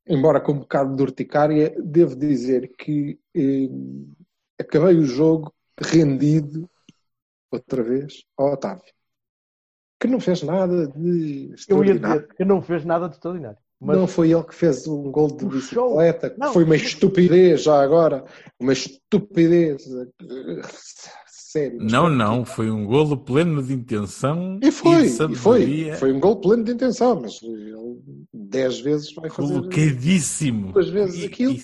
embora 0.07 0.41
com 0.41 0.53
um 0.53 0.59
bocado 0.59 0.95
de 0.95 1.03
urticária, 1.03 1.75
devo 1.79 2.15
dizer 2.15 2.75
que 2.75 3.19
eh, 3.35 3.69
acabei 4.59 4.97
o 4.97 5.05
jogo 5.05 5.53
rendido, 5.79 6.67
outra 7.51 7.83
vez, 7.83 8.25
ao 8.35 8.53
Otávio. 8.53 8.91
Que 10.03 10.07
não 10.09 10.19
fez 10.19 10.43
nada 10.43 10.87
de 10.87 10.99
Eu 10.99 11.47
ia 11.47 11.53
extraordinário. 11.55 12.21
dizer 12.23 12.35
que 12.35 12.45
não 12.45 12.61
fez 12.61 12.83
nada 12.83 13.07
de 13.07 13.15
extraordinário. 13.15 13.57
Mas 13.79 13.97
Não 13.97 14.07
foi 14.07 14.31
ele 14.31 14.43
que 14.43 14.55
fez 14.55 14.85
um 14.87 15.11
gol 15.11 15.27
de 15.35 15.45
bicicleta, 15.45 16.29
que 16.29 16.39
Não, 16.39 16.53
foi 16.53 16.63
uma 16.65 16.75
estupidez 16.75 17.63
já 17.63 17.81
agora. 17.81 18.23
Uma 18.59 18.73
estupidez. 18.73 19.83
eh, 19.87 20.61
Sério. 21.27 21.77
Não, 21.81 22.09
não, 22.09 22.43
foi 22.43 22.71
um 22.71 22.83
golo 22.85 23.15
pleno 23.15 23.61
de 23.61 23.73
intenção 23.73 24.59
E 24.61 24.71
foi, 24.71 25.05
e 25.05 25.35
foi. 25.35 25.91
Foi 25.99 26.11
um 26.11 26.19
gol 26.19 26.37
pleno 26.41 26.63
de 26.63 26.71
intenção, 26.71 27.21
mas 27.21 27.39
ele 27.43 27.99
dez 28.33 28.79
vezes 28.79 29.13
vai 29.13 29.29
fazer 29.29 29.53
colocadíssimo. 29.53 30.71
duas 30.71 30.89
vezes 30.89 31.23
aquilo. 31.25 31.55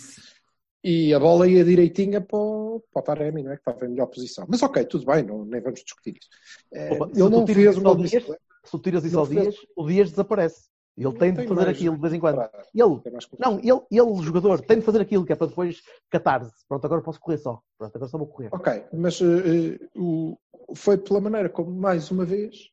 E 0.84 1.14
a 1.14 1.20
bola 1.20 1.48
ia 1.48 1.64
direitinha 1.64 2.22
para 2.22 2.38
o, 2.38 2.84
para 2.92 3.00
o 3.00 3.04
Taremi, 3.04 3.44
não 3.44 3.52
é? 3.52 3.56
Que 3.56 3.62
estava 3.62 3.86
em 3.86 3.90
melhor 3.90 4.08
posição. 4.08 4.46
Mas 4.48 4.64
ok, 4.64 4.84
tudo 4.86 5.06
bem, 5.06 5.24
não, 5.24 5.44
nem 5.46 5.62
vamos 5.62 5.84
discutir 5.84 6.18
isso. 6.18 6.30
Eh, 6.74 6.94
Opa, 6.94 7.10
ele 7.14 7.30
não 7.30 7.46
fez 7.46 7.78
um 7.78 7.96
de 7.98 8.10
Dias, 8.10 8.24
se 8.24 8.72
tu 8.72 8.80
tiras 8.80 9.04
isso 9.04 9.20
ao. 9.20 9.28
Dias, 9.28 9.56
o 9.76 9.88
Dias 9.88 10.10
desaparece. 10.10 10.70
Ele 10.98 11.14
tem 11.18 11.32
de 11.32 11.48
fazer 11.48 11.54
mais 11.54 11.70
aquilo 11.70 11.96
de 11.96 12.02
vez 12.02 12.14
em 12.14 12.20
quando. 12.20 12.36
para- 12.36 12.52
Ele, 12.74 13.02
não, 13.40 13.58
ele, 13.60 13.82
ele, 13.90 14.22
jogador, 14.24 14.60
tem 14.60 14.80
de 14.80 14.86
fazer 14.86 15.00
aquilo 15.00 15.26
que 15.26 15.32
é 15.32 15.36
para 15.36 15.48
depois 15.48 15.82
catarse. 16.10 16.52
Pronto, 16.68 16.84
agora 16.86 17.02
posso 17.02 17.22
correr 17.22 17.38
só. 17.38 17.62
Pronto, 17.78 17.96
agora 17.96 18.12
só 18.12 18.18
vou 18.18 18.28
correr. 18.28 18.50
Ok, 18.52 18.84
mas 18.92 19.22
eh, 19.22 19.80
o, 19.96 20.38
foi 20.76 20.98
pela 20.98 21.22
maneira 21.22 21.48
como, 21.48 21.72
mais 21.72 22.12
uma 22.12 22.26
vez, 22.26 22.70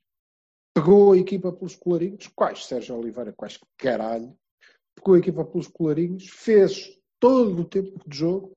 pegou 0.75 1.13
a 1.13 1.19
equipa 1.19 1.53
pelos 1.53 1.77
colarinhos. 1.77 2.27
Quais, 2.35 2.67
Sérgio 2.67 2.97
Oliveira? 2.99 3.33
Quais 3.33 3.61
caralho? 3.77 4.37
Pegou 4.97 5.15
a 5.15 5.19
equipa 5.19 5.45
pelos 5.45 5.69
colarinhos, 5.69 6.27
fez 6.29 6.96
todo 7.19 7.63
o 7.63 7.65
tempo 7.65 8.09
de 8.09 8.17
jogo 8.17 8.57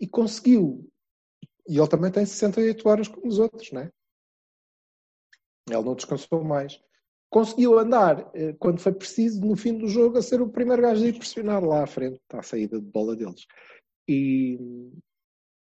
e 0.00 0.06
conseguiu. 0.06 0.88
E 1.68 1.78
ele 1.78 1.88
também 1.88 2.10
tem 2.10 2.24
68 2.24 2.88
horas 2.88 3.08
como 3.08 3.26
os 3.26 3.38
outros, 3.38 3.70
não 3.72 3.82
é? 3.82 3.92
Ele 5.68 5.82
não 5.82 5.94
descansou 5.94 6.42
mais. 6.42 6.80
Conseguiu 7.30 7.78
andar, 7.78 8.30
eh, 8.34 8.54
quando 8.54 8.80
foi 8.80 8.92
preciso, 8.92 9.40
no 9.40 9.54
fim 9.54 9.76
do 9.76 9.86
jogo, 9.86 10.16
a 10.16 10.22
ser 10.22 10.40
o 10.40 10.48
primeiro 10.48 10.80
gajo 10.80 11.04
a 11.04 11.08
ir 11.08 11.18
pressionar 11.18 11.62
lá 11.62 11.82
à 11.84 11.86
frente, 11.86 12.20
à 12.32 12.42
saída 12.42 12.80
de 12.80 12.86
bola 12.86 13.14
deles. 13.14 13.46
E 14.08 14.58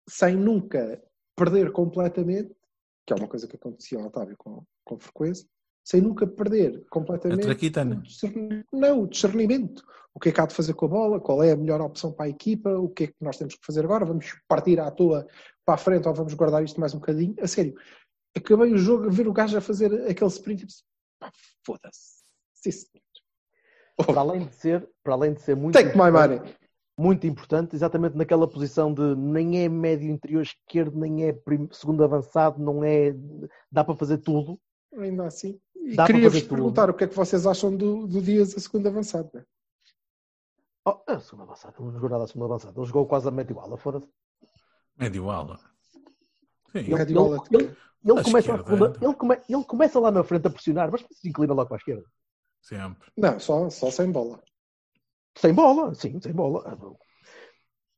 sem 0.09 0.35
nunca 0.35 1.01
perder 1.35 1.71
completamente, 1.71 2.55
que 3.05 3.13
é 3.13 3.15
uma 3.15 3.27
coisa 3.27 3.47
que 3.47 3.55
acontecia 3.55 3.99
ao 3.99 4.05
Otávio 4.05 4.35
com, 4.35 4.63
com 4.83 4.99
frequência, 4.99 5.47
sem 5.83 6.01
nunca 6.01 6.25
perder 6.25 6.85
completamente 6.89 7.39
o 7.99 8.01
discernimento. 8.01 8.65
Não, 8.71 9.01
o 9.03 9.07
discernimento. 9.07 9.83
O 10.13 10.19
que 10.19 10.29
é 10.29 10.31
que 10.31 10.39
há 10.39 10.45
de 10.45 10.53
fazer 10.53 10.73
com 10.73 10.85
a 10.85 10.89
bola? 10.89 11.19
Qual 11.19 11.41
é 11.41 11.51
a 11.51 11.55
melhor 11.55 11.81
opção 11.81 12.11
para 12.11 12.25
a 12.25 12.29
equipa? 12.29 12.69
O 12.69 12.87
que 12.87 13.05
é 13.05 13.07
que 13.07 13.15
nós 13.19 13.37
temos 13.37 13.55
que 13.55 13.65
fazer 13.65 13.83
agora? 13.83 14.05
Vamos 14.05 14.39
partir 14.47 14.79
à 14.79 14.89
toa 14.91 15.27
para 15.65 15.75
a 15.75 15.77
frente 15.77 16.07
ou 16.07 16.13
vamos 16.13 16.33
guardar 16.35 16.63
isto 16.63 16.79
mais 16.79 16.93
um 16.93 16.99
bocadinho? 16.99 17.35
A 17.41 17.47
sério, 17.47 17.73
acabei 18.35 18.71
o 18.73 18.77
jogo 18.77 19.05
a 19.05 19.09
ver 19.09 19.27
o 19.27 19.33
gajo 19.33 19.57
a 19.57 19.61
fazer 19.61 19.93
aquele 20.09 20.29
sprint 20.29 20.63
e 20.63 20.65
disse, 20.67 20.83
pá, 21.19 21.31
foda-se. 21.65 22.23
Sim, 22.53 22.71
senhor. 22.71 23.03
Para 23.97 24.21
além 24.21 24.45
de 24.45 24.55
ser, 24.55 24.89
para 25.03 25.13
além 25.13 25.33
de 25.33 25.41
ser 25.41 25.55
muito, 25.55 25.73
Take 25.73 25.97
my 25.97 26.11
money. 26.11 26.41
muito 26.97 27.27
importante, 27.27 27.75
exatamente 27.75 28.15
naquela 28.15 28.47
posição 28.47 28.93
de 28.93 29.15
nem 29.15 29.63
é 29.63 29.69
médio 29.69 30.09
interior 30.09 30.41
esquerdo, 30.41 30.97
nem 30.97 31.25
é 31.29 31.39
segundo 31.71 32.03
avançado, 32.03 32.61
não 32.61 32.83
é. 32.83 33.15
dá 33.71 33.83
para 33.83 33.95
fazer 33.95 34.17
tudo. 34.19 34.59
Ainda 34.97 35.25
assim. 35.25 35.59
E 35.85 35.95
Dá 35.95 36.05
queria-vos 36.05 36.41
perguntar 36.43 36.89
o 36.89 36.93
que 36.93 37.03
é 37.03 37.07
que 37.07 37.15
vocês 37.15 37.45
acham 37.45 37.75
do, 37.75 38.07
do 38.07 38.21
Dias 38.21 38.55
a 38.55 38.59
segundo 38.59 38.87
avançado. 38.87 39.29
né? 39.33 39.43
Oh, 40.85 40.99
a 41.07 41.19
segunda 41.19 41.43
avançada, 41.43 41.73
ele 41.77 41.85
não 41.87 41.93
jogou 41.93 42.09
nada 42.09 42.23
a 42.23 42.27
segunda 42.27 42.45
avançada, 42.45 42.79
ele 42.79 42.85
jogou 42.87 43.05
quase 43.05 43.27
a 43.27 43.31
médio 43.31 43.59
ala, 43.59 43.77
foda-se. 43.77 44.07
Médio 44.97 45.29
ala. 45.29 45.57
Sim. 46.71 46.79
Ele, 46.79 46.93
Ele- 46.93 47.19
ele, 47.19 47.63
ele- 47.63 47.77
Ele 48.05 48.19
À 48.19 48.23
começa, 48.23 48.41
segunda- 48.57 49.13
come- 49.13 49.41
ele 49.47 49.63
começa 49.63 49.97
lá 49.99 50.11
na 50.11 50.23
frente 50.25 50.45
a 50.45 50.49
pressionar, 50.49 50.91
mas 50.91 51.05
se 51.09 51.29
inclina 51.29 51.53
logo 51.53 51.67
para 51.69 51.77
a 51.77 51.79
esquerda. 51.79 52.03
Sempre. 52.61 53.09
Não, 53.15 53.39
só, 53.39 53.69
só 53.69 53.89
sem 53.89 54.11
bola. 54.11 54.43
Sem 55.37 55.53
bola, 55.53 55.95
sim, 55.95 56.19
sem 56.19 56.33
bola. 56.33 56.77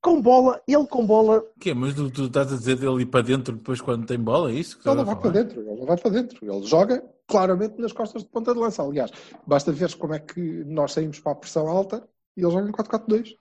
Com 0.06 0.22
bola, 0.22 0.62
ele 0.68 0.86
com 0.86 1.04
bola, 1.04 1.40
O 1.40 1.60
quê? 1.60 1.74
Mas 1.74 1.96
tu, 1.96 2.12
tu 2.12 2.26
estás 2.26 2.54
a 2.54 2.56
dizer 2.56 2.76
dele 2.76 3.02
ir 3.02 3.06
para 3.08 3.22
dentro 3.26 3.56
depois 3.56 3.82
quando 3.82 4.06
tem 4.06 4.20
bola? 4.20 4.52
É 4.52 4.54
isso 4.54 4.78
que 4.80 4.88
Ele 4.88 4.98
não 4.98 5.06
vai 5.06 5.16
para 5.16 5.32
dentro, 5.32 5.60
ele 5.62 5.80
não 5.80 5.86
vai 5.88 5.98
para 5.98 6.12
dentro. 6.12 6.38
Ele 6.46 6.64
joga 6.68 7.04
claramente 7.28 7.82
nas 7.82 7.92
costas 7.92 8.22
de 8.24 8.30
ponta 8.30 8.54
de 8.54 8.60
lança. 8.60 8.84
Aliás, 8.84 9.10
basta 9.48 9.72
ver 9.72 9.92
como 9.96 10.14
é 10.14 10.20
que 10.20 10.40
nós 10.66 10.92
saímos 10.94 11.20
para 11.20 11.32
a 11.32 11.36
pressão 11.36 11.68
alta 11.68 12.08
e 12.38 12.42
ele 12.44 12.52
joga 12.52 12.70
em 12.70 12.72
4-4-2. 12.72 13.36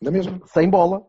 Na 0.00 0.10
mesma. 0.10 0.40
sem 0.46 0.68
bola. 0.68 1.06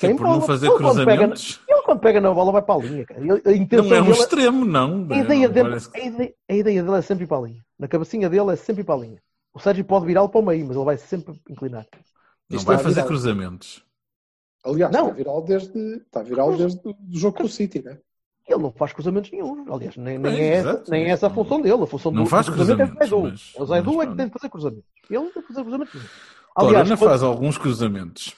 É 0.00 0.14
por 0.14 0.20
não 0.28 0.40
fazer 0.40 0.66
Ele 0.68 0.76
quando 0.76 0.96
pega- 0.98 1.04
cruzamentos? 1.16 1.60
Ele 1.68 1.82
quando 1.82 1.98
pega 2.00 2.20
na 2.20 2.32
bola 2.32 2.52
vai 2.52 2.62
para 2.62 2.74
a 2.76 2.78
linha, 2.78 3.04
cara. 3.04 3.20
Ele- 3.20 3.32
a 3.32 3.82
Não 3.82 3.96
é 3.96 4.00
um 4.00 4.04
dele- 4.04 4.10
extremo, 4.12 4.64
não. 4.64 5.08
a, 5.10 5.16
ideia 5.16 5.48
Não, 5.48 5.54
dele, 5.54 5.68
parece 5.70 5.90
a, 5.92 5.98
ideia, 6.06 6.34
a 6.48 6.54
ideia 6.54 6.82
dele 6.84 6.96
é 6.96 7.02
sempre 7.02 7.24
ir 7.24 7.26
para 7.26 7.38
a 7.38 7.40
linha. 7.48 7.64
Na 7.76 7.88
cabecinha 7.88 8.28
dele 8.30 8.52
é 8.52 8.56
sempre 8.56 8.82
ir 8.82 8.84
para 8.84 8.94
a 8.94 8.98
linha. 8.98 9.20
O 9.58 9.60
Sérgio 9.60 9.84
pode 9.84 10.06
virá-lo 10.06 10.28
para 10.28 10.40
o 10.40 10.44
meio, 10.44 10.64
mas 10.66 10.76
ele 10.76 10.84
vai 10.84 10.96
sempre 10.96 11.40
inclinar. 11.50 11.84
Não 12.48 12.56
Isto 12.58 12.66
vai 12.66 12.76
é 12.76 12.78
fazer 12.78 12.94
viral. 12.94 13.08
cruzamentos. 13.08 13.84
Aliás, 14.64 14.92
Não. 14.92 15.02
está 15.06 15.14
viral 15.16 15.42
desde, 15.42 15.78
está 15.96 16.22
viral 16.22 16.56
desde 16.56 16.80
o 16.88 16.94
jogo 17.10 17.38
com 17.38 17.44
o 17.44 17.48
City, 17.48 17.82
né? 17.82 17.98
Ele 18.46 18.62
não 18.62 18.70
faz 18.72 18.92
cruzamentos 18.92 19.30
nenhum. 19.32 19.70
Aliás, 19.72 19.96
nem, 19.96 20.16
nem, 20.16 20.40
é, 20.40 20.54
essa, 20.54 20.84
nem 20.88 21.04
é 21.04 21.08
essa 21.10 21.26
a 21.26 21.30
função 21.30 21.60
dele. 21.60 21.82
A 21.82 21.86
função 21.86 22.10
Não 22.12 22.22
do, 22.24 22.30
faz 22.30 22.46
do 22.46 22.52
cruzamento 22.52 22.82
é 22.82 22.86
do 22.86 22.98
Zaidu. 22.98 23.08
cruzamentos, 23.16 23.52
É 23.56 23.62
o 23.62 23.66
Zaidu 23.66 23.92
mas 23.96 24.06
é 24.06 24.10
que 24.10 24.16
tem 24.16 24.26
de 24.26 24.32
fazer 24.32 24.48
cruzamentos. 24.48 24.84
Ele 25.10 25.18
não 25.18 25.30
tem 25.32 25.42
de 25.42 25.48
fazer 25.48 25.62
cruzamentos 25.62 25.94
nenhum. 25.94 26.06
Corona 26.54 26.78
Aliás, 26.78 26.88
quando- 27.00 27.10
faz 27.10 27.22
alguns 27.22 27.58
cruzamentos. 27.58 28.36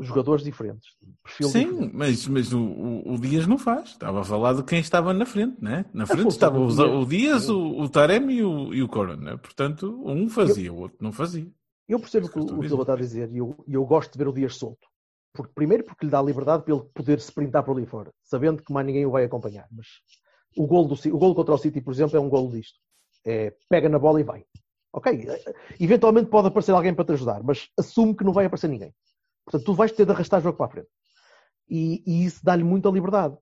Jogadores 0.00 0.44
diferentes. 0.44 0.88
Sim, 1.28 1.48
diferente. 1.70 1.90
mas, 1.94 2.26
mas 2.28 2.52
o, 2.52 2.60
o- 2.60 3.14
o 3.14 3.18
Dias 3.18 3.46
não 3.46 3.58
faz. 3.58 3.90
Estava 3.90 4.20
a 4.20 4.24
falar 4.24 4.54
de 4.54 4.62
quem 4.64 4.78
estava 4.80 5.12
na 5.14 5.26
frente, 5.26 5.56
né? 5.62 5.84
Na 5.92 6.06
frente 6.06 6.28
estava 6.28 6.58
o, 6.58 6.66
Dias. 6.68 6.78
o 6.80 7.04
Dias, 7.06 7.48
o, 7.48 7.80
o 7.80 7.88
Taremi 7.88 8.34
e 8.36 8.42
o, 8.44 8.74
e 8.74 8.82
o 8.82 8.88
Corona. 8.88 9.36
Portanto, 9.38 10.02
um 10.06 10.28
fazia, 10.28 10.72
o 10.72 10.76
outro 10.78 10.98
não 11.00 11.12
fazia. 11.12 11.46
Eu 11.88 11.98
percebo 12.00 12.26
o 12.26 12.30
que 12.30 12.38
Estou 12.38 12.56
a 12.56 12.58
o. 12.60 12.68
Silva 12.68 12.82
está 12.82 12.92
a 12.94 12.96
dizer 12.96 13.30
e 13.32 13.38
eu, 13.38 13.54
eu 13.68 13.84
gosto 13.84 14.12
de 14.12 14.18
ver 14.18 14.28
o 14.28 14.32
Dias 14.32 14.56
solto. 14.56 14.86
Porque, 15.32 15.52
primeiro, 15.54 15.84
porque 15.84 16.04
lhe 16.06 16.10
dá 16.12 16.22
liberdade 16.22 16.62
para 16.62 16.74
ele 16.74 16.84
poder 16.94 17.18
sprintar 17.18 17.64
por 17.64 17.76
ali 17.76 17.84
fora, 17.86 18.10
sabendo 18.22 18.62
que 18.62 18.72
mais 18.72 18.86
ninguém 18.86 19.04
o 19.04 19.10
vai 19.10 19.24
acompanhar. 19.24 19.66
Mas 19.70 19.86
o 20.56 20.66
gol, 20.66 20.86
do, 20.86 20.94
o 20.94 21.18
gol 21.18 21.34
contra 21.34 21.54
o 21.54 21.58
City, 21.58 21.80
por 21.80 21.92
exemplo, 21.92 22.16
é 22.16 22.20
um 22.20 22.28
gol 22.28 22.48
disto. 22.50 22.78
É, 23.26 23.52
pega 23.68 23.88
na 23.88 23.98
bola 23.98 24.20
e 24.20 24.22
vai. 24.24 24.44
Ok? 24.92 25.26
Eventualmente 25.80 26.30
pode 26.30 26.46
aparecer 26.48 26.70
alguém 26.72 26.94
para 26.94 27.04
te 27.04 27.12
ajudar, 27.12 27.42
mas 27.42 27.68
assume 27.76 28.14
que 28.14 28.22
não 28.22 28.32
vai 28.32 28.46
aparecer 28.46 28.68
ninguém. 28.68 28.94
Portanto, 29.44 29.64
tu 29.66 29.74
vais 29.74 29.92
ter 29.92 30.04
de 30.06 30.12
arrastar 30.12 30.40
o 30.40 30.42
jogo 30.42 30.56
para 30.58 30.66
a 30.66 30.70
frente. 30.70 30.88
E, 31.68 32.02
e 32.06 32.24
isso 32.24 32.44
dá-lhe 32.44 32.64
muita 32.64 32.88
liberdade. 32.90 33.36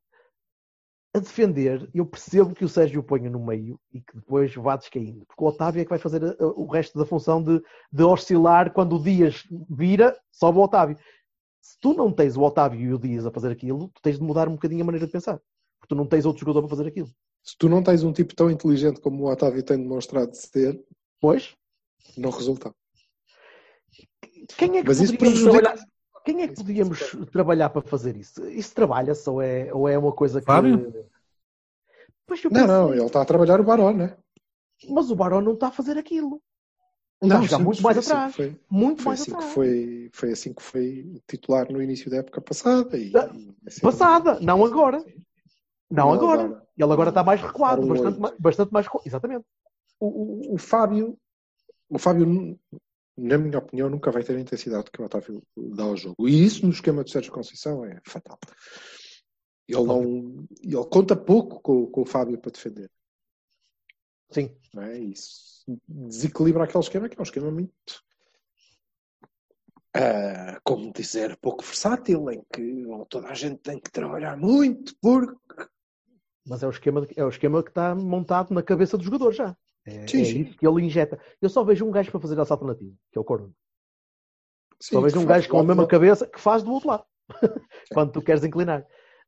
A 1.14 1.18
defender, 1.18 1.90
eu 1.92 2.06
percebo 2.06 2.54
que 2.54 2.64
o 2.64 2.68
Sérgio 2.68 3.00
o 3.00 3.04
ponha 3.04 3.28
no 3.28 3.44
meio 3.44 3.78
e 3.92 4.00
que 4.00 4.16
depois 4.16 4.54
vá 4.54 4.76
descaindo. 4.76 5.26
Porque 5.26 5.44
o 5.44 5.46
Otávio 5.48 5.82
é 5.82 5.84
que 5.84 5.90
vai 5.90 5.98
fazer 5.98 6.24
a- 6.24 6.46
o 6.46 6.66
resto 6.66 6.98
da 6.98 7.04
função 7.04 7.42
de, 7.42 7.62
de 7.92 8.02
oscilar 8.02 8.72
quando 8.72 8.96
o 8.96 9.02
Dias 9.02 9.44
vira, 9.68 10.18
sobe 10.30 10.58
o 10.58 10.62
Otávio. 10.62 10.96
Se 11.60 11.78
tu 11.78 11.92
não 11.92 12.10
tens 12.10 12.36
o 12.36 12.40
Otávio 12.42 12.80
e 12.80 12.94
o 12.94 12.98
Dias 12.98 13.26
a 13.26 13.30
fazer 13.30 13.52
aquilo, 13.52 13.88
tu 13.88 14.00
tens 14.02 14.18
de 14.18 14.24
mudar 14.24 14.48
um 14.48 14.52
bocadinho 14.54 14.82
a 14.82 14.86
maneira 14.86 15.06
de 15.06 15.12
pensar. 15.12 15.38
Porque 15.78 15.94
tu 15.94 15.94
não 15.94 16.06
tens 16.06 16.24
outro 16.24 16.40
jogador 16.40 16.62
para 16.66 16.76
fazer 16.76 16.88
aquilo. 16.88 17.08
Se 17.42 17.56
tu 17.58 17.68
não 17.68 17.82
tens 17.82 18.02
um 18.02 18.12
tipo 18.12 18.34
tão 18.34 18.50
inteligente 18.50 19.00
como 19.00 19.24
o 19.24 19.30
Otávio 19.30 19.62
tem 19.62 19.76
demonstrado 19.76 20.34
ser, 20.34 20.82
Pois, 21.20 21.54
não 22.16 22.30
resulta. 22.30 22.74
quem 24.56 24.78
é 24.78 24.82
que 24.82 24.88
Mas 24.88 25.00
isso 25.00 25.16
prejudica-? 25.16 25.74
Quem 26.24 26.42
é 26.42 26.48
que 26.48 26.54
podíamos 26.54 26.98
trabalhar 27.32 27.70
para 27.70 27.82
fazer 27.82 28.16
isso? 28.16 28.44
Isso 28.48 28.74
trabalha-se 28.74 29.28
ou 29.28 29.42
é, 29.42 29.72
ou 29.72 29.88
é 29.88 29.98
uma 29.98 30.12
coisa 30.12 30.40
que. 30.40 30.46
Fábio? 30.46 30.92
Pois 32.26 32.42
eu 32.44 32.50
Não, 32.50 32.60
penso- 32.60 32.72
não, 32.72 32.94
ele 32.94 33.04
está 33.04 33.22
a 33.22 33.24
trabalhar 33.24 33.60
o 33.60 33.64
Baró, 33.64 33.92
né? 33.92 34.16
Mas 34.88 35.10
o 35.10 35.16
Barão 35.16 35.40
não 35.40 35.54
está 35.54 35.68
a 35.68 35.72
fazer 35.72 35.96
aquilo. 35.98 36.42
Está 37.22 37.36
a 37.36 37.38
Não, 37.38 37.48
sim, 37.48 37.62
muito 37.62 37.82
mais 37.82 37.98
assim 37.98 38.10
atrás. 38.10 38.34
que 38.34 38.42
Foi, 38.42 38.60
Muito 38.70 39.02
foi, 39.02 39.06
mais 39.10 39.20
assim 39.20 39.30
que 39.30 39.36
atrás. 39.36 39.54
foi, 39.54 40.10
foi 40.12 40.32
assim 40.32 40.52
que 40.52 40.62
foi 40.62 41.22
titular 41.28 41.70
no 41.70 41.80
início 41.82 42.10
da 42.10 42.16
época 42.18 42.40
passada. 42.40 42.96
E, 42.98 43.16
Ah, 43.16 43.30
e 43.32 43.54
assim- 43.66 43.80
Passada, 43.80 44.40
não 44.40 44.64
agora. 44.64 44.98
Não 45.90 46.06
Não 46.08 46.12
agora. 46.14 46.42
agora. 46.44 46.62
Ele 46.76 46.92
agora 46.92 47.08
está 47.10 47.22
mais 47.22 47.40
recuado, 47.40 47.86
bastante, 47.86 48.18
bastante 48.40 48.72
mais 48.72 48.86
recuado. 48.86 49.06
Exatamente. 49.06 49.44
O, 50.00 50.06
o, 50.06 50.54
o 50.54 50.58
Fábio, 50.58 51.16
o 51.88 51.98
Fábio, 51.98 52.58
na 53.16 53.36
minha 53.38 53.58
opinião, 53.58 53.90
nunca 53.90 54.10
vai 54.10 54.22
ter 54.22 54.36
a 54.36 54.40
intensidade 54.40 54.90
que 54.90 55.00
o 55.00 55.04
Otávio 55.04 55.42
dá 55.56 55.84
ao 55.84 55.96
jogo. 55.96 56.28
E 56.28 56.44
isso 56.44 56.64
no 56.64 56.72
esquema 56.72 57.04
de 57.04 57.10
Sérgio 57.10 57.32
Conceição 57.32 57.84
é 57.84 58.00
fatal. 58.06 58.38
Ele, 59.68 59.84
não, 59.84 60.46
ele 60.62 60.84
conta 60.90 61.16
pouco 61.16 61.60
com, 61.60 61.86
com 61.86 62.02
o 62.02 62.06
Fábio 62.06 62.38
para 62.38 62.50
defender. 62.52 62.90
Sim. 64.30 64.54
Não 64.74 64.82
é? 64.82 64.98
Isso 64.98 65.64
desequilibra 65.86 66.64
aquele 66.64 66.82
esquema 66.82 67.08
que 67.08 67.16
é 67.16 67.20
um 67.20 67.24
esquema 67.24 67.50
muito. 67.50 68.02
ah, 69.94 70.60
como 70.64 70.92
dizer, 70.92 71.36
pouco 71.36 71.62
versátil, 71.62 72.30
em 72.30 72.42
que 72.52 72.84
toda 73.08 73.28
a 73.28 73.34
gente 73.34 73.58
tem 73.58 73.78
que 73.78 73.90
trabalhar 73.90 74.36
muito, 74.36 74.94
porque. 75.00 75.36
Mas 76.46 76.62
é 76.62 76.66
o 76.66 76.70
esquema, 76.70 77.06
é 77.14 77.24
o 77.24 77.28
esquema 77.28 77.62
que 77.62 77.70
está 77.70 77.94
montado 77.94 78.52
na 78.52 78.62
cabeça 78.62 78.98
do 78.98 79.04
jogador 79.04 79.32
já. 79.32 79.56
É, 79.84 80.06
Sim, 80.06 80.20
é 80.20 80.24
sim. 80.24 80.40
isso 80.42 80.56
que 80.56 80.66
ele 80.66 80.82
injeta. 80.84 81.18
Eu 81.40 81.48
só 81.48 81.64
vejo 81.64 81.84
um 81.84 81.90
gajo 81.90 82.10
para 82.10 82.20
fazer 82.20 82.38
essa 82.38 82.54
alternativa, 82.54 82.94
que 83.10 83.18
é 83.18 83.20
o 83.20 83.24
Corona. 83.24 83.52
Sim, 84.80 84.94
Só 84.96 85.00
vejo 85.00 85.20
um 85.20 85.26
gajo 85.26 85.48
com 85.48 85.58
a 85.58 85.64
mesma 85.64 85.86
cabeça 85.86 86.26
que 86.26 86.40
faz 86.40 86.62
do 86.62 86.72
outro 86.72 86.88
lado. 86.88 87.04
Quando 87.92 88.12
tu 88.12 88.22
queres 88.22 88.44
inclinar. 88.44 88.84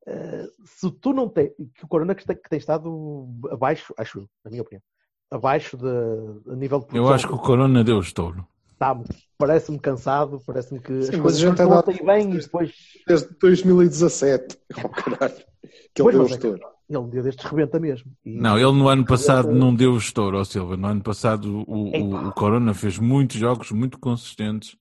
Uh, 0.06 0.46
se 0.66 0.90
tu 0.90 1.12
não 1.12 1.28
tens. 1.28 1.52
Que 1.74 1.84
o 1.84 1.88
Corona 1.88 2.14
que 2.14 2.24
tem, 2.26 2.36
que 2.36 2.48
tem 2.48 2.58
estado 2.58 3.28
abaixo, 3.50 3.94
acho 3.96 4.18
eu, 4.20 4.28
na 4.44 4.50
minha 4.50 4.62
opinião. 4.62 4.82
Abaixo 5.30 5.76
de, 5.76 5.86
a 6.50 6.54
nível 6.54 6.78
de 6.80 6.84
Eu 6.86 6.88
produção. 6.88 7.14
acho 7.14 7.26
que 7.28 7.34
o 7.34 7.38
Corona 7.38 7.82
deu 7.82 7.98
estouro. 8.00 8.46
Tá, 8.78 9.00
parece-me 9.38 9.78
cansado, 9.78 10.40
parece-me 10.44 10.80
que 10.80 11.02
Sim, 11.02 11.10
as 11.12 11.18
mas 11.18 11.20
coisas 11.20 11.40
a 11.40 11.44
não 11.46 11.56
gente 11.56 11.90
estão 11.90 12.06
bem 12.06 12.34
e 12.34 12.38
depois 12.38 12.72
Desde 13.06 13.28
2017. 13.38 14.58
Oh, 14.84 14.88
caralho. 14.88 15.34
Que 15.94 16.02
ele 16.02 16.12
Pois, 16.12 16.14
deu 16.14 16.22
é 16.22 16.26
estouro. 16.26 16.73
Ele 16.88 16.98
um 16.98 17.08
dia 17.08 17.22
destes 17.22 17.44
rebenta 17.46 17.80
mesmo. 17.80 18.10
E- 18.24 18.36
Não, 18.38 18.58
ele 18.58 18.72
no 18.72 18.88
ano 18.88 19.04
passado 19.04 19.50
não 19.52 19.74
deu 19.74 19.96
estouro 19.96 20.36
ao 20.38 20.44
Silva. 20.44 20.76
No 20.76 20.86
ano 20.86 21.02
passado 21.02 21.64
o, 21.66 21.88
o, 21.96 22.28
o 22.28 22.32
Corona 22.32 22.74
fez 22.74 22.98
muitos 22.98 23.36
jogos 23.36 23.70
muito 23.72 23.98
consistentes. 23.98 24.76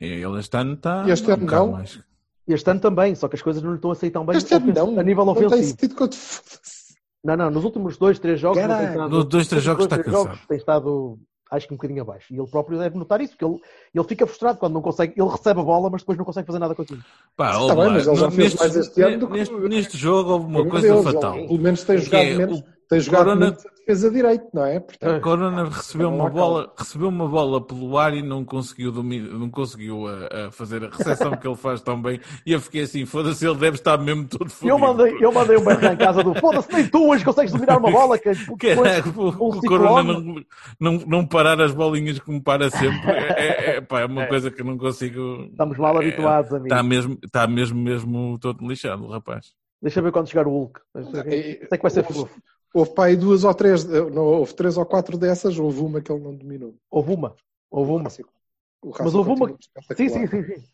Ele 0.00 0.38
este 0.38 0.56
ano 0.56 0.74
está 0.74 1.04
E 1.06 1.10
este 1.10 1.28
um 1.30 1.34
ano 1.34 1.44
bocado 1.44 1.64
não? 1.66 1.72
mais. 1.72 2.00
Este 2.48 2.70
ano 2.70 2.80
também, 2.80 3.14
só 3.14 3.28
que 3.28 3.36
as 3.36 3.42
coisas 3.42 3.62
não 3.62 3.70
lhe 3.70 3.76
estão 3.76 3.90
a 3.90 3.94
sair 3.94 4.10
tão 4.10 4.24
bem 4.26 4.36
Este 4.36 4.54
ano 4.54 4.72
não. 4.72 4.98
a 4.98 5.02
nível 5.02 5.24
Não 5.24 5.34
tem 5.34 5.46
ofensivo. 5.46 5.68
sentido 5.70 5.94
quando 5.94 6.14
foda-se. 6.14 6.80
Não, 7.22 7.36
não, 7.36 7.50
nos 7.50 7.64
últimos 7.64 7.96
dois, 7.98 8.18
três 8.18 8.40
jogos, 8.40 8.56
não 8.58 8.66
tem 8.66 8.76
Caralho. 8.76 8.92
estado- 8.94 9.10
Nos 9.16 9.24
dois, 9.26 9.46
três 9.48 9.62
jogos 9.62 9.86
dois, 9.86 10.00
está 10.00 10.10
três 10.10 10.24
cansado. 10.26 10.46
tem 10.48 10.56
estado, 10.56 11.18
acho 11.50 11.66
que 11.66 11.74
um 11.74 11.76
bocadinho 11.76 12.02
abaixo. 12.02 12.32
E 12.32 12.38
ele 12.38 12.46
próprio 12.46 12.78
deve 12.78 12.96
notar 12.96 13.20
isso, 13.20 13.32
porque 13.36 13.44
ele, 13.44 13.60
ele 13.94 14.04
fica 14.04 14.26
frustrado 14.26 14.58
quando 14.58 14.74
não 14.74 14.82
consegue. 14.82 15.14
Ele 15.16 15.28
recebe 15.28 15.60
a 15.60 15.62
bola, 15.64 15.90
mas 15.90 16.02
depois 16.02 16.16
não 16.16 16.24
consegue 16.24 16.46
fazer 16.46 16.58
nada 16.58 16.74
com 16.74 16.82
aquilo. 16.82 17.00
Pá, 17.36 17.50
Está 17.60 17.74
bem, 17.74 17.84
lá, 17.84 17.90
mas 17.90 18.06
ele 18.06 18.16
já 18.16 18.30
fez 18.30 18.54
mais 18.54 18.76
este 18.76 19.02
ano 19.02 19.18
do 19.18 19.26
que- 19.28 19.32
neste, 19.32 19.54
neste 19.54 19.98
jogo 19.98 20.30
houve 20.32 20.46
uma 20.46 20.66
coisa 20.66 21.02
fatal. 21.02 21.32
Pelo 21.34 21.58
menos 21.58 21.82
tem 21.84 21.98
jogado 21.98 22.22
é, 22.22 22.34
menos. 22.36 22.62
Tem 22.90 22.98
jogado 23.00 23.24
Corona- 23.24 23.46
muito 23.46 23.68
a 23.68 23.70
defesa 23.70 24.10
direito, 24.10 24.46
não 24.52 24.64
é? 24.66 24.80
Portanto, 24.80 25.22
Corona 25.22 25.64
recebeu 25.68 26.10
Não 26.10 26.16
uma 26.18 26.28
bola, 26.28 26.72
recebeu 26.76 27.08
uma 27.08 27.28
bola 27.28 27.64
pelo 27.64 27.96
ar 27.96 28.12
e 28.14 28.20
não 28.22 28.44
conseguiu, 28.44 28.90
domi- 28.90 29.20
não 29.20 29.48
conseguiu 29.48 30.06
a, 30.08 30.46
a 30.48 30.50
fazer 30.50 30.84
a 30.84 30.88
recepção 30.88 31.36
que 31.36 31.46
ele 31.46 31.56
faz 31.56 31.80
tão 31.80 32.02
bem. 32.02 32.20
E 32.44 32.52
eu 32.52 32.60
fiquei 32.60 32.82
assim, 32.82 33.06
foda-se, 33.06 33.46
ele 33.46 33.56
deve 33.58 33.76
estar 33.76 33.96
mesmo 33.96 34.26
todo 34.26 34.50
fodido. 34.50 34.68
Eu 34.74 34.78
mandei, 34.78 35.16
eu 35.20 35.32
mandei 35.32 35.56
um 35.56 35.64
berro 35.64 35.86
em 35.86 35.96
casa 35.96 36.22
do 36.24 36.34
foda-se, 36.34 36.72
nem 36.72 36.88
tu 36.88 37.08
hoje 37.08 37.24
consegues 37.24 37.52
dominar 37.52 37.78
uma 37.78 37.90
bola. 37.90 38.18
Que, 38.18 38.32
Caraca, 38.58 39.08
o, 39.16 39.28
um 39.28 39.58
o 39.58 39.60
Corona 39.60 40.02
não, 40.02 40.34
não, 40.80 40.92
não 41.06 41.26
parar 41.26 41.60
as 41.60 41.72
bolinhas 41.72 42.18
como 42.18 42.42
para 42.42 42.70
sempre 42.70 43.08
é, 43.10 43.28
é, 43.38 43.76
é, 43.76 43.80
pá, 43.80 44.00
é 44.00 44.06
uma 44.06 44.26
coisa 44.26 44.50
que 44.50 44.60
eu 44.60 44.66
não 44.66 44.76
consigo. 44.76 45.44
Estamos 45.50 45.78
mal 45.78 45.94
É, 46.02 46.06
habituados, 46.06 46.50
amigo. 46.52 46.66
Está 46.66 46.82
mesmo, 46.82 47.18
está 47.24 47.46
mesmo, 47.46 47.80
mesmo 47.80 48.36
todo 48.40 48.66
lixado, 48.66 49.04
o 49.04 49.10
rapaz. 49.10 49.52
Deixa 49.80 50.00
eu 50.00 50.04
ver 50.04 50.12
quando 50.12 50.28
chegar 50.28 50.46
o 50.46 50.50
Hulk. 50.50 50.80
Sei 51.22 51.68
que 51.68 51.78
vai 51.82 51.90
ser 51.90 52.04
fofo. 52.04 52.28
Houve 52.72 52.94
para 52.94 53.04
aí 53.04 53.16
duas 53.16 53.44
ou 53.44 53.54
três, 53.54 53.84
eh, 53.84 54.10
não, 54.10 54.24
houve 54.24 54.54
três 54.54 54.76
ou 54.76 54.86
quatro 54.86 55.18
dessas, 55.18 55.58
houve 55.58 55.80
uma 55.80 56.00
que 56.00 56.10
ele 56.10 56.22
não 56.22 56.34
dominou. 56.34 56.76
Houve 56.90 57.12
uma. 57.12 57.34
Houve 57.70 57.92
uma. 57.92 58.04
Mas 58.04 59.14
houve 59.14 59.30
uma. 59.30 59.48
Sim, 59.96 60.08
sim, 60.08 60.26
sim, 60.26 60.44
sim. 60.44 60.64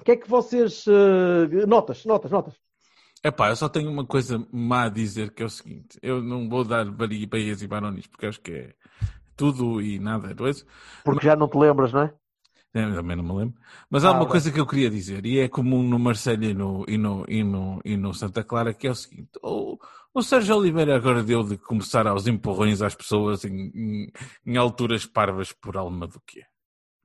O 0.00 0.04
que 0.04 0.12
é 0.12 0.16
que 0.16 0.28
vocês. 0.28 0.84
eh, 0.86 1.66
notas, 1.66 2.04
notas, 2.04 2.30
notas. 2.30 2.54
Epá, 3.22 3.50
eu 3.50 3.56
só 3.56 3.68
tenho 3.68 3.90
uma 3.90 4.06
coisa 4.06 4.46
má 4.50 4.84
a 4.84 4.88
dizer 4.88 5.32
que 5.32 5.42
é 5.42 5.46
o 5.46 5.50
seguinte: 5.50 5.98
eu 6.02 6.22
não 6.22 6.48
vou 6.48 6.64
dar 6.64 6.86
Bahias 6.90 7.60
e 7.62 7.66
Baronis 7.66 8.06
porque 8.06 8.26
acho 8.26 8.40
que 8.40 8.52
é 8.52 8.74
tudo 9.36 9.80
e 9.80 9.98
nada. 9.98 10.30
É? 10.30 10.34
Porque 11.04 11.26
já 11.26 11.36
não 11.36 11.48
te 11.48 11.58
lembras, 11.58 11.92
não 11.92 12.02
é? 12.02 12.14
É, 12.72 12.82
Também 12.94 13.16
não 13.16 13.24
me 13.24 13.32
lembro. 13.32 13.60
Mas 13.88 14.04
há 14.04 14.10
Ah, 14.10 14.12
uma 14.12 14.26
coisa 14.26 14.52
que 14.52 14.60
eu 14.60 14.66
queria 14.66 14.88
dizer, 14.88 15.26
e 15.26 15.40
é 15.40 15.48
comum 15.48 15.82
no 15.82 15.98
Marcelo 15.98 16.44
e 16.44 16.54
no, 16.54 16.84
e 16.88 16.96
no, 16.96 17.24
e 17.28 17.42
no, 17.42 17.80
e 17.84 17.96
no 17.96 18.14
Santa 18.14 18.44
Clara, 18.44 18.72
que 18.72 18.86
é 18.86 18.90
o 18.90 18.94
seguinte: 18.94 19.30
o, 19.42 19.76
o 20.14 20.22
Sérgio 20.22 20.56
Oliveira 20.56 20.94
agora 20.96 21.22
deu 21.22 21.42
de 21.42 21.58
começar 21.58 22.06
aos 22.06 22.26
empurrões 22.28 22.80
às 22.80 22.94
pessoas 22.94 23.44
em, 23.44 23.72
em, 23.74 24.12
em 24.46 24.56
alturas 24.56 25.04
parvas 25.04 25.52
por 25.52 25.76
alma 25.76 26.06
do 26.06 26.20
que 26.20 26.40
é. 26.40 26.46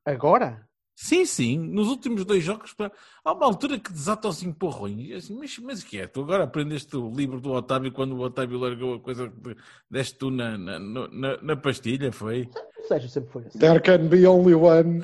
Agora? 0.06 0.68
Sim, 0.98 1.26
sim, 1.26 1.58
nos 1.60 1.90
últimos 1.90 2.24
dois 2.24 2.42
jogos 2.44 2.74
pá, 2.74 2.90
há 3.24 3.34
uma 3.34 3.46
altura 3.46 3.78
que 3.80 3.92
desata 3.92 4.30
os 4.30 4.42
empurrões. 4.44 5.12
Assim, 5.12 5.36
mas, 5.38 5.58
mas 5.60 5.82
o 5.82 5.86
que 5.86 5.98
é? 6.00 6.08
Tu 6.08 6.22
agora 6.22 6.44
aprendeste 6.46 6.96
o 6.96 7.12
livro 7.12 7.42
do 7.42 7.52
Otávio 7.52 7.92
quando 7.92 8.14
o 8.16 8.22
Otávio 8.22 8.58
largou 8.60 8.94
a 8.96 9.00
coisa 9.02 9.30
que 9.30 9.56
deste 9.90 10.18
tu 10.18 10.32
na, 10.32 10.58
na, 10.58 10.80
na, 10.80 11.42
na 11.42 11.58
pastilha, 11.58 12.12
foi? 12.14 12.50
O 12.86 12.88
Sérgio 12.88 13.10
sempre 13.10 13.32
foi 13.32 13.44
assim. 13.48 13.58
There 13.60 13.80
can 13.80 14.08
be 14.08 14.28
only 14.28 14.54
one. 14.54 15.04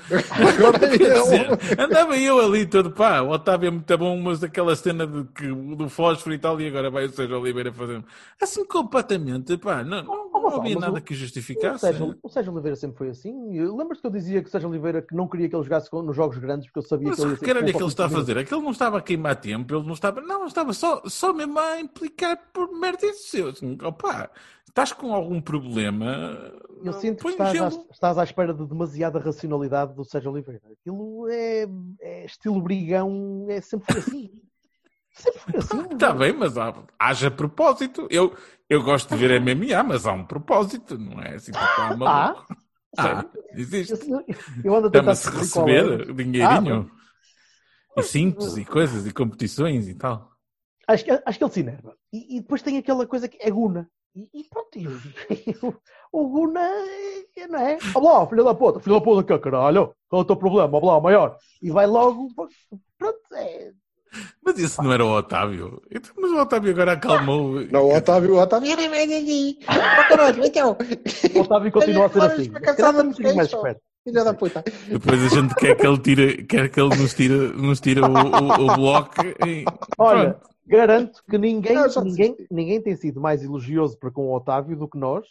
É 1.78 1.82
andava 1.84 2.16
eu 2.18 2.40
ali 2.40 2.66
todo, 2.66 2.92
pá, 2.92 3.22
o 3.22 3.30
Otávio 3.32 3.68
é 3.68 3.72
muito 3.72 3.98
bom, 3.98 4.18
mas 4.22 4.44
aquela 4.44 4.76
cena 4.76 5.08
de, 5.08 5.24
que, 5.34 5.48
do 5.48 5.90
fósforo 5.90 6.36
e 6.36 6.40
tal, 6.40 6.60
e 6.62 6.68
agora 6.68 6.90
vai 6.92 7.06
o 7.06 7.10
Sérgio 7.10 7.40
Oliveira 7.40 7.74
fazendo 7.74 8.06
assim 8.40 8.66
completamente, 8.66 9.58
pá, 9.58 9.84
não, 9.84 10.04
não, 10.04 10.32
Oh, 10.34 10.40
não 10.40 10.44
mas, 10.44 10.54
havia 10.60 10.74
mas 10.76 10.82
nada 10.82 11.00
o- 11.00 11.02
que 11.02 11.14
O 11.14 11.16
justificasse. 11.16 11.80
Sérgio, 11.82 12.16
o 12.22 12.30
Sérgio 12.30 12.52
Oliveira 12.54 12.76
sempre 12.76 12.98
foi 12.98 13.10
assim. 13.10 13.32
Lembras-te 13.60 14.02
que 14.02 14.08
eu 14.08 14.12
dizia 14.12 14.42
que 14.42 14.48
o 14.48 14.52
Sérgio 14.52 14.70
Oliveira 14.70 15.02
que 15.02 15.16
não 15.16 15.28
queria 15.28 15.48
que 15.50 15.56
ele 15.56 15.64
jogasse 15.64 15.90
nos 15.94 16.16
jogos 16.16 16.38
grandes 16.38 16.66
porque 16.68 16.80
eu 16.80 16.84
sabia 16.84 17.10
Mas 17.10 17.16
que 17.16 17.22
ele 17.22 17.30
o 17.30 17.32
ia 17.34 17.38
que 17.38 17.46
ser 17.46 17.52
é 17.58 17.64
que 17.64 17.72
culpa 17.74 17.80
ele 17.80 17.88
está 17.88 18.06
a 18.06 18.10
fazer? 18.10 18.38
É 18.38 18.44
que 18.44 18.54
ele 18.54 18.64
não 18.64 18.72
estava 18.72 18.98
a 18.98 19.02
queimar 19.02 19.36
tempo, 19.36 19.76
ele 19.76 19.86
não 19.86 19.94
estava, 19.94 20.22
não, 20.22 20.46
estava 20.46 20.74
só, 20.74 21.02
só 21.06 21.34
mesmo 21.34 21.60
a 21.60 21.80
implicar 21.80 22.38
por 22.54 22.72
merda 22.80 23.12
seu. 23.14 23.50
Assim, 23.50 23.78
opá, 23.84 24.30
estás 24.72 24.92
com 24.94 25.14
algum 25.14 25.40
problema? 25.40 26.52
Eu 26.84 26.94
sinto 26.94 27.24
que 27.24 27.30
estás 27.30 27.50
à, 27.50 27.54
gelo. 27.54 27.88
estás 27.92 28.18
à 28.18 28.24
espera 28.24 28.54
de 28.54 28.66
demasiada 28.66 29.20
racionalidade 29.20 29.94
do 29.94 30.04
Sérgio 30.04 30.32
Oliveira. 30.32 30.62
Aquilo 30.72 31.28
é, 31.30 31.68
é 32.00 32.26
estilo 32.26 32.62
brigão, 32.62 33.46
é 33.50 33.62
sempre 33.62 33.98
assim. 33.98 34.32
Sempre 35.14 35.40
foi 35.42 35.58
assim. 35.58 35.94
Está 35.94 36.14
bem, 36.14 36.32
mas 36.32 36.58
há, 36.58 36.74
haja 36.98 37.30
propósito. 37.30 38.08
Eu, 38.10 38.34
eu 38.70 38.82
gosto 38.82 39.10
de 39.10 39.18
ver 39.18 39.42
MMA, 39.42 39.84
mas 39.84 40.06
há 40.06 40.14
um 40.14 40.26
propósito, 40.26 40.98
não 40.98 41.22
é 41.22 41.36
assim, 41.36 41.52
há 41.54 41.98
maluco. 41.98 42.46
Ah, 42.98 43.26
existe. 43.54 44.10
Eu, 44.10 44.24
eu 44.64 44.74
ando 44.74 44.88
a 44.88 44.92
tentar 44.92 45.12
descobrir 45.12 45.50
qual 45.52 45.68
é. 45.68 45.82
receber 45.82 46.14
dinheirinho. 46.14 46.92
e 47.98 48.04
cintos 48.04 48.58
e 48.58 48.64
coisas 48.64 49.06
e 49.06 49.12
competições 49.12 49.90
e 49.90 49.96
tal. 49.96 50.32
Acho 50.88 51.04
que, 51.04 51.12
acho 51.12 51.38
que 51.38 51.44
ele 51.44 51.52
se 51.52 51.60
enerva. 51.60 51.96
E, 52.12 52.38
e 52.38 52.42
depois 52.42 52.62
tem 52.62 52.78
aquela 52.78 53.06
coisa 53.06 53.28
que 53.28 53.38
é 53.42 53.52
Guna. 53.52 53.90
E, 54.16 54.28
e 54.34 54.44
pronto, 54.44 54.78
e 54.78 54.88
o- 54.88 55.76
o 56.12 56.28
Guna, 56.28 56.60
é- 57.38 57.48
não 57.48 57.60
é? 57.60 57.78
Olá, 57.96 58.20
lá, 58.20 58.28
filho 58.28 58.44
da 58.44 58.54
puta, 58.54 58.80
filho 58.82 58.96
da 58.96 59.02
puta, 59.02 59.24
que 59.24 59.40
caralho, 59.44 59.94
qual 60.10 60.22
é 60.22 60.24
o 60.24 60.28
teu 60.28 60.36
problema? 60.36 60.78
Olá, 60.78 60.96
lá, 60.96 61.02
maior. 61.02 61.38
E 61.62 61.72
vai 61.72 61.88
logo, 61.88 62.28
pronto, 62.98 63.20
é. 63.36 63.72
Mas 64.44 64.60
isso 64.60 64.84
não 64.84 64.92
era 64.92 65.06
o 65.06 65.18
Otávio. 65.18 65.82
Então, 65.90 66.12
Mas 66.20 66.32
o 66.32 66.42
Otávio 66.42 66.72
agora 66.72 66.92
acalmou. 66.94 67.62
Não, 67.72 67.86
o 67.86 67.96
Otávio, 67.96 68.34
o 68.36 68.40
Otávio. 68.42 68.70
Era 68.70 68.90
mais 68.90 69.10
ali. 69.10 69.58
Então. 70.46 70.78
O 71.34 71.40
Otávio 71.40 71.72
continua 71.72 72.08
a 72.08 72.10
ser 72.10 72.22
assim. 72.24 72.52
Filha 74.04 74.24
da 74.26 74.34
puta. 74.34 74.64
Depois 74.90 75.24
a 75.24 75.28
gente 75.30 75.56
quer 75.56 75.76
que 75.78 75.88
ele 75.88 75.98
tire, 76.00 76.44
quer 76.44 76.70
que 76.70 76.82
ele 76.82 76.90
nos 76.98 77.14
tire, 77.14 77.36
nos 77.56 77.80
tire 77.80 78.02
o, 78.02 78.06
o, 78.08 78.66
o 78.66 78.76
bloco. 78.76 79.14
E, 79.48 79.64
Olha, 79.98 80.34
pronto. 80.34 80.51
Garanto 80.66 81.24
que 81.30 81.38
ninguém, 81.38 81.76
ninguém, 82.04 82.36
ninguém 82.50 82.82
tem 82.82 82.96
sido 82.96 83.20
mais 83.20 83.44
elogioso 83.44 83.98
para 83.98 84.12
com 84.12 84.28
o 84.28 84.36
Otávio 84.36 84.78
do 84.78 84.88
que 84.88 84.98
nós 84.98 85.26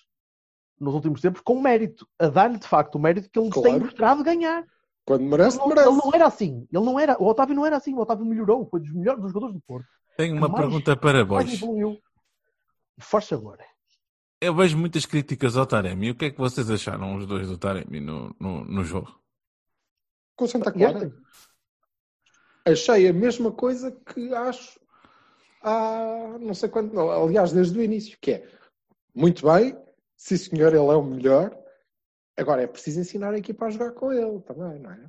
nos 0.78 0.95
últimos 0.95 1.20
tempos, 1.20 1.41
com 1.43 1.61
mérito. 1.61 2.07
A 2.18 2.28
dar-lhe 2.28 2.59
de 2.59 2.66
facto 2.66 2.95
o 2.97 2.99
mérito 2.99 3.28
que 3.31 3.39
ele 3.39 3.51
Claro. 3.51 3.68
tem 3.70 3.78
mostrado 3.81 4.24
ganhar. 4.24 4.64
Quando 5.05 5.22
Ele 5.22 5.31
merece, 5.31 5.59
não, 5.59 5.68
merece. 5.68 5.89
ele 5.89 5.97
não 5.97 6.11
era 6.14 6.26
assim. 6.26 6.66
Ele 6.72 6.85
não 6.85 6.99
era, 7.01 7.20
o 7.22 7.26
Otávio 7.26 7.55
não 7.55 7.66
era 7.66 7.76
assim. 7.76 7.93
O 7.95 7.99
Otávio 8.01 8.24
melhorou. 8.24 8.66
Foi 8.70 8.81
dos 8.81 8.93
melhores 8.93 9.20
dos 9.20 9.31
jogadores 9.33 9.55
do 9.57 9.61
Porto. 9.66 9.87
Tenho 10.16 10.37
uma 10.37 10.49
mais- 10.49 10.62
pergunta 10.62 10.97
para 10.97 11.24
vós. 11.24 11.53
evoluiu. 11.53 11.99
Força 12.99 13.35
agora. 13.35 13.64
Eu 14.41 14.55
vejo 14.55 14.78
muitas 14.78 15.05
críticas 15.05 15.57
ao 15.57 15.66
Taremi. 15.66 16.11
O 16.11 16.14
que 16.14 16.26
é 16.26 16.31
que 16.31 16.39
vocês 16.39 16.70
acharam, 16.70 17.14
os 17.16 17.26
dois 17.26 17.47
do 17.49 17.59
Taremi, 17.59 18.01
no, 18.01 18.35
no, 18.41 18.64
no 18.64 18.85
jogo? 18.85 19.14
Com 20.37 20.47
Santa 20.47 20.72
Clara. 20.72 21.12
Achei 22.64 23.07
a 23.09 23.12
mesma 23.12 23.51
coisa 23.53 23.91
que 23.93 24.35
acho 24.35 24.80
há 25.63 26.37
não 26.41 26.55
sei 26.55 26.69
quanto, 26.69 26.99
aliás, 27.11 27.53
desde 27.53 27.79
o 27.79 27.83
início, 27.83 28.17
que 28.21 28.33
é 28.33 28.49
muito 29.15 29.47
bem, 29.47 29.77
sim 30.17 30.37
senhor, 30.37 30.69
ele 30.69 30.87
é 30.87 30.97
o 30.97 31.03
melhor. 31.03 31.57
Agora 32.37 32.63
é 32.63 32.67
preciso 32.67 33.01
ensinar 33.01 33.35
a 33.35 33.39
equipa 33.39 33.67
a 33.67 33.71
jogar 33.71 33.93
com 33.93 34.13
ele 34.13 34.41
também, 34.41 34.79
não 34.79 34.91
é? 34.91 35.07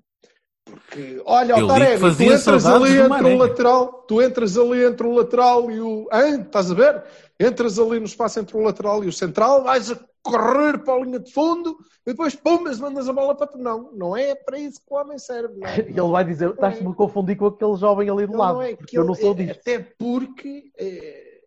Porque, 0.66 1.22
olha, 1.26 1.58
o 1.58 1.68
Taremi, 1.68 2.16
tu 2.16 2.24
entras 2.24 2.66
ali 2.66 2.98
entre 2.98 3.34
o 3.34 3.38
lateral, 3.38 3.88
tu 4.08 4.22
entras 4.22 4.58
ali 4.58 4.84
entre 4.84 5.08
o 5.08 5.14
lateral 5.14 5.72
e 5.72 5.82
o. 5.82 6.08
Hein? 6.14 6.42
Estás 6.42 6.72
a 6.72 6.76
ver? 6.76 7.04
Entras 7.40 7.80
ali 7.80 8.00
no 8.00 8.06
espaço 8.06 8.40
entre 8.40 8.56
o 8.56 8.62
lateral 8.62 9.04
e 9.04 9.08
o 9.08 9.12
central, 9.12 9.64
vais 9.64 9.92
a 9.92 10.00
correr 10.24 10.78
para 10.84 10.94
a 10.94 11.00
linha 11.00 11.20
de 11.20 11.32
fundo 11.34 11.78
e 12.06 12.12
depois, 12.12 12.36
pum, 12.36 12.62
mas 12.62 12.80
mandas 12.80 13.08
a 13.10 13.14
bola 13.14 13.36
para 13.36 13.48
tu. 13.48 13.58
Não, 13.58 13.92
não 13.94 14.16
é 14.16 14.36
para 14.36 14.58
isso 14.60 14.80
que 14.86 14.94
o 14.94 14.98
homem 14.98 15.18
serve. 15.18 15.58
Não 15.60 15.68
é? 15.68 15.80
Ele 15.90 16.02
vai 16.12 16.24
dizer, 16.26 16.50
estás-me 16.52 16.88
a 16.92 16.94
confundir 16.94 17.36
com 17.38 17.48
aquele 17.48 17.76
jovem 17.76 18.10
ali 18.10 18.26
do 18.28 18.34
Ele 18.34 18.38
lado. 18.40 18.54
não 18.56 18.62
é 18.62 18.76
porque 18.76 18.98
eu 18.98 19.04
não 19.04 19.16
sou 19.16 19.32
aquele- 19.32 19.48
disto. 19.48 19.60
Até 19.62 19.80
porque 19.80 20.72
eh, 20.78 21.42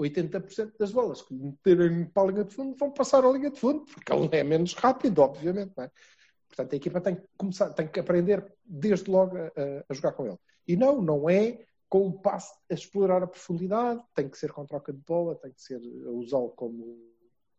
80% 0.00 0.72
das 0.78 0.90
bolas 0.90 1.22
que 1.22 1.32
meterem 1.34 2.04
para 2.06 2.22
a 2.24 2.26
linha 2.32 2.44
de 2.44 2.54
fundo 2.54 2.76
vão 2.76 2.90
passar 2.90 3.24
a 3.24 3.30
linha 3.30 3.50
de 3.50 3.58
fundo, 3.60 3.84
porque 3.84 4.12
ele 4.12 4.28
é 4.32 4.42
menos 4.42 4.74
rápido, 4.74 5.20
obviamente. 5.20 5.72
Não 5.76 5.84
é? 5.84 5.90
Portanto, 6.48 6.72
a 6.72 6.76
equipa 6.76 7.00
tem 7.00 7.16
que 7.16 7.22
começar, 7.36 7.70
tem 7.70 7.86
que 7.86 8.00
aprender 8.00 8.44
desde 8.64 9.10
logo 9.10 9.36
a, 9.36 9.46
a- 9.46 9.84
a 9.88 9.94
jogar 9.94 10.12
com 10.12 10.26
ele. 10.26 10.38
E 10.66 10.76
não, 10.76 11.00
não 11.00 11.28
é 11.30 11.64
com 11.88 12.08
o 12.08 12.12
passe 12.12 12.52
a 12.70 12.74
explorar 12.74 13.22
a 13.22 13.26
profundidade, 13.26 14.02
tem 14.14 14.28
que 14.28 14.36
ser 14.38 14.50
com 14.52 14.64
troca 14.66 14.92
de 14.92 14.98
bola, 15.06 15.36
tem 15.36 15.52
que 15.52 15.62
ser 15.62 15.76
a 16.06 16.10
usá-lo 16.10 16.48
como, 16.50 16.96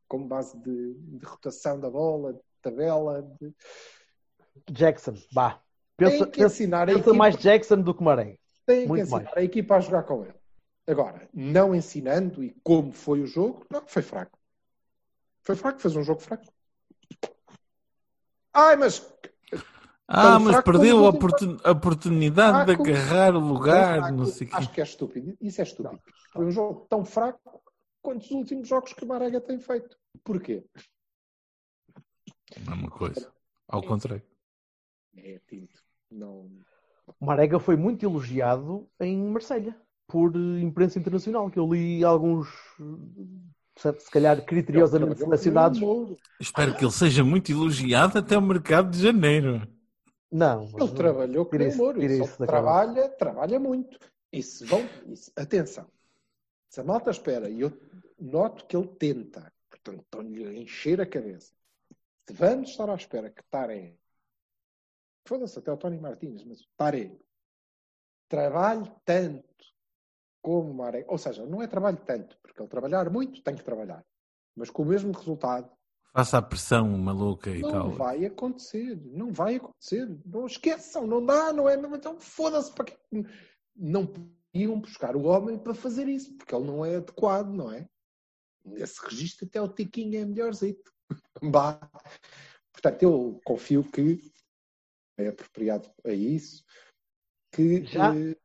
como 0.07 0.27
base 0.27 0.57
de, 0.59 0.93
de 0.93 1.25
rotação 1.25 1.79
da 1.79 1.89
bola, 1.89 2.33
de 2.33 2.39
tabela. 2.61 3.21
De... 3.39 3.53
Jackson, 4.71 5.15
vá. 5.33 5.59
Pensa, 5.97 6.23
Tem 6.25 6.31
que 6.31 6.43
ensinar 6.43 6.83
a 6.83 6.85
pensa 6.87 6.99
equipa 6.99 7.13
mais 7.15 7.35
Jackson 7.37 7.81
do 7.81 7.93
que 7.93 8.03
Maré. 8.03 8.37
Tem 8.65 8.87
que 8.87 8.99
ensinar 9.01 9.23
mais. 9.23 9.37
a 9.37 9.41
equipa 9.43 9.75
a 9.75 9.79
jogar 9.79 10.03
com 10.03 10.23
ele. 10.23 10.33
Agora, 10.87 11.27
não 11.33 11.73
ensinando 11.73 12.43
e 12.43 12.55
como 12.63 12.91
foi 12.91 13.21
o 13.21 13.25
jogo, 13.27 13.65
não, 13.71 13.83
foi 13.87 14.01
fraco. 14.01 14.37
Foi 15.41 15.55
fraco, 15.55 15.79
fez 15.79 15.95
um 15.95 16.03
jogo 16.03 16.19
fraco. 16.21 16.45
Ai, 18.53 18.75
mas 18.75 19.05
Ah, 20.07 20.21
Tão 20.21 20.39
mas 20.41 20.61
perdeu 20.63 21.03
a 21.05 21.09
oportun- 21.09 21.57
oportunidade 21.67 22.59
de 22.59 22.75
Fraco. 22.75 22.83
agarrar 22.83 23.35
o 23.35 23.39
lugar, 23.39 23.97
fraco, 23.99 24.15
não 24.15 24.25
sei 24.27 24.47
acho 24.51 24.71
que 24.71 24.79
é 24.79 24.83
estúpido. 24.83 25.35
Isso 25.41 25.61
é 25.61 25.63
estúpido. 25.63 25.99
Foi 26.31 26.45
um 26.45 26.51
jogo 26.51 26.85
tão 26.89 27.03
fraco 27.03 27.61
quanto 28.05 28.21
os 28.23 28.31
últimos 28.31 28.67
jogos 28.67 28.93
que 28.93 29.03
o 29.03 29.07
Marega 29.07 29.41
tem 29.41 29.59
feito. 29.59 29.97
Porquê? 30.23 30.63
É 32.55 32.73
uma 32.73 32.89
coisa. 32.89 33.31
Ao 33.67 33.81
contrário. 33.81 34.21
É 35.17 35.39
tinto. 35.47 35.81
Não... 36.11 36.49
O 37.19 37.25
Marega 37.25 37.59
foi 37.59 37.75
muito 37.75 38.05
elogiado 38.05 38.87
em 38.99 39.17
Marselha 39.29 39.75
por 40.07 40.35
imprensa 40.35 40.99
internacional, 40.99 41.49
que 41.49 41.57
eu 41.59 41.71
li 41.73 42.03
alguns, 42.03 42.47
se 43.77 44.11
calhar, 44.11 44.43
criteriosamente 44.45 45.19
selecionados. 45.19 45.79
Espero 46.39 46.75
que 46.75 46.83
ele 46.85 46.91
seja 46.91 47.23
muito 47.23 47.51
elogiado 47.51 48.17
até 48.19 48.37
o 48.37 48.41
mercado 48.41 48.91
de 48.91 49.01
janeiro. 49.01 49.67
Não, 50.31 50.63
Ele 50.63 50.91
trabalhou 50.91 51.45
com 51.45 51.55
o 51.55 51.61
isso- 51.61 52.01
isso 52.01 52.39
da 52.39 52.45
trabalha, 52.45 53.09
trabalha 53.09 53.59
muito. 53.59 53.97
Se 54.41 54.65
vão... 54.65 54.81
isso- 55.07 55.31
Atenção. 55.35 55.87
Se 56.76 56.82
a 56.82 56.84
malta 56.84 57.09
espera, 57.09 57.49
e 57.49 57.61
eu 57.61 57.71
noto 58.19 58.65
que 58.65 58.76
ele 58.76 58.89
tenta. 58.99 59.49
Portanto, 59.69 60.01
estão-lhe 60.01 60.45
a 60.45 60.53
encher 60.53 60.99
a 60.99 61.05
cabeça. 61.05 61.53
Vamos 62.30 62.71
estar 62.71 62.89
à 62.89 62.95
espera 62.95 63.30
que 63.30 63.41
Taré, 63.49 63.95
foda-se 65.26 65.57
até 65.57 65.71
o 65.71 65.78
Tony 65.78 65.97
Martins, 65.97 66.43
mas 66.43 66.67
Taré 66.76 67.17
trabalhe 68.28 68.91
tanto 69.05 69.45
como 70.41 70.73
Maré, 70.73 71.05
ou 71.07 71.17
seja, 71.17 71.45
não 71.45 71.61
é 71.61 71.67
trabalho 71.67 71.97
tanto, 72.05 72.38
porque 72.41 72.61
ele 72.61 72.67
trabalhar 72.67 73.09
muito 73.09 73.41
tem 73.41 73.55
que 73.55 73.63
trabalhar, 73.63 74.05
mas 74.53 74.69
com 74.69 74.84
o 74.84 74.86
mesmo 74.86 75.13
resultado, 75.13 75.71
Faça 76.11 76.38
a 76.38 76.41
pressão 76.41 76.89
maluca 76.97 77.51
e 77.51 77.61
não 77.61 77.71
tal. 77.71 77.91
vai 77.91 78.26
acontecer, 78.26 78.99
não 79.05 79.32
vai 79.32 79.55
acontecer, 79.55 80.13
não 80.26 80.45
esqueçam, 80.45 81.07
não 81.07 81.26
dá, 81.26 81.53
não 81.53 81.69
é, 81.69 81.78
não, 81.78 81.95
então 81.95 82.19
foda-se 82.19 82.73
para 82.73 82.84
quê? 82.84 82.97
Não 83.73 84.05
podiam 84.55 84.79
buscar 84.79 85.17
o 85.17 85.25
homem 85.25 85.57
para 85.57 85.73
fazer 85.73 86.07
isso, 86.07 86.33
porque 86.37 86.55
ele 86.55 86.65
não 86.65 86.85
é 86.85 86.95
adequado, 86.95 87.49
não 87.49 87.69
é? 87.73 87.85
Nesse 88.63 89.03
registro 89.05 89.45
até 89.45 89.61
o 89.61 89.67
Tiquinho 89.67 90.17
é 90.17 90.23
melhorzito. 90.23 90.93
Bah. 91.43 91.77
Portanto, 92.71 93.03
eu 93.03 93.41
confio 93.43 93.83
que 93.83 94.31
é 95.17 95.27
apropriado 95.27 95.89
a 96.05 96.11
isso, 96.11 96.63
que 97.51 97.83
Já? 97.85 98.15
eh, 98.15 98.35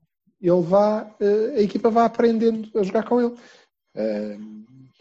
ele 0.41 0.63
vá, 0.63 1.17
eh, 1.21 1.59
a 1.59 1.61
equipa 1.63 1.91
vá 1.91 2.05
aprendendo 2.05 2.77
a 2.79 2.83
jogar 2.83 3.09
com 3.09 3.21
ele. 3.21 3.37
Eh, 3.95 4.37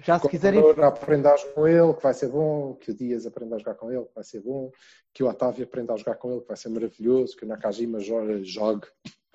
Já 0.03 0.19
se 0.19 0.29
quiserem. 0.29 0.59
Aprenda 0.83 1.33
a 1.33 1.37
jogar 1.37 1.53
com 1.53 1.67
ele, 1.67 1.93
que 1.93 2.03
vai 2.03 2.13
ser 2.13 2.29
bom, 2.29 2.75
que 2.75 2.91
o 2.91 2.93
Dias 2.95 3.25
aprenda 3.25 3.55
a 3.55 3.59
jogar 3.59 3.75
com 3.75 3.91
ele, 3.91 4.05
que 4.05 4.15
vai 4.15 4.23
ser 4.23 4.41
bom, 4.41 4.71
que 5.13 5.23
o 5.23 5.27
Otávio 5.27 5.63
aprenda 5.63 5.93
a 5.93 5.97
jogar 5.97 6.15
com 6.15 6.31
ele, 6.31 6.41
que 6.41 6.47
vai 6.47 6.57
ser 6.57 6.69
maravilhoso, 6.69 7.35
que 7.35 7.45
o 7.45 7.47
Nakajima 7.47 7.99
jogue, 7.99 8.43
jogue 8.43 8.87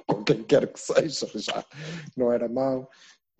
com 0.09 0.23
quem 0.25 0.43
quer 0.45 0.73
que 0.73 0.79
seja, 0.81 1.27
já 1.35 1.65
não 2.17 2.31
era 2.33 2.49
mau. 2.49 2.89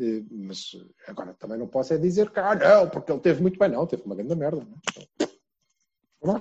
Eh, 0.01 0.23
Mas 0.31 0.71
agora 1.07 1.35
também 1.35 1.59
não 1.59 1.67
posso 1.69 1.93
é 1.95 1.99
dizer 1.99 2.31
que, 2.31 2.41
ah, 2.41 2.55
não, 2.55 2.91
porque 2.91 3.13
ele 3.13 3.21
teve 3.21 3.41
muito 3.43 3.59
bem, 3.59 3.69
não, 3.69 3.87
teve 3.87 4.03
uma 4.03 4.15
grande 4.15 4.35
merda. 4.35 4.67
Não? 6.23 6.37
é? 6.37 6.41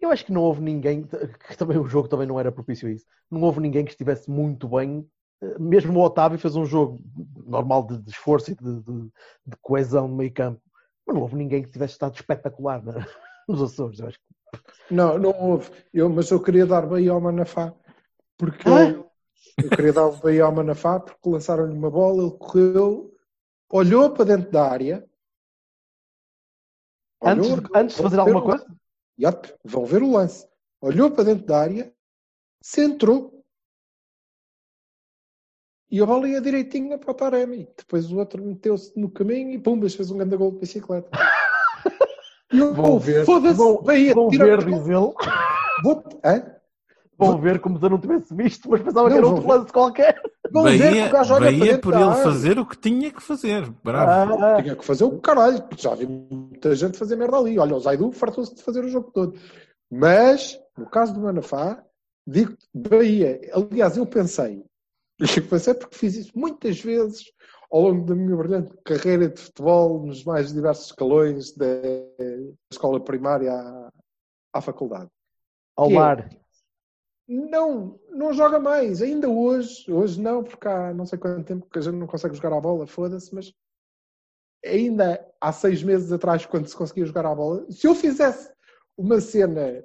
Eu 0.00 0.10
acho 0.10 0.24
que 0.24 0.32
não 0.32 0.42
houve 0.42 0.60
ninguém, 0.60 1.04
que 1.04 1.56
também 1.56 1.78
o 1.78 1.86
jogo 1.86 2.08
também 2.08 2.26
não 2.26 2.38
era 2.38 2.50
propício 2.50 2.88
a 2.88 2.92
isso. 2.92 3.06
Não 3.30 3.40
houve 3.42 3.60
ninguém 3.60 3.84
que 3.84 3.92
estivesse 3.92 4.28
muito 4.30 4.68
bem. 4.68 5.08
Eh, 5.42 5.58
Mesmo 5.58 5.98
o 5.98 6.02
Otávio 6.04 6.38
fez 6.38 6.56
um 6.56 6.64
jogo 6.66 7.00
normal 7.46 7.86
de, 7.86 7.98
de 7.98 8.10
esforço 8.10 8.50
e 8.50 8.54
de, 8.54 8.80
de- 8.82 9.10
de 9.46 9.56
coesão 9.60 10.08
no 10.08 10.16
meio 10.16 10.32
campo. 10.32 10.60
Mas 11.06 11.14
não 11.14 11.22
houve 11.22 11.36
ninguém 11.36 11.62
que 11.62 11.70
tivesse 11.70 11.94
estado 11.94 12.14
espetacular 12.14 12.82
na- 12.84 13.06
nos 13.48 13.62
Açores. 13.62 14.00
Eu 14.00 14.08
acho 14.08 14.18
que 14.18 14.94
Não, 14.94 15.18
não 15.18 15.30
houve. 15.30 15.70
Eu, 15.92 16.08
mas 16.10 16.30
eu 16.30 16.40
queria 16.42 16.66
dar 16.66 16.86
bem 16.86 17.08
ao 17.08 17.20
Manafá. 17.20 17.72
Porque 18.36 18.68
Ah? 18.68 19.04
Eu 19.62 19.70
queria 19.70 19.92
dar 19.92 20.10
bem 20.22 20.40
ao 20.40 20.52
Manafá 20.52 20.98
porque 21.00 21.28
lançaram-lhe 21.28 21.72
uma 21.76 21.90
bola, 21.90 22.22
ele 22.22 22.38
correu, 22.38 23.14
olhou 23.70 24.10
para 24.10 24.24
dentro 24.24 24.50
da 24.50 24.70
área. 24.70 25.08
antes, 27.22 27.48
olhou- 27.50 27.60
de, 27.60 27.70
antes 27.74 27.96
de 27.96 28.02
fazer 28.02 28.18
alguma 28.20 28.40
o 28.40 28.44
coisa. 28.44 28.66
Yup, 29.20 29.46
vão 29.64 29.84
ver 29.86 30.02
o 30.02 30.10
lance. 30.12 30.46
Olhou 30.80 31.10
para 31.10 31.24
dentro 31.24 31.46
da 31.46 31.60
área, 31.60 31.94
centrou. 32.62 33.44
E 35.90 36.00
a 36.00 36.06
bola 36.06 36.26
ia 36.28 36.40
direitinho 36.40 36.98
para 36.98 37.10
o 37.10 37.14
Taremi. 37.14 37.68
Depois 37.76 38.10
o 38.10 38.16
outro 38.18 38.42
meteu-se 38.42 38.98
no 38.98 39.10
caminho 39.10 39.50
e 39.50 39.58
pumbas, 39.58 39.94
fez 39.94 40.10
um 40.10 40.16
grande 40.16 40.36
gol 40.36 40.52
de 40.52 40.58
bicicleta. 40.58 41.10
E 42.54 42.58
eu, 42.58 42.74
Vão 42.74 42.98
ver. 42.98 43.24
foda-se, 43.24 43.56
Vão- 43.56 43.76
vão 43.76 44.28
ver, 44.28 44.58
diz 44.58 44.86
ele. 44.86 45.14
Vou- 45.82 46.20
Hã? 46.22 46.51
Vão 47.26 47.40
ver 47.40 47.60
como 47.60 47.78
se 47.78 47.84
eu 47.84 47.90
não 47.90 47.98
tivesse 48.00 48.34
visto, 48.34 48.68
mas 48.70 48.82
pensava 48.82 49.08
que 49.08 49.14
Não, 49.14 49.18
era 49.18 49.26
vão 49.26 49.34
outro 49.34 49.48
ver. 49.48 49.54
lance 49.58 49.72
qualquer. 49.72 50.22
Vão 50.50 50.62
ver 50.64 50.78
que 50.78 50.84
Bahia, 50.84 51.06
o 51.06 51.10
gajo 51.12 51.34
olha 51.34 51.46
para 51.48 51.58
Bahia 51.58 51.78
por 51.78 51.94
ele 51.94 52.02
área. 52.02 52.22
fazer 52.22 52.58
o 52.58 52.66
que 52.66 52.76
tinha 52.78 53.10
que 53.10 53.22
fazer. 53.22 53.70
Bravo. 53.82 54.42
Ah, 54.44 54.62
Tinha 54.62 54.76
que 54.76 54.84
fazer 54.84 55.04
o 55.04 55.18
caralho, 55.20 55.62
porque 55.62 55.82
já 55.82 55.94
vi 55.94 56.06
muita 56.06 56.74
gente 56.74 56.98
fazer 56.98 57.16
merda 57.16 57.36
ali. 57.38 57.58
Olha, 57.58 57.74
o 57.76 57.80
Zaidu 57.80 58.12
fartou-se 58.12 58.54
de 58.54 58.62
fazer 58.62 58.84
o 58.84 58.88
jogo 58.88 59.10
todo. 59.12 59.38
Mas, 59.90 60.58
no 60.76 60.86
caso 60.88 61.12
do 61.14 61.20
Manafá, 61.20 61.82
digo 62.26 62.54
Bahia. 62.74 63.40
Aliás, 63.54 63.96
eu 63.96 64.06
pensei, 64.06 64.64
pensei 65.50 65.74
porque 65.74 65.96
fiz 65.96 66.16
isso 66.16 66.32
muitas 66.34 66.80
vezes 66.80 67.24
ao 67.70 67.80
longo 67.80 68.04
da 68.04 68.14
minha 68.14 68.36
brilhante 68.36 68.72
carreira 68.84 69.28
de 69.28 69.40
futebol 69.40 70.04
nos 70.04 70.24
mais 70.24 70.52
diversos 70.52 70.86
escalões 70.86 71.52
da 71.56 71.66
escola 72.70 73.00
primária 73.00 73.50
à, 73.52 73.88
à 74.52 74.60
faculdade. 74.60 75.08
ao 75.76 75.88
Que 75.88 75.94
é? 75.94 75.96
Não, 77.28 77.98
não 78.10 78.32
joga 78.32 78.58
mais. 78.58 79.00
Ainda 79.00 79.28
hoje, 79.28 79.90
hoje 79.90 80.20
não, 80.20 80.42
porque 80.42 80.68
há 80.68 80.92
não 80.92 81.06
sei 81.06 81.18
quanto 81.18 81.46
tempo 81.46 81.68
que 81.70 81.78
a 81.78 81.82
gente 81.82 81.96
não 81.96 82.06
consegue 82.06 82.34
jogar 82.34 82.56
a 82.56 82.60
bola, 82.60 82.86
foda-se, 82.86 83.34
mas 83.34 83.52
ainda 84.64 85.24
há 85.40 85.52
seis 85.52 85.82
meses 85.82 86.12
atrás, 86.12 86.46
quando 86.46 86.68
se 86.68 86.76
conseguia 86.76 87.06
jogar 87.06 87.26
a 87.26 87.34
bola, 87.34 87.66
se 87.70 87.86
eu 87.86 87.94
fizesse 87.94 88.52
uma 88.96 89.20
cena 89.20 89.84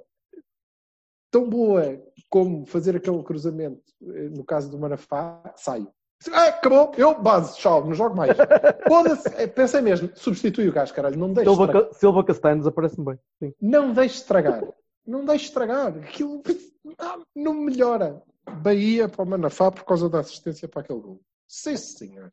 tão 1.30 1.48
boa 1.48 2.00
como 2.28 2.66
fazer 2.66 2.96
aquele 2.96 3.22
cruzamento, 3.22 3.82
eh, 4.02 4.28
no 4.30 4.44
caso 4.44 4.70
do 4.70 4.78
Manafá, 4.78 5.52
saio. 5.56 5.90
Ah, 6.32 6.48
acabou, 6.48 6.92
eu 6.96 7.20
base, 7.20 7.56
tchau, 7.56 7.84
não 7.84 7.94
jogo 7.94 8.16
mais. 8.16 8.36
Foda-se, 8.88 9.28
eh, 9.36 9.46
pensei 9.46 9.80
mesmo, 9.80 10.10
substitui 10.14 10.68
o 10.68 10.72
gajo, 10.72 10.92
caralho, 10.92 11.18
não 11.18 11.28
me 11.28 11.34
deixe 11.34 11.48
Silva, 11.48 11.88
Silva 11.92 12.24
Castanhos 12.24 12.66
aparece-me 12.66 13.06
bem. 13.06 13.18
Sim. 13.38 13.54
Não 13.60 13.92
deixe 13.92 14.16
estragar. 14.16 14.62
Não 15.08 15.24
deixe 15.24 15.46
estragar. 15.46 15.96
Aquilo 15.96 16.42
ah, 16.98 17.18
não 17.34 17.54
melhora. 17.54 18.22
Bahia 18.62 19.08
para 19.08 19.22
o 19.22 19.26
Manafá 19.26 19.70
por 19.70 19.84
causa 19.84 20.08
da 20.08 20.20
assistência 20.20 20.68
para 20.68 20.82
aquele 20.82 21.00
gol. 21.00 21.20
Sim, 21.46 21.76
senhor. 21.76 22.30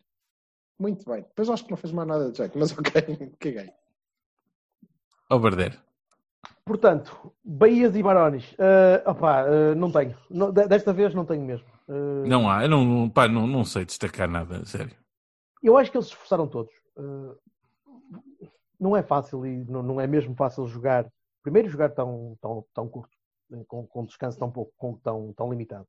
Muito 0.77 1.09
bem. 1.09 1.21
Depois 1.23 1.49
acho 1.49 1.63
que 1.63 1.71
não 1.71 1.77
fez 1.77 1.93
mais 1.93 2.07
nada 2.07 2.31
de 2.31 2.37
jeito, 2.37 2.57
mas 2.59 2.71
ok, 2.77 3.31
caguei. 3.39 3.71
Ao 5.29 5.39
Barder. 5.39 5.81
Portanto, 6.65 7.33
Bahias 7.43 7.95
e 7.95 8.03
Barões. 8.03 8.53
Ah, 8.59 9.09
opá, 9.11 9.41
ah, 9.45 9.73
não 9.75 9.89
tenho. 9.91 10.17
Não- 10.29 10.51
de- 10.51 10.67
desta 10.67 10.91
vez 10.91 11.13
não 11.15 11.25
tenho 11.25 11.43
mesmo. 11.45 11.67
Ah, 11.87 12.23
Não 12.27 12.49
há, 12.49 12.63
eu 12.63 12.69
não, 12.69 12.83
não- 12.83 13.09
pá, 13.09 13.27
não, 13.27 13.47
não 13.47 13.63
sei 13.63 13.85
destacar 13.85 14.29
nada, 14.29 14.65
sério. 14.65 14.95
Eu 15.63 15.77
acho 15.77 15.89
que 15.91 15.97
eles 15.97 16.07
se 16.07 16.13
esforçaram 16.13 16.47
todos. 16.47 16.73
Uh, 16.97 17.35
não 18.79 18.95
é 18.95 19.01
fácil 19.01 19.45
e 19.45 19.63
não, 19.65 19.81
não 19.81 19.99
é 20.01 20.05
mesmo 20.05 20.35
fácil 20.35 20.67
jogar. 20.67 21.09
Primeiro 21.45 21.69
jogar 21.69 21.89
tão, 21.91 22.35
tão, 22.41 22.65
tão 22.73 22.87
curto, 22.87 23.15
né, 23.51 23.63
com, 23.67 23.85
com 23.85 24.03
descanso 24.03 24.39
tão 24.39 24.49
pouco, 24.49 24.73
com, 24.75 24.95
tão, 24.95 25.31
tão 25.33 25.47
limitado. 25.51 25.85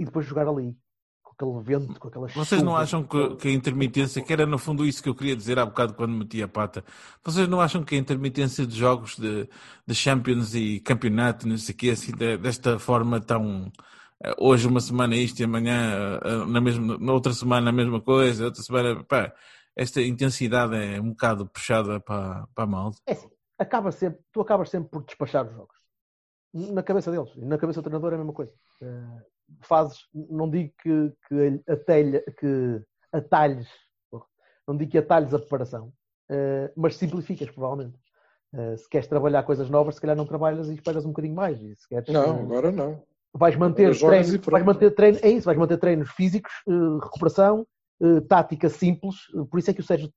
E 0.00 0.04
depois 0.04 0.26
jogar 0.26 0.48
ali, 0.48 0.76
com 1.22 1.30
aquele 1.32 1.62
vento, 1.62 2.00
com 2.00 2.08
aquela 2.08 2.26
Vocês 2.26 2.60
não 2.60 2.76
acham 2.76 3.04
que, 3.04 3.36
que 3.36 3.46
a 3.46 3.52
intermitência, 3.52 4.20
que 4.20 4.32
era 4.32 4.44
no 4.44 4.58
fundo 4.58 4.84
isso 4.84 5.00
que 5.00 5.08
eu 5.08 5.14
queria 5.14 5.36
dizer 5.36 5.60
há 5.60 5.64
bocado 5.64 5.94
quando 5.94 6.10
meti 6.12 6.42
a 6.42 6.48
pata, 6.48 6.84
vocês 7.24 7.46
não 7.46 7.60
acham 7.60 7.84
que 7.84 7.94
a 7.94 7.98
intermitência 7.98 8.66
de 8.66 8.76
jogos 8.76 9.16
de, 9.16 9.48
de 9.86 9.94
Champions 9.94 10.56
e 10.56 10.80
campeonato, 10.80 11.46
não 11.46 11.56
sei 11.56 11.72
o 11.72 11.78
quê, 11.78 11.90
assim, 11.90 12.10
de- 12.10 12.36
desta 12.38 12.76
forma 12.80 13.20
tão. 13.20 13.70
eh, 14.24 14.34
Hoje 14.40 14.66
uma 14.66 14.80
semana 14.80 15.14
isto 15.14 15.38
e 15.38 15.44
amanhã, 15.44 16.18
eh, 16.24 16.46
na, 16.46 16.60
mesma, 16.60 16.98
na 16.98 17.12
outra 17.12 17.32
semana 17.32 17.70
a 17.70 17.72
mesma 17.72 18.00
coisa, 18.00 18.46
outra 18.46 18.60
semana. 18.60 19.04
Pá, 19.04 19.32
esta 19.76 20.02
intensidade 20.02 20.74
é 20.74 21.00
um 21.00 21.10
bocado 21.10 21.46
puxada 21.46 22.00
para, 22.00 22.44
para 22.52 22.64
a 22.64 22.66
malta. 22.66 22.98
É 23.06 23.12
assim, 23.12 23.28
acaba 23.58 23.90
sempre, 23.90 24.20
tu 24.32 24.40
acabas 24.40 24.70
sempre 24.70 24.90
por 24.90 25.04
despachar 25.04 25.46
os 25.46 25.54
jogos. 25.54 25.76
Na 26.52 26.82
cabeça 26.82 27.10
deles. 27.10 27.30
E 27.36 27.44
na 27.44 27.58
cabeça 27.58 27.80
do 27.80 27.84
treinador 27.84 28.12
é 28.12 28.14
a 28.14 28.18
mesma 28.18 28.32
coisa. 28.32 28.52
Uh, 28.80 29.22
fazes, 29.60 29.98
não 30.14 30.48
digo 30.48 30.72
que, 30.82 31.12
que, 31.28 31.62
atalha, 31.70 32.24
que 32.38 32.82
atalhes, 33.12 33.68
não 34.66 34.76
digo 34.76 34.90
que 34.90 34.98
atalhes 34.98 35.34
a 35.34 35.38
preparação, 35.38 35.92
uh, 36.30 36.72
mas 36.76 36.96
simplificas, 36.96 37.50
provavelmente. 37.50 37.98
Uh, 38.54 38.76
se 38.76 38.88
queres 38.88 39.06
trabalhar 39.06 39.42
coisas 39.42 39.68
novas, 39.68 39.96
se 39.96 40.00
calhar 40.00 40.16
não 40.16 40.26
trabalhas 40.26 40.68
e 40.68 40.74
esperas 40.74 41.04
um 41.04 41.10
bocadinho 41.10 41.34
mais. 41.34 41.60
E 41.60 41.76
se 41.76 41.88
queres, 41.88 42.08
Não, 42.08 42.40
agora 42.40 42.72
não. 42.72 43.02
vais 43.34 43.56
manter 43.56 43.96
treinos, 43.98 44.46
vais 44.46 44.64
manter 44.64 44.90
treino, 44.92 45.18
é 45.20 45.28
isso, 45.28 45.44
vais 45.44 45.58
manter 45.58 45.76
treinos 45.76 46.10
físicos, 46.12 46.52
recuperação, 47.02 47.66
tática 48.28 48.68
simples, 48.68 49.16
por 49.50 49.58
isso 49.58 49.70
é 49.70 49.74
que 49.74 49.80
o 49.80 49.84
Sérgio 49.84 50.10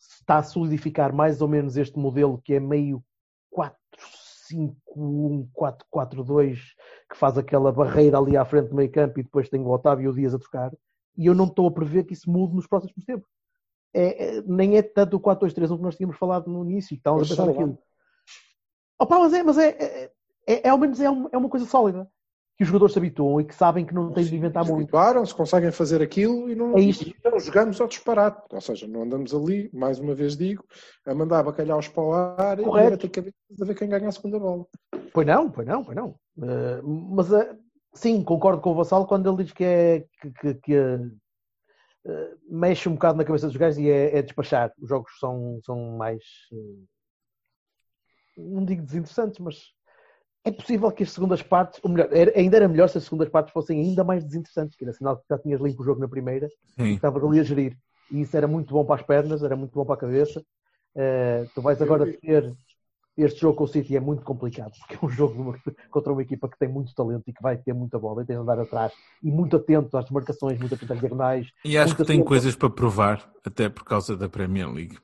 está 0.00 0.38
a 0.38 0.42
solidificar 0.42 1.14
mais 1.14 1.42
ou 1.42 1.48
menos 1.48 1.76
este 1.76 1.98
modelo 1.98 2.40
que 2.42 2.54
é 2.54 2.60
meio 2.60 3.04
4-5-1, 3.54 5.48
4-4-2, 5.54 6.58
que 7.10 7.16
faz 7.16 7.36
aquela 7.36 7.70
barreira 7.70 8.18
ali 8.18 8.36
à 8.36 8.44
frente 8.44 8.68
do 8.68 8.76
meio 8.76 8.90
campo 8.90 9.20
e 9.20 9.22
depois 9.22 9.48
tem 9.48 9.60
o 9.60 9.68
Otávio 9.68 10.04
e 10.04 10.08
o 10.08 10.14
Dias 10.14 10.34
a 10.34 10.38
trocar, 10.38 10.72
e 11.16 11.26
eu 11.26 11.34
não 11.34 11.46
estou 11.46 11.66
a 11.66 11.70
prever 11.70 12.04
que 12.04 12.14
isso 12.14 12.30
mude 12.30 12.54
nos 12.54 12.66
próximos 12.66 13.04
tempos. 13.04 13.28
É, 13.92 14.38
é- 14.38 14.42
nem 14.42 14.76
é 14.76 14.82
tanto 14.82 15.16
o 15.16 15.20
4-2-3-1 15.20 15.76
que 15.76 15.82
nós 15.82 15.96
tínhamos 15.96 16.16
falado 16.16 16.48
no 16.48 16.64
início, 16.64 16.94
estávamos 16.94 17.30
a 17.30 17.36
pensar 17.36 17.50
aquilo. 17.50 17.78
Opa, 18.98 19.18
mas 19.18 19.32
é, 19.32 19.42
mas 19.42 19.58
é, 19.58 19.68
é, 19.68 20.12
é, 20.46 20.66
é 20.66 20.68
ao 20.68 20.78
menos 20.78 21.00
é, 21.00 21.06
é 21.06 21.08
uma 21.10 21.48
coisa 21.48 21.66
sólida 21.66 22.08
que 22.60 22.64
os 22.64 22.68
jogadores 22.68 22.92
se 22.92 22.98
habituam 22.98 23.40
e 23.40 23.44
que 23.46 23.54
sabem 23.54 23.86
que 23.86 23.94
não 23.94 24.12
têm 24.12 24.22
de 24.22 24.36
inventar 24.36 24.62
muito. 24.66 24.82
Habituaram, 24.82 25.24
se 25.24 25.34
conseguem 25.34 25.72
fazer 25.72 26.02
aquilo 26.02 26.50
e 26.50 26.54
não, 26.54 26.76
É 26.76 26.80
isto. 26.82 27.08
e 27.08 27.16
não 27.24 27.40
jogamos 27.40 27.80
ao 27.80 27.88
disparate. 27.88 28.42
Ou 28.52 28.60
seja, 28.60 28.86
não 28.86 29.04
andamos 29.04 29.34
ali, 29.34 29.70
mais 29.72 29.98
uma 29.98 30.14
vez 30.14 30.36
digo, 30.36 30.62
a 31.06 31.14
mandar 31.14 31.42
bacalhaus 31.42 31.88
para 31.88 32.02
o 32.02 32.12
ar 32.12 32.58
Correto. 32.62 32.90
e 32.90 32.94
a 32.94 32.98
ter 32.98 33.08
cabeças 33.08 33.62
a 33.62 33.64
ver 33.64 33.74
quem 33.74 33.88
ganha 33.88 34.08
a 34.08 34.12
segunda 34.12 34.38
bola. 34.38 34.66
Pois 35.14 35.26
não, 35.26 35.50
pois 35.50 35.66
não, 35.66 35.82
pois 35.82 35.96
não. 35.96 36.14
Eh, 36.42 36.82
mas 36.84 37.32
eh, 37.32 37.56
sim, 37.94 38.22
concordo 38.22 38.60
com 38.60 38.72
o 38.72 38.74
Vassal 38.74 39.06
quando 39.06 39.26
ele 39.32 39.42
diz 39.42 39.52
que 39.54 39.64
é 39.64 40.04
que, 40.20 40.30
que- 40.30 40.54
que, 40.56 40.74
eh, 40.74 42.30
mexe 42.46 42.90
um 42.90 42.92
bocado 42.92 43.16
na 43.16 43.24
cabeça 43.24 43.46
dos 43.46 43.56
gajos 43.56 43.78
e 43.78 43.88
é, 43.88 44.18
é 44.18 44.20
despachar. 44.20 44.70
Os 44.78 44.86
jogos 44.86 45.10
são, 45.18 45.58
são 45.64 45.96
mais. 45.96 46.22
não 48.36 48.66
digo 48.66 48.82
desinteressantes, 48.82 49.38
mas 49.38 49.72
é 50.44 50.50
possível 50.50 50.90
que 50.90 51.02
as 51.02 51.10
segundas 51.12 51.42
partes, 51.42 51.78
ou 51.82 51.90
melhor, 51.90 52.08
era- 52.12 52.32
ainda 52.38 52.56
era 52.56 52.68
melhor 52.68 52.88
se 52.88 52.98
as 52.98 53.04
segundas 53.04 53.28
partes 53.28 53.52
fossem 53.52 53.78
ainda 53.80 54.02
mais 54.02 54.24
desinteressantes, 54.24 54.76
que 54.76 54.84
era 54.84 54.92
sinal 54.92 55.16
que 55.18 55.24
já 55.28 55.38
tinhas 55.38 55.60
limpo 55.60 55.82
o 55.82 55.84
jogo 55.84 56.00
na 56.00 56.08
primeira 56.08 56.46
e 56.78 56.82
Sim. 56.82 56.94
estavas 56.94 57.22
ali 57.22 57.40
a 57.40 57.42
gerir. 57.42 57.76
E 58.10 58.22
isso 58.22 58.36
era 58.36 58.48
muito 58.48 58.72
bom 58.72 58.84
para 58.84 58.96
as 58.96 59.02
pernas, 59.06 59.42
era 59.42 59.54
muito 59.54 59.72
bom 59.74 59.84
para 59.84 59.94
a 59.94 59.98
cabeça. 59.98 60.42
Eh, 60.96 61.46
tu 61.54 61.60
vais 61.62 61.80
agora 61.80 62.10
ter 62.20 62.52
este 63.16 63.40
jogo 63.40 63.56
com 63.58 63.64
o 63.64 63.68
City 63.68 63.94
é 63.96 64.00
muito 64.00 64.22
complicado, 64.24 64.72
porque 64.78 64.94
é 64.94 65.06
um 65.06 65.10
jogo 65.10 65.34
de 65.34 65.40
uma- 65.40 65.52
contra 65.90 66.12
uma 66.12 66.22
equipa 66.22 66.48
que 66.48 66.58
tem 66.58 66.68
muito 66.68 66.94
talento 66.94 67.24
e 67.28 67.32
que 67.32 67.42
vai 67.42 67.56
ter 67.58 67.74
muita 67.74 67.98
bola 67.98 68.22
e 68.22 68.26
tem 68.26 68.34
de 68.34 68.42
andar 68.42 68.58
atrás 68.58 68.92
e 69.22 69.30
muito 69.30 69.56
atento 69.56 69.96
às 69.96 70.08
marcações, 70.10 70.58
muito 70.58 70.74
atento 70.74 70.92
às 70.94 71.00
diagonais. 71.00 71.46
E 71.64 71.76
acho 71.76 71.94
que 71.94 72.04
tem 72.04 72.16
atento- 72.16 72.28
coisas 72.28 72.56
para 72.56 72.70
provar, 72.70 73.30
até 73.44 73.68
por 73.68 73.84
causa 73.84 74.16
da 74.16 74.28
Premier 74.28 74.68
League. 74.72 74.96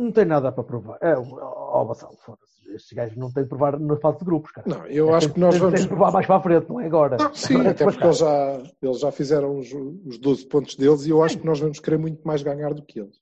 Não 0.00 0.10
tem 0.12 0.24
nada 0.24 0.50
para 0.50 0.64
provar. 0.64 0.98
É, 1.02 1.14
ó, 1.16 1.84
Vassalo, 1.84 2.16
foda-se. 2.24 2.50
Estes 2.74 2.92
gajos 2.92 3.16
não 3.16 3.30
têm 3.32 3.42
de 3.42 3.48
provar 3.48 3.78
na 3.78 3.96
fase 3.96 4.18
de 4.20 4.24
grupos, 4.24 4.50
cara. 4.52 4.66
Não, 4.68 4.86
eu 4.86 5.12
acho 5.14 5.26
Tem- 5.26 5.34
que 5.34 5.40
nós 5.40 5.50
tem- 5.50 5.60
vamos. 5.60 5.74
Tem 5.74 5.82
de 5.82 5.88
provar 5.88 6.12
mais 6.12 6.26
para 6.26 6.36
a 6.36 6.40
frente, 6.40 6.68
não 6.68 6.80
é 6.80 6.86
agora. 6.86 7.16
Não, 7.18 7.34
sim, 7.34 7.54
Agora 7.54 7.68
é 7.68 7.70
até 7.72 7.84
porque 7.84 8.04
eles 8.04 8.18
já, 8.18 8.62
eles 8.80 9.00
já 9.00 9.12
fizeram 9.12 9.58
os, 9.58 9.72
os 10.06 10.18
12 10.18 10.46
pontos 10.46 10.76
deles 10.76 11.04
e 11.04 11.10
eu 11.10 11.22
acho 11.22 11.36
que 11.38 11.44
nós 11.46 11.58
vamos 11.60 11.80
querer 11.80 11.98
muito 11.98 12.26
mais 12.26 12.42
ganhar 12.42 12.72
do 12.72 12.82
que 12.82 13.00
eles. 13.00 13.18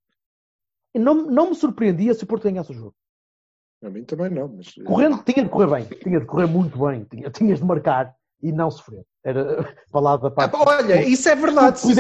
Não, 0.95 1.15
não 1.15 1.49
me 1.51 1.55
surpreendia 1.55 2.13
se 2.15 2.25
o 2.25 2.27
Porto 2.27 2.45
ganhasse 2.45 2.71
o 2.73 2.75
jogo. 2.75 2.95
A 3.83 3.89
mim 3.91 4.05
também 4.05 4.29
não, 4.31 4.49
mas. 4.49 4.75
Correndo, 4.87 5.23
tinha 5.25 5.45
de 5.45 5.49
correr 5.51 5.67
bem, 5.71 5.85
tinha 5.99 6.21
de 6.21 6.27
correr 6.27 6.47
muito 6.47 6.79
bem, 6.79 7.05
tinha, 7.11 7.31
tinhas 7.31 7.59
de 7.59 7.65
marcar 7.65 8.15
e 8.43 8.53
não 8.53 8.71
sofrer. 8.71 9.05
Era 9.25 9.45
palavra 9.91 10.29
Ah, 10.29 10.31
para 10.31 10.49
pá, 10.49 10.59
olha, 10.67 11.03
isso 11.03 11.29
é 11.29 11.35
verdade. 11.37 11.79
sim. 11.79 11.95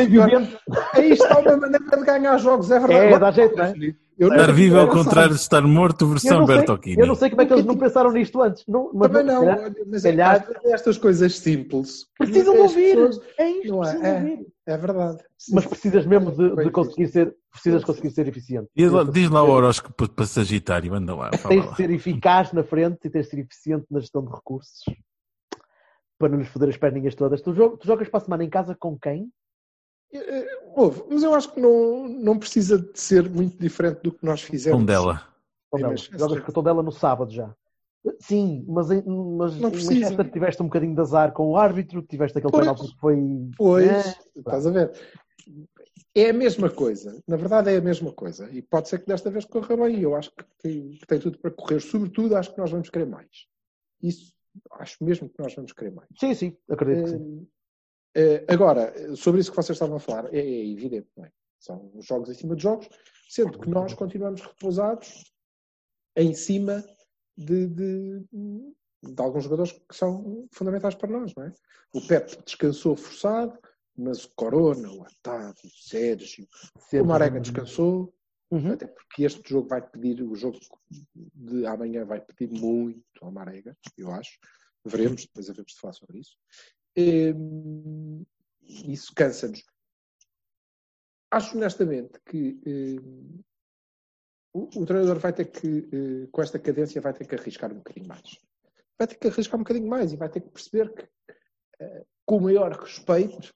Aí 0.93 1.13
está 1.13 1.39
uma 1.39 1.57
maneira 1.57 1.85
de 1.97 2.05
ganhar 2.05 2.37
jogos, 2.39 2.71
é 2.71 2.79
verdade. 2.79 3.15
É, 3.15 3.19
dá 3.19 3.31
jeito, 3.31 3.57
não 3.57 3.65
é? 3.65 3.75
Eu 4.19 4.29
Estar 4.33 4.49
não- 4.49 4.55
vivo 4.55 4.77
ao 4.79 4.87
eu 4.87 4.93
contrário 4.93 5.35
de 5.35 5.41
estar 5.41 5.63
morto, 5.63 6.09
versão 6.09 6.45
Bertocchini. 6.45 7.01
eu 7.01 7.07
não 7.07 7.15
sei 7.15 7.31
como 7.31 7.43
é 7.43 7.47
que 7.47 7.53
eles 7.53 7.65
não 7.65 7.77
pensaram 7.77 8.11
nisto 8.11 8.43
antes. 8.43 8.65
Não, 8.67 8.91
mas 8.93 9.09
Também 9.13 9.25
não, 9.25 9.41
calhar- 9.43 9.59
olha, 9.61 9.75
mas 9.87 10.03
se 10.03 10.09
calhar- 10.09 10.49
estas 10.65 10.99
coisas 10.99 11.39
simples. 11.39 12.07
precisam 12.19 12.57
ouvir. 12.61 12.97
pessoas- 12.97 13.21
É 13.39 13.49
isto, 13.51 13.69
Não 13.69 13.85
é, 13.85 13.97
é. 14.03 14.15
ouvir. 14.15 14.47
É 14.67 14.77
verdade. 14.77 15.19
Sim. 15.39 15.55
Mas 15.55 15.67
precisas 15.67 16.05
mesmo 16.05 16.33
de, 16.33 16.57
de 16.65 16.71
conseguir 16.71 17.07
ser, 17.07 17.35
precisas 17.53 17.85
conseguir 17.85 18.11
ser 18.11 18.27
eficiente. 18.27 18.69
Diz 18.77 18.91
lá, 18.91 19.05
diz 19.05 19.31
lá 19.31 19.43
o 19.43 19.47
Tens 19.47 19.57
horóscopo 19.57 20.09
para 20.09 20.27
Sagitário, 20.27 20.95
anda 20.95 21.15
lá, 21.15 21.31
fala 21.39 21.61
de 21.69 21.77
ser 21.77 21.91
eficaz 21.91 22.53
na 22.53 22.65
frente 22.65 22.99
e 23.05 23.11
tens 23.11 23.27
de 23.27 23.31
ser 23.31 23.39
eficiente 23.39 23.87
na 23.91 24.01
gestão 24.01 24.23
de 24.25 24.31
recursos 24.33 24.83
para 26.19 26.29
não 26.29 26.39
lhes 26.39 26.49
foder 26.49 26.69
as 26.69 26.77
perninhas 26.77 27.15
todas. 27.15 27.41
Tu, 27.41 27.55
jogas, 27.55 27.79
tu 27.79 27.87
jogas 27.87 28.09
para 28.09 28.19
a 28.19 28.25
semana 28.25 28.43
em 28.45 28.51
casa 28.51 28.75
com 28.79 28.99
quem? 28.99 29.29
Eh, 30.13 30.47
Houve, 30.75 31.03
mas 31.11 31.23
eu 31.23 31.35
acho 31.35 31.53
que 31.53 31.61
não, 31.61 32.09
não 32.09 32.39
precisa 32.39 32.79
de 32.79 32.99
ser 32.99 33.29
muito 33.29 33.59
diferente 33.59 34.01
do 34.03 34.13
que 34.13 34.25
nós 34.25 34.43
fizemos. 34.43 34.85
Dela. 34.85 35.23
Tondela. 35.71 35.91
Manchester. 35.91 36.19
Jogas 36.19 36.41
com 36.41 36.51
o 36.51 36.55
Tondela 36.55 36.83
no 36.83 36.93
sábado 36.93 37.31
já. 37.33 37.55
Sim, 38.21 38.65
mas, 38.69 38.89
mas 38.89 39.59
Não 39.59 39.71
precisa. 39.71 40.25
Tiveste 40.25 40.63
um 40.63 40.67
bocadinho 40.67 40.95
de 40.95 41.01
azar 41.01 41.33
com 41.33 41.49
o 41.49 41.57
árbitro, 41.57 42.01
tiveste 42.03 42.39
aquele 42.39 42.51
Pois. 42.51 42.63
penalti 42.63 42.93
que 42.95 43.01
foi. 43.01 43.17
Pois, 43.57 43.87
É, 43.87 44.15
estás 44.37 44.67
a 44.67 44.71
ver? 44.71 44.93
É 46.15 46.31
a 46.31 46.33
mesma 46.33 46.71
coisa. 46.71 47.23
Na 47.27 47.37
verdade, 47.37 47.71
é 47.71 47.77
a 47.77 47.81
mesma 47.81 48.13
coisa. 48.13 48.49
E 48.51 48.63
pode 48.63 48.89
ser 48.89 49.01
que 49.01 49.07
desta 49.07 49.31
vez 49.31 49.45
corra 49.45 49.77
bem. 49.77 50.01
Eu 50.01 50.15
acho 50.17 50.31
que 50.31 50.45
tem, 50.63 50.91
que 50.91 51.07
tem 51.07 51.19
tudo 51.19 51.39
para 51.39 51.51
correr. 51.51 51.81
Sobretudo, 51.81 52.37
acho 52.37 52.53
que 52.53 52.59
nós 52.59 52.71
vamos 52.71 52.89
querer 52.89 53.07
mais. 53.07 53.47
Isso, 54.03 54.33
acho 54.73 54.97
mesmo 55.05 55.29
que 55.29 55.41
nós 55.41 55.55
vamos 55.55 55.73
querer 55.73 55.91
mais. 55.91 56.09
Sim, 56.19 56.35
sim, 56.35 56.57
acredito 56.69 57.05
que 57.05 57.11
sim. 57.11 57.47
Eh, 58.21 58.45
agora, 58.49 59.15
sobre 59.15 59.41
isso 59.41 59.51
que 59.53 59.57
vocês 59.57 59.77
estavam 59.77 59.97
a 59.97 60.01
falar, 60.01 60.35
é, 60.35 60.39
é 60.41 60.67
evidente, 60.67 61.09
não 61.17 61.25
é? 61.25 61.33
São 61.61 61.91
os 61.95 62.05
jogos 62.05 62.29
em 62.29 62.35
cima 62.35 62.57
de 62.57 62.63
jogos, 62.65 62.89
sendo 63.29 63.59
que 63.61 63.69
nós 63.71 63.95
continuamos 63.95 64.41
repousados 64.41 65.33
em 66.17 66.35
cima 66.35 66.85
de, 67.37 67.69
de, 67.69 68.25
de 69.03 69.23
alguns 69.23 69.45
jogadores 69.45 69.71
que 69.73 69.95
são 69.95 70.49
fundamentais 70.53 70.97
para 70.97 71.09
nós, 71.11 71.33
não 71.37 71.45
é? 71.45 71.55
O 71.95 72.01
Pep 72.09 72.43
descansou 72.45 72.97
forçado, 72.97 73.57
mas 73.97 74.25
o 74.25 74.31
Corona, 74.35 74.91
o 74.91 75.03
Otávio, 75.03 75.55
o 75.65 75.89
Sérgio, 75.89 76.45
Sempre. 76.77 77.01
o 77.01 77.07
Marega 77.07 77.41
descansou, 77.41 78.13
Uhum. 78.51 78.73
até 78.73 78.87
porque 78.87 79.25
este 79.25 79.47
jogo 79.47 79.69
vai 79.69 79.87
pedir, 79.87 80.23
o 80.23 80.35
jogo 80.35 80.59
de 81.13 81.67
amanhã 81.67 82.07
vai 82.07 82.19
pedir 82.19 82.49
muito 82.59 83.05
ao 83.21 83.31
Marega, 83.31 83.77
eu 83.97 84.11
acho. 84.11 84.39
Veremos, 84.87 85.27
depois 85.27 85.51
havemos 85.51 85.73
de 85.73 85.79
falar 85.79 85.93
sobre 85.93 86.21
isso. 86.21 86.39
Hum, 86.99 88.25
isso 88.63 89.15
cansa-nos. 89.15 89.63
Acho 91.31 91.57
honestamente 91.57 92.19
que 92.27 92.59
hum, 92.67 93.41
o, 94.53 94.81
o 94.81 94.87
treinador 94.87 95.19
vai 95.21 95.33
ter 95.33 95.45
que, 95.45 95.89
eh, 95.93 96.29
com 96.33 96.43
esta 96.43 96.59
cadência, 96.59 97.01
vai 97.01 97.13
ter 97.13 97.27
que 97.27 97.37
arriscar 97.37 97.71
um 97.73 97.77
bocadinho 97.77 98.09
mais. 98.09 98.39
Vai 98.99 99.07
ter 99.07 99.15
que 99.15 99.29
arriscar 99.29 99.57
um 99.57 99.63
bocadinho 99.63 99.89
mais 99.89 100.13
e 100.13 100.17
vai 100.17 100.29
ter 100.29 100.41
que 100.41 100.51
perceber 100.51 100.93
que, 100.93 101.09
eh, 101.81 102.05
com 102.27 102.39
o 102.39 102.41
maior 102.41 102.73
respeito, 102.73 103.53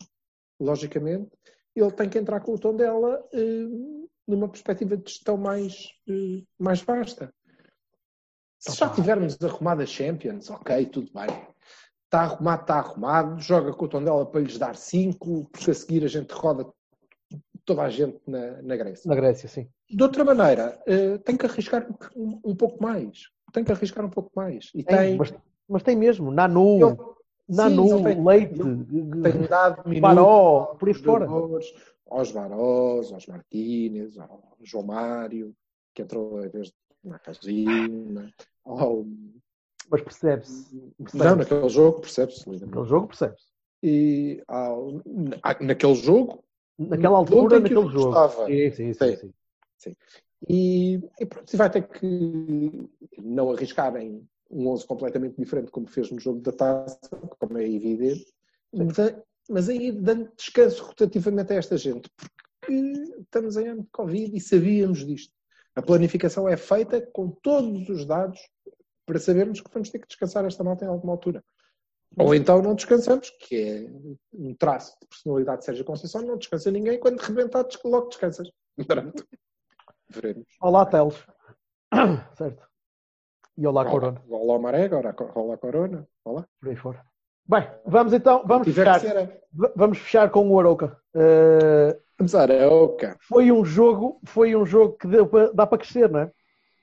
logicamente, 0.60 1.30
ele 1.74 1.90
tem 1.90 2.08
que 2.08 2.18
entrar 2.18 2.40
com 2.40 2.54
o 2.54 2.58
tom 2.58 2.76
dela 2.76 3.26
hum, 3.32 4.06
numa 4.28 4.48
perspectiva 4.48 4.96
de 4.96 5.10
gestão 5.10 5.36
mais, 5.36 5.88
eh, 6.08 6.44
mais 6.58 6.80
vasta. 6.82 7.34
Se 8.58 8.76
já 8.76 8.88
tivermos 8.88 9.36
arrumado 9.42 9.82
a 9.82 9.86
Champions, 9.86 10.48
ok, 10.48 10.86
tudo 10.86 11.10
bem. 11.12 11.51
Está 12.12 12.24
arrumado, 12.24 12.60
está 12.60 12.74
arrumado. 12.74 13.40
Joga 13.40 13.72
com 13.72 13.86
o 13.86 13.88
tom 13.88 14.04
dela 14.04 14.26
para 14.26 14.42
lhes 14.42 14.58
dar 14.58 14.76
5, 14.76 15.46
porque 15.50 15.70
a 15.70 15.74
seguir 15.74 16.04
a 16.04 16.08
gente 16.08 16.30
roda 16.30 16.70
toda 17.64 17.80
a 17.80 17.88
gente 17.88 18.20
na, 18.26 18.60
na 18.60 18.76
Grécia. 18.76 19.08
Na 19.08 19.14
Grécia, 19.14 19.48
sim. 19.48 19.66
De 19.88 20.02
outra 20.02 20.22
maneira, 20.22 20.78
eh, 20.86 21.16
tem 21.16 21.38
que 21.38 21.46
arriscar 21.46 21.88
um, 22.14 22.38
um 22.44 22.54
pouco 22.54 22.82
mais. 22.82 23.30
Tem 23.50 23.64
que 23.64 23.72
arriscar 23.72 24.04
um 24.04 24.10
pouco 24.10 24.30
mais. 24.36 24.70
E 24.74 24.84
Tem, 24.84 24.94
tem, 24.98 25.16
mas, 25.16 25.32
mas 25.66 25.82
tem 25.82 25.96
mesmo. 25.96 26.30
Nanu, 26.30 26.76
Ele- 26.86 26.98
Nanu 27.48 27.88
sim, 27.88 28.04
tem- 28.04 28.22
Leite, 28.24 28.58
tem 29.22 29.46
dado 29.48 29.98
Baró, 29.98 30.76
por 30.78 30.88
aí 30.88 30.94
fora. 30.94 31.24
jogadores, 31.26 31.72
aos 32.10 32.30
Barós, 32.30 33.10
aos 33.10 33.26
Martínez, 33.26 34.18
ao 34.18 34.52
João 34.60 34.84
Mário, 34.84 35.54
que 35.94 36.02
entrou 36.02 36.44
em 36.44 36.48
vez 36.50 36.68
de 36.68 36.74
Nakajima, 37.04 38.30
ao... 38.66 39.02
Mas 39.90 40.02
percebe-se. 40.02 40.74
Não, 40.74 40.92
percebe-se. 41.04 41.36
naquele 41.36 41.68
jogo, 41.68 42.00
percebe-se. 42.00 42.48
Naquele 42.48 42.84
jogo 42.86 43.06
percebe-se. 43.08 43.46
E 43.82 44.42
na- 44.48 45.66
naquele 45.66 45.94
jogo, 45.94 46.44
Naquela 46.78 47.18
altura, 47.18 47.60
naquele 47.60 47.88
jogo. 47.88 48.12
gostava. 48.14 48.46
Sim, 48.46 48.70
sim, 48.72 48.92
sim, 48.94 49.32
Sim. 49.78 49.96
E, 50.48 50.94
e 51.20 51.26
pronto, 51.26 51.56
vai 51.56 51.70
ter 51.70 51.86
que 51.88 52.88
não 53.18 53.50
arriscar 53.52 53.94
em 53.96 54.26
um 54.50 54.68
11 54.68 54.86
completamente 54.86 55.36
diferente, 55.36 55.70
como 55.70 55.86
fez 55.86 56.10
no 56.10 56.18
jogo 56.18 56.40
da 56.40 56.52
taça, 56.52 56.98
como 57.38 57.58
é 57.58 57.68
evidente, 57.68 58.26
mas, 58.72 58.96
mas 59.48 59.68
aí 59.68 59.92
dando 59.92 60.30
descanso 60.36 60.82
rotativamente 60.84 61.52
a 61.52 61.56
esta 61.56 61.76
gente, 61.76 62.10
porque 62.16 62.72
estamos 63.20 63.56
em 63.56 63.68
ano 63.68 63.82
de 63.82 63.88
Covid 63.92 64.36
e 64.36 64.40
sabíamos 64.40 65.06
disto. 65.06 65.32
A 65.74 65.82
planificação 65.82 66.48
é 66.48 66.56
feita 66.56 67.00
com 67.00 67.28
todos 67.30 67.88
os 67.88 68.04
dados 68.04 68.40
para 69.06 69.18
sabermos 69.18 69.60
que 69.60 69.70
vamos 69.72 69.90
ter 69.90 69.98
que 69.98 70.06
descansar 70.06 70.44
esta 70.44 70.62
malta 70.64 70.84
em 70.84 70.88
alguma 70.88 71.12
altura. 71.12 71.42
Ou 72.18 72.34
então 72.34 72.60
não 72.60 72.74
descansamos, 72.74 73.30
que 73.30 73.56
é 73.56 73.90
um 74.34 74.54
traço 74.54 74.96
de 75.00 75.06
personalidade 75.08 75.60
de 75.60 75.64
Sérgio 75.64 75.84
Conceição, 75.84 76.20
não 76.22 76.36
descansa 76.36 76.70
ninguém, 76.70 76.98
quando 77.00 77.18
rebentar, 77.20 77.64
logo 77.84 78.08
descansas. 78.08 78.50
Pronto. 78.86 79.26
Veremos. 80.10 80.46
Olá, 80.60 80.84
Teles. 80.84 81.16
certo. 82.36 82.68
E 83.56 83.66
olá, 83.66 83.84
Corona. 83.84 84.22
Olá, 84.28 84.58
Marega, 84.58 84.98
olá, 84.98 85.14
olá, 85.34 85.56
Corona. 85.56 86.06
Olá. 86.24 86.46
Por 86.60 86.68
aí 86.68 86.76
fora. 86.76 87.02
Bem, 87.48 87.68
vamos 87.84 88.12
então, 88.12 88.44
vamos 88.46 88.66
Tiver 88.66 89.00
fechar, 89.00 89.28
vamos 89.74 89.98
fechar 89.98 90.30
com 90.30 90.48
o 90.48 90.60
Aroca. 90.60 90.96
Uh, 91.14 92.00
Vamos 92.18 92.34
a 92.34 92.42
Arauca. 92.42 93.16
foi 93.20 93.50
um 93.50 93.64
jogo, 93.64 94.20
foi 94.24 94.54
um 94.54 94.64
jogo 94.64 94.96
que 94.96 95.08
deu 95.08 95.26
para- 95.26 95.52
dá 95.52 95.66
para 95.66 95.78
crescer, 95.78 96.08
não 96.10 96.20
é? 96.20 96.32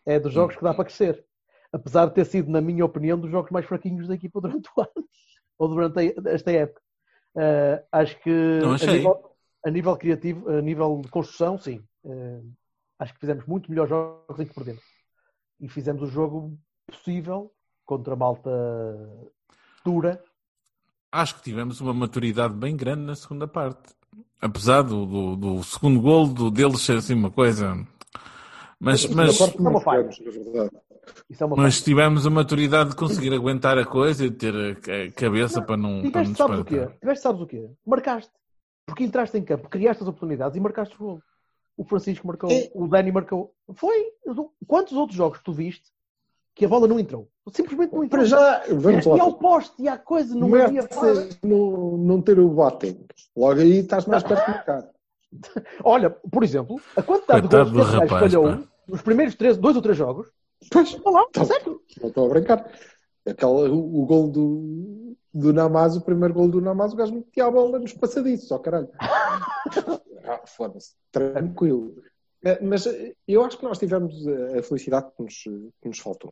É 0.06 0.20
dos 0.20 0.34
jogos 0.34 0.56
que 0.56 0.64
dá 0.64 0.74
para 0.74 0.84
crescer. 0.86 1.24
Apesar 1.72 2.08
de 2.08 2.16
ter 2.16 2.26
sido, 2.26 2.50
na 2.50 2.62
minha 2.62 2.84
opinião, 2.84 3.20
dos 3.20 3.30
jogos 3.30 3.52
mais 3.52 3.66
fraquinhos 3.66 4.08
da 4.08 4.16
equipa 4.16 4.42
durante 4.42 4.70
o 4.76 4.82
ano. 4.82 4.92
Ou 5.60 5.68
durante 5.68 6.16
esta 6.28 6.52
época. 6.52 6.82
Uh, 7.36 7.86
acho 7.92 8.20
que 8.22 8.32
a 8.32 8.92
nível, 8.92 9.36
a 9.66 9.70
nível 9.70 9.98
criativo, 9.98 10.50
a 10.50 10.62
nível 10.62 11.02
de 11.04 11.10
construção, 11.10 11.58
sim. 11.58 11.84
Uh, 12.04 12.52
acho 12.98 13.14
que 13.14 13.20
fizemos 13.20 13.46
muito 13.46 13.70
melhores 13.70 13.90
jogos 13.90 14.40
em 14.40 14.46
que 14.46 14.54
perdemos. 14.54 14.84
E 15.60 15.68
fizemos 15.68 16.02
o 16.02 16.08
jogo 16.08 16.58
possível 16.88 17.52
contra 17.86 18.14
a 18.14 18.18
malta 18.18 18.50
dura. 19.84 20.24
Acho 21.12 21.36
que 21.36 21.44
tivemos 21.44 21.82
uma 21.82 21.94
maturidade 21.94 22.54
bem 22.54 22.76
grande 22.76 23.02
na 23.02 23.16
segunda 23.16 23.48
parte. 23.48 23.94
Apesar 24.42 24.84
do, 24.84 25.06
do, 25.06 25.36
do 25.36 25.64
segundo 25.64 26.00
gol 26.00 26.28
do 26.28 26.50
deles 26.50 26.82
ser 26.82 26.98
assim 26.98 27.14
uma 27.14 27.32
coisa. 27.32 27.86
Mas, 28.80 29.06
mas, 29.08 29.42
é 29.42 29.48
verdade. 29.48 30.70
Isso 31.30 31.44
é 31.44 31.48
mas 31.48 31.82
tivemos 31.82 32.26
a 32.26 32.30
maturidade 32.30 32.92
de 32.92 32.96
conseguir 32.96 33.34
aguentar 33.34 33.78
a 33.78 33.86
coisa 33.86 34.26
e 34.26 34.32
ter 34.32 34.54
a 34.56 35.12
cabeça 35.12 35.62
para 35.62 35.76
não, 35.76 36.10
para 36.12 36.24
não 36.24 36.34
Tiveste, 36.34 36.36
sabes 36.38 36.60
o 36.60 36.66
quê? 36.66 36.76
disparar. 36.76 37.00
Tiveste, 37.00 37.24
sabes 37.24 37.42
o 37.42 37.48
quê? 37.48 37.70
Marcaste. 37.86 38.32
Porque 38.86 39.04
entraste 39.04 39.38
em 39.38 39.44
campo, 39.44 39.70
criaste 39.70 40.04
as 40.04 40.10
oportunidades 40.10 40.56
e 40.56 40.60
marcaste 40.60 40.96
o 40.96 41.00
gol. 41.00 41.22
O 41.78 41.84
Francisco 41.84 42.28
marcou, 42.28 42.50
É. 42.52 42.70
o 42.74 42.88
Dani 42.88 43.12
marcou. 43.12 43.54
Foi. 43.76 44.06
Quantos 44.68 44.94
outros 44.94 45.18
jogos 45.18 45.40
tu 45.44 45.54
viste 45.54 45.86
que 46.56 46.66
a 46.66 46.68
bola 46.68 46.88
não 46.88 47.00
entrou? 47.00 47.30
Simplesmente 47.52 47.94
não 47.94 48.04
entrou. 48.04 48.20
Para 48.20 48.28
já, 48.28 48.64
vamos 48.74 49.06
e 49.06 49.10
lá. 49.10 49.22
ao 49.24 49.34
poste, 49.34 49.82
e 49.82 49.88
há 49.88 49.98
coisa, 49.98 50.36
não 50.36 50.54
havia 50.56 50.88
no, 51.44 51.98
não 51.98 52.22
ter 52.22 52.40
o 52.40 52.50
Boateng. 52.50 53.06
Logo 53.36 53.60
aí 53.62 53.80
estás 53.80 54.06
mais 54.06 54.24
perto 54.24 54.46
de 54.46 54.52
marcar. 54.52 54.90
Olha, 55.84 56.10
por 56.10 56.44
exemplo, 56.44 56.82
a 56.98 57.02
quantidade 57.04 57.42
Coitado 57.42 57.70
de 57.72 57.76
gols 57.78 57.92
do 57.92 58.02
que 58.02 58.08
gajo 58.08 58.20
falhou 58.20 58.44
pá. 58.58 58.64
Nos 58.90 59.02
primeiros 59.02 59.36
três, 59.36 59.58
dois 59.58 59.76
ou 59.76 59.82
três 59.82 59.98
jogos. 59.98 60.28
Pois, 60.72 60.94
Olha 61.06 61.12
lá, 61.22 61.26
Tá. 61.32 61.42
não 62.02 62.10
estou 62.10 62.26
a 62.26 62.30
brincar. 62.30 62.72
Aquela, 63.26 63.70
o, 63.70 64.02
o 64.02 64.06
gol 64.06 64.30
do, 64.30 65.16
do 65.34 65.54
Namaz, 65.54 65.96
o 65.96 66.02
primeiro 66.02 66.34
gol 66.34 66.50
do 66.50 66.62
Namaz, 66.62 66.94
o 66.94 66.96
gajo 66.96 67.14
metia 67.14 67.46
a 67.46 67.52
bola 67.52 67.80
nos 67.80 67.94
passadiços, 67.94 68.52
ó 68.52 68.60
caralho. 68.60 68.90
Ah, 70.26 70.46
Foda-se, 70.46 70.94
tranquilo. 71.12 72.04
Eh, 72.44 72.60
Mas 72.62 72.86
eh, 72.86 73.16
eu 73.28 73.44
acho 73.44 73.58
que 73.58 73.64
nós 73.64 73.80
tivemos 73.80 74.28
eh, 74.28 74.60
a 74.60 74.64
felicidade 74.64 75.08
que 75.18 75.24
nos, 75.24 75.36
que 75.82 75.88
nos 75.88 75.98
faltou 76.00 76.32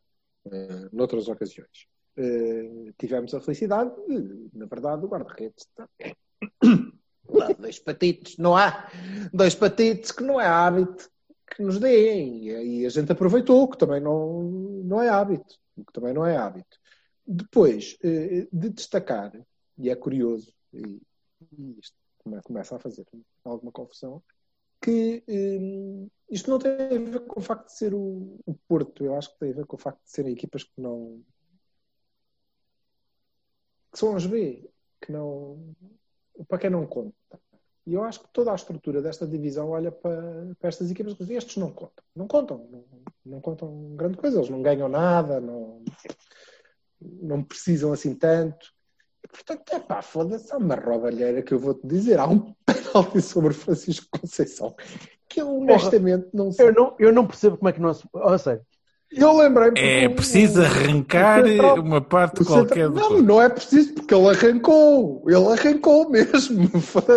noutras 0.93 1.27
ocasiões. 1.27 1.87
Tivemos 2.97 3.33
a 3.33 3.39
felicidade, 3.41 3.91
de, 4.07 4.49
na 4.53 4.65
verdade, 4.67 5.03
o 5.03 5.07
guarda-redes 5.09 5.65
está- 5.67 5.89
dois 7.59 7.79
patitos, 7.79 8.37
não 8.37 8.55
há 8.55 8.87
dois 9.33 9.55
patitos 9.55 10.11
que 10.11 10.23
não 10.23 10.39
é 10.39 10.45
hábito 10.45 11.09
que 11.51 11.61
nos 11.63 11.79
deem 11.79 12.43
e, 12.79 12.85
a 12.85 12.89
gente 12.89 13.11
aproveitou, 13.11 13.67
que 13.69 13.77
também 13.77 14.01
não, 14.01 14.43
não 14.43 15.01
é 15.01 15.09
hábito, 15.09 15.59
que 15.75 15.93
também 15.93 16.13
não 16.13 16.25
é 16.25 16.35
hábito. 16.37 16.77
Depois, 17.25 17.97
eh, 18.03 18.47
de 18.51 18.69
destacar, 18.69 19.31
e 19.77 19.89
é 19.89 19.95
curioso, 19.95 20.53
e, 20.73 21.01
isto 21.79 21.95
come- 22.19 22.41
começa 22.41 22.75
a 22.75 22.79
fazer 22.79 23.05
alguma 23.43 23.71
confusão, 23.71 24.21
que 24.81 25.23
eh, 25.27 26.07
isto 26.29 26.49
não 26.49 26.59
tem 26.59 26.71
a 26.71 26.99
ver 26.99 27.21
com 27.21 27.39
o 27.39 27.43
facto 27.43 27.67
de 27.67 27.77
ser 27.77 27.93
o, 27.93 28.39
o 28.45 28.53
Porto, 28.67 29.03
eu 29.03 29.15
acho 29.15 29.31
que 29.33 29.39
tem 29.39 29.51
a 29.51 29.55
ver 29.55 29.65
com 29.65 29.75
o 29.75 29.79
facto 29.79 30.03
de 30.03 30.11
serem 30.11 30.33
equipas 30.33 30.63
que 30.63 30.79
não 30.81 31.21
que 33.91 33.99
são 33.99 34.15
as 34.15 34.25
B, 34.25 34.69
que 35.01 35.11
não 35.11 35.75
para 36.47 36.59
quem 36.59 36.69
não 36.69 36.85
conta. 36.85 37.15
E 37.87 37.93
eu 37.93 38.03
acho 38.03 38.19
que 38.19 38.27
toda 38.33 38.51
a 38.51 38.55
estrutura 38.55 39.01
desta 39.01 39.25
divisão 39.25 39.69
olha 39.69 39.91
para, 39.91 40.53
para 40.59 40.67
estas 40.67 40.91
equipas 40.91 41.13
e 41.13 41.17
diz, 41.19 41.29
estes 41.29 41.55
não 41.55 41.71
contam. 41.71 42.03
Não 42.13 42.27
contam. 42.27 42.67
Não, 42.69 42.83
não 43.25 43.41
contam 43.41 43.95
grande 43.95 44.17
coisa. 44.17 44.39
Eles 44.39 44.49
não 44.49 44.61
ganham 44.61 44.89
nada, 44.89 45.39
não, 45.39 45.81
não 47.01 47.41
precisam 47.41 47.93
assim 47.93 48.13
tanto. 48.13 48.73
E, 49.23 49.27
portanto, 49.29 49.73
é 49.73 49.79
pá, 49.79 50.01
foda-se, 50.01 50.51
há 50.51 50.57
uma 50.57 50.75
roubalheira 50.75 51.41
que 51.41 51.53
eu 51.53 51.59
vou-te 51.59 51.87
dizer. 51.87 52.19
Há 52.19 52.27
um 52.27 52.53
penalti 52.65 53.21
sobre 53.21 53.53
Francisco 53.53 54.05
Conceição 54.19 54.75
que 55.29 55.41
eu 55.41 55.57
honestamente 55.57 56.27
não 56.33 56.51
sei. 56.51 56.67
Eu 56.67 56.73
não, 56.73 56.95
eu 56.99 57.13
não 57.13 57.25
percebo 57.25 57.57
como 57.57 57.69
é 57.69 57.73
que 57.73 57.79
não 57.79 57.93
se. 57.93 58.05
Oh, 58.13 58.37
sério. 58.37 58.61
Eu 59.11 59.37
lembrei-me. 59.37 59.79
É 59.79 60.09
preciso 60.09 60.61
arrancar 60.61 61.43
central- 61.45 61.79
uma 61.79 62.01
parte 62.01 62.43
qualquer 62.43 62.67
central- 62.67 62.89
do 62.91 62.95
Não, 62.99 63.07
corpo. 63.09 63.23
não 63.23 63.41
é 63.41 63.49
preciso, 63.49 63.93
porque 63.93 64.13
ele 64.13 64.27
arrancou. 64.29 65.23
Ele 65.27 65.45
arrancou 65.47 66.09
mesmo. 66.11 66.69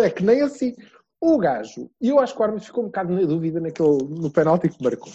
É 0.03 0.09
que 0.09 0.23
nem 0.23 0.41
assim. 0.41 0.73
O 1.19 1.37
gajo, 1.37 1.89
e 2.01 2.09
eu 2.09 2.19
acho 2.19 2.33
que 2.33 2.41
o 2.41 2.43
árbitro 2.43 2.65
ficou 2.65 2.83
um 2.83 2.87
bocado 2.87 3.13
na 3.13 3.21
dúvida 3.21 3.59
naquele, 3.59 3.89
no 4.09 4.31
penalti 4.31 4.69
que 4.69 4.83
marcou. 4.83 5.11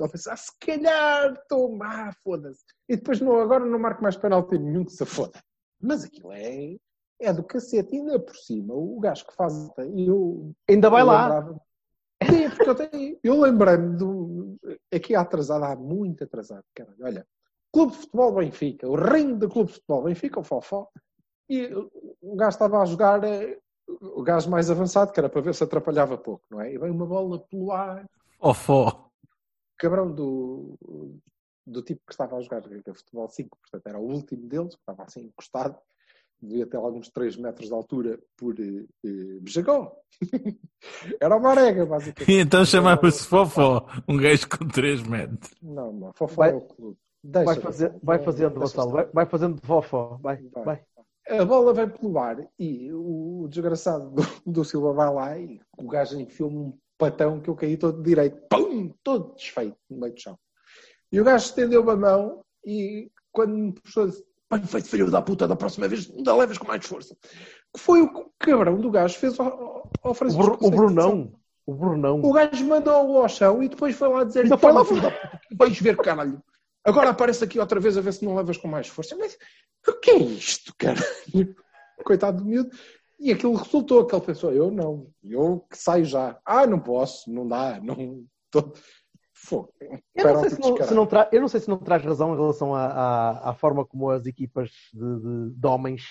Ele 0.00 0.08
pensou, 0.08 0.32
ah, 0.32 0.36
se 0.36 0.50
calhar, 0.58 1.40
toma, 1.48 1.86
ah, 1.86 2.12
foda-se. 2.24 2.64
E 2.88 2.96
depois, 2.96 3.20
não, 3.20 3.38
agora 3.40 3.64
não 3.64 3.78
marco 3.78 4.02
mais 4.02 4.16
penalti 4.16 4.58
nenhum 4.58 4.84
que 4.84 4.90
se 4.92 5.04
foda. 5.04 5.38
Mas 5.80 6.02
aquilo 6.02 6.32
é, 6.32 6.74
é 7.20 7.32
do 7.32 7.44
cacete. 7.44 7.94
E 7.94 7.98
ainda 8.00 8.18
por 8.18 8.34
cima, 8.34 8.74
o 8.74 8.98
gajo 8.98 9.24
que 9.26 9.34
faz. 9.36 9.52
e 9.94 10.06
Eu, 10.08 10.50
Ainda 10.68 10.90
vai 10.90 11.02
eu 11.02 11.06
lá. 11.06 11.22
lembrava- 11.28 11.60
Sim, 12.44 12.50
porque 12.50 12.70
eu, 12.70 12.74
tenho, 12.74 13.18
eu 13.22 13.40
lembrei-me 13.40 13.96
do. 13.96 14.56
Aqui 14.92 15.14
atrasado, 15.14 15.64
há 15.64 15.76
muito 15.76 16.24
atrasado, 16.24 16.64
caralho. 16.74 16.96
Olha, 17.02 17.26
Clube 17.72 17.92
de 17.92 17.98
Futebol 17.98 18.34
Benfica, 18.34 18.88
o 18.88 18.94
reino 18.94 19.38
do 19.38 19.48
Clube 19.48 19.68
de 19.68 19.74
Futebol 19.74 20.04
Benfica, 20.04 20.40
o 20.40 20.44
Fofó, 20.44 20.88
e 21.48 21.66
o 22.22 22.36
gajo 22.36 22.50
estava 22.50 22.80
a 22.80 22.84
jogar, 22.84 23.24
eh, 23.24 23.58
o 23.88 24.22
gajo 24.22 24.50
mais 24.50 24.70
avançado, 24.70 25.12
que 25.12 25.20
era 25.20 25.28
para 25.28 25.40
ver 25.40 25.54
se 25.54 25.64
atrapalhava 25.64 26.16
pouco, 26.16 26.44
não 26.50 26.60
é? 26.60 26.72
E 26.72 26.78
veio 26.78 26.92
uma 26.92 27.06
bola 27.06 27.38
pelo 27.38 27.72
ar, 27.72 28.04
Ofó. 28.38 29.10
cabrão 29.76 30.12
do, 30.12 30.78
do 31.66 31.82
tipo 31.82 32.02
que 32.06 32.12
estava 32.12 32.36
a 32.36 32.40
jogar 32.40 32.62
futebol 32.94 33.28
5, 33.28 33.58
portanto 33.58 33.86
era 33.86 33.98
o 33.98 34.06
último 34.06 34.48
deles, 34.48 34.74
que 34.74 34.80
estava 34.80 35.02
assim 35.02 35.24
encostado, 35.24 35.78
devia 36.44 36.66
ter 36.66 36.76
alguns 36.76 37.08
3 37.08 37.36
metros 37.36 37.68
de 37.68 37.74
altura 37.74 38.18
por 38.36 38.58
eh, 38.58 38.84
eh, 39.04 39.38
Bejagó. 39.40 39.96
era 41.20 41.36
uma 41.36 41.50
arega, 41.50 41.86
basicamente. 41.86 42.30
E 42.30 42.40
então 42.40 42.64
chamava-se 42.64 43.26
Fofó, 43.26 43.86
um 44.08 44.16
gajo 44.16 44.48
com 44.48 44.68
3 44.68 45.02
metros. 45.02 45.50
Não, 45.62 45.92
não, 45.92 46.12
Fofó 46.14 46.36
Vai- 46.36 46.50
é 46.50 46.54
o 46.54 46.60
clube. 46.60 46.98
Deixa, 47.26 47.46
Vai, 47.46 47.60
fazer, 47.60 47.94
vai 48.02 48.18
fazendo, 48.18 48.60
Gonçalo. 48.60 48.90
Vai, 48.90 49.06
vai 49.06 49.26
fazendo 49.26 49.58
de 49.58 49.66
vofó. 49.66 50.18
Vai, 50.20 50.36
Vai. 50.52 50.64
vai. 50.64 50.84
A 51.26 51.44
bola 51.46 51.72
vem 51.72 51.88
pelo 51.88 52.18
ar 52.18 52.36
e 52.58 52.92
o 52.92 53.46
desgraçado 53.48 54.10
do, 54.10 54.22
do 54.52 54.62
Silva 54.62 54.92
vai 54.92 55.10
lá 55.10 55.38
e 55.38 55.58
o 55.78 55.88
gajo 55.88 56.20
enfiou-me 56.20 56.58
um 56.58 56.78
patão 56.98 57.40
que 57.40 57.48
eu 57.48 57.54
caí 57.54 57.78
todo 57.78 58.02
direito. 58.02 58.42
Pum! 58.50 58.92
Todo 59.02 59.34
desfeito 59.34 59.76
no 59.88 60.00
meio 60.00 60.12
do 60.12 60.20
chão. 60.20 60.38
E 61.10 61.18
o 61.18 61.24
gajo 61.24 61.46
estendeu-me 61.46 61.90
a 61.92 61.96
mão 61.96 62.44
e 62.66 63.10
quando 63.32 63.56
me 63.56 63.72
puxou 63.72 64.06
bem 64.58 64.66
feito 64.66 64.88
filho 64.88 65.10
da 65.10 65.20
puta, 65.22 65.46
da 65.48 65.56
próxima 65.56 65.88
vez 65.88 66.10
ainda 66.10 66.34
levas 66.34 66.58
com 66.58 66.66
mais 66.66 66.84
força. 66.84 67.16
Que 67.74 67.80
foi 67.80 68.00
o 68.02 68.12
que 68.12 68.20
o 68.20 68.32
cabrão 68.38 68.78
do 68.80 68.90
gajo 68.90 69.18
fez 69.18 69.38
ao, 69.38 69.46
ao- 69.46 69.90
O, 70.10 70.14
Francisco. 70.14 70.42
O 70.44 70.56
Conceição. 70.56 70.76
Brunão. 70.76 71.32
O 71.66 71.74
Brunão. 71.74 72.20
O 72.22 72.32
gajo 72.32 72.64
mandou-o 72.66 73.18
ao 73.18 73.28
chão 73.28 73.62
e 73.62 73.68
depois 73.68 73.96
foi 73.96 74.08
lá 74.08 74.24
dizer 74.24 74.46
foi 74.58 74.72
lá- 74.72 74.84
filho 74.84 75.00
da 75.02 75.10
puta, 75.10 75.40
vais 75.56 75.78
ver 75.80 75.96
caralho. 75.96 76.42
Agora 76.84 77.10
aparece 77.10 77.42
aqui 77.44 77.58
outra 77.58 77.80
vez 77.80 77.96
a 77.96 78.00
ver 78.02 78.12
se 78.12 78.24
não 78.24 78.34
levas 78.36 78.56
com 78.58 78.68
mais 78.68 78.86
força. 78.88 79.16
Mas 79.16 79.36
o 79.88 79.92
que 80.00 80.10
é 80.10 80.18
isto, 80.18 80.74
caralho? 80.78 81.56
Coitado 82.04 82.38
do 82.42 82.44
miúdo. 82.44 82.70
E 83.18 83.32
aquilo 83.32 83.54
resultou, 83.54 84.04
que 84.04 84.14
ele 84.14 84.24
pensou, 84.24 84.52
eu 84.52 84.70
não, 84.70 85.06
eu 85.22 85.64
que 85.70 85.78
saio 85.78 86.04
já. 86.04 86.38
Ah, 86.44 86.66
não 86.66 86.78
posso, 86.78 87.32
não 87.32 87.46
dá, 87.48 87.80
não... 87.80 88.24
Tô... 88.50 88.72
Eu 90.14 90.24
não, 90.34 90.40
sei 90.40 90.50
se 90.50 90.60
não, 90.60 90.76
se 90.88 90.94
não 90.94 91.06
tra- 91.06 91.28
eu 91.32 91.40
não 91.40 91.48
sei 91.48 91.60
se 91.60 91.68
não 91.68 91.76
traz 91.78 92.02
razão 92.04 92.32
em 92.34 92.36
relação 92.36 92.74
à, 92.74 92.86
à, 92.86 93.50
à 93.50 93.54
forma 93.54 93.84
como 93.84 94.10
as 94.10 94.26
equipas 94.26 94.70
de, 94.92 95.00
de- 95.20 95.50
de 95.54 95.66
homens 95.66 96.02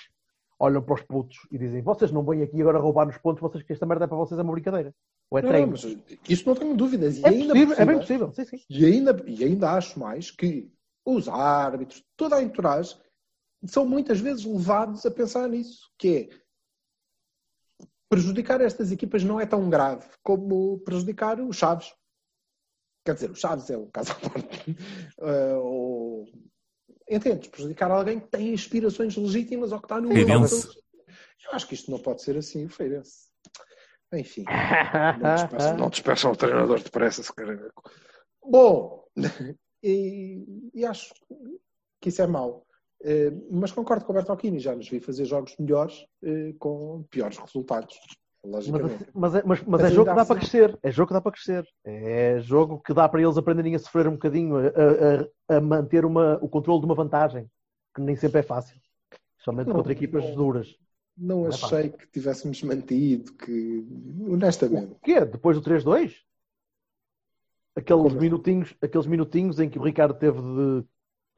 olham 0.59 0.81
para 0.81 0.93
os 0.93 1.01
putos 1.01 1.38
e 1.51 1.57
dizem 1.57 1.81
vocês 1.81 2.11
não 2.11 2.23
vêm 2.23 2.43
aqui 2.43 2.61
agora 2.61 2.77
roubar 2.79 3.05
nos 3.05 3.17
pontos, 3.17 3.41
vocês 3.41 3.63
que 3.63 3.73
esta 3.73 3.86
merda 3.86 4.05
é 4.05 4.07
para 4.07 4.17
vocês 4.17 4.39
é 4.39 4.43
uma 4.43 4.53
brincadeira. 4.53 4.93
Ou 5.31 5.39
é 5.39 5.41
Não, 5.41 5.49
treino. 5.49 5.71
mas 5.71 5.84
isso 6.29 6.47
não 6.47 6.55
tenho 6.55 6.75
dúvidas. 6.75 7.17
E 7.17 7.25
é, 7.25 7.29
ainda 7.29 7.53
possível, 7.53 7.75
por 7.75 7.81
é 7.81 7.86
bem 7.86 7.97
possível. 7.99 8.31
Sim, 8.34 8.45
sim. 8.45 8.57
E 8.69 8.86
ainda, 8.86 9.23
e 9.25 9.43
ainda 9.43 9.71
acho 9.71 9.99
mais 9.99 10.29
que 10.29 10.71
os 11.05 11.27
árbitros, 11.27 12.03
toda 12.15 12.36
a 12.36 12.43
entourage, 12.43 12.95
são 13.65 13.86
muitas 13.86 14.19
vezes 14.19 14.45
levados 14.45 15.05
a 15.05 15.11
pensar 15.11 15.49
nisso, 15.49 15.89
que 15.97 16.29
é 16.31 16.43
prejudicar 18.09 18.61
estas 18.61 18.91
equipas 18.91 19.23
não 19.23 19.39
é 19.39 19.45
tão 19.45 19.69
grave 19.69 20.05
como 20.21 20.77
prejudicar 20.79 21.39
os 21.41 21.57
Chaves. 21.57 21.93
Quer 23.06 23.16
dizer, 23.16 23.32
o 23.32 23.36
Chaves 23.36 23.70
é 23.70 23.78
um 23.78 23.89
caso 23.89 24.12
à 24.12 24.16
parte. 24.16 24.76
Eh, 25.22 25.56
ou... 25.56 26.26
Entendes? 27.10 27.49
Prejudicar 27.49 27.91
alguém 27.91 28.20
que 28.20 28.28
tem 28.28 28.54
aspirações 28.54 29.16
legítimas 29.16 29.72
ou 29.72 29.80
que 29.80 29.86
está 29.86 29.99
no 29.99 30.10
Feirense. 30.10 30.68
Eu 31.45 31.51
acho 31.51 31.68
que 31.68 31.76
isto 31.76 31.91
não 31.91 31.99
pode 31.99 32.22
ser 32.22 32.38
assim, 32.38 32.66
o 32.66 32.70
Feirense. 32.70 33.30
Enfim. 34.14 34.45
Não 35.22 35.36
despeçam, 35.36 35.78
não 35.78 35.89
despeçam 35.89 36.32
o 36.32 36.36
treinador 36.36 36.80
depressa, 36.82 37.24
se 37.24 37.34
querem. 37.34 37.58
Bom, 38.45 39.08
e, 39.84 40.70
e 40.74 40.86
acho 40.86 41.14
que 41.99 42.10
isso 42.10 42.22
é 42.22 42.28
mau. 42.28 42.66
Eh, 43.04 43.32
mas 43.51 43.72
concordo 43.72 44.06
com 44.06 44.14
o 44.14 44.16
Bertolini, 44.16 44.60
já 44.60 44.76
nos 44.76 44.88
vi 44.88 44.99
fazer 44.99 45.26
jogos 45.26 45.56
melhores 45.58 46.06
eh, 46.24 46.54
com 46.60 47.04
piores 47.10 47.38
resultados, 47.38 47.99
logicamente. 48.43 49.05
mas, 49.13 49.35
é, 49.35 49.43
mas, 49.45 49.61
mas 49.63 49.81
Mas 49.81 49.83
é 49.83 49.89
jogo 49.89 50.09
que 50.09 50.15
dá 50.15 50.25
para 50.25 50.35
crescer. 50.39 50.79
É 50.83 50.91
jogo 50.91 51.07
que 51.07 51.13
dá 51.13 51.21
para 51.21 51.31
crescer. 51.31 51.67
É 51.83 52.39
jogo 52.41 52.79
que 52.79 52.93
dá 52.93 53.07
para 53.07 53.21
eles 53.21 53.37
aprenderem 53.37 53.75
a 53.75 53.79
sofrer 53.79 54.07
um 54.07 54.13
bocadinho, 54.13 54.57
a, 54.57 55.53
a- 55.53 55.57
a 55.57 55.61
manter 55.61 56.05
uma, 56.05 56.37
o 56.41 56.49
controle 56.49 56.79
de 56.79 56.85
uma 56.85 56.95
vantagem, 56.95 57.49
que 57.95 58.01
nem 58.01 58.15
sempre 58.15 58.39
é 58.39 58.43
fácil. 58.43 58.77
Somente 59.39 59.67
Não, 59.67 59.75
contra 59.75 59.91
equipas 59.93 60.23
não. 60.23 60.35
duras. 60.35 60.75
Não 61.17 61.41
Não 61.41 61.45
é 61.45 61.49
achei 61.49 61.89
que 61.89 62.07
tivéssemos 62.07 62.61
mantido, 62.63 63.33
que 63.33 63.85
honestamente. 64.27 64.91
O 64.93 64.99
quê? 64.99 65.23
Depois 65.25 65.57
do 65.57 65.63
3-2? 65.63 66.13
Aqueles 67.75 68.03
Como 68.03 68.19
minutinhos, 68.21 68.75
aqueles 68.81 69.07
minutinhos 69.07 69.59
em 69.59 69.69
que 69.69 69.79
o 69.79 69.83
Ricardo 69.83 70.13
teve 70.17 70.39
de 70.41 70.85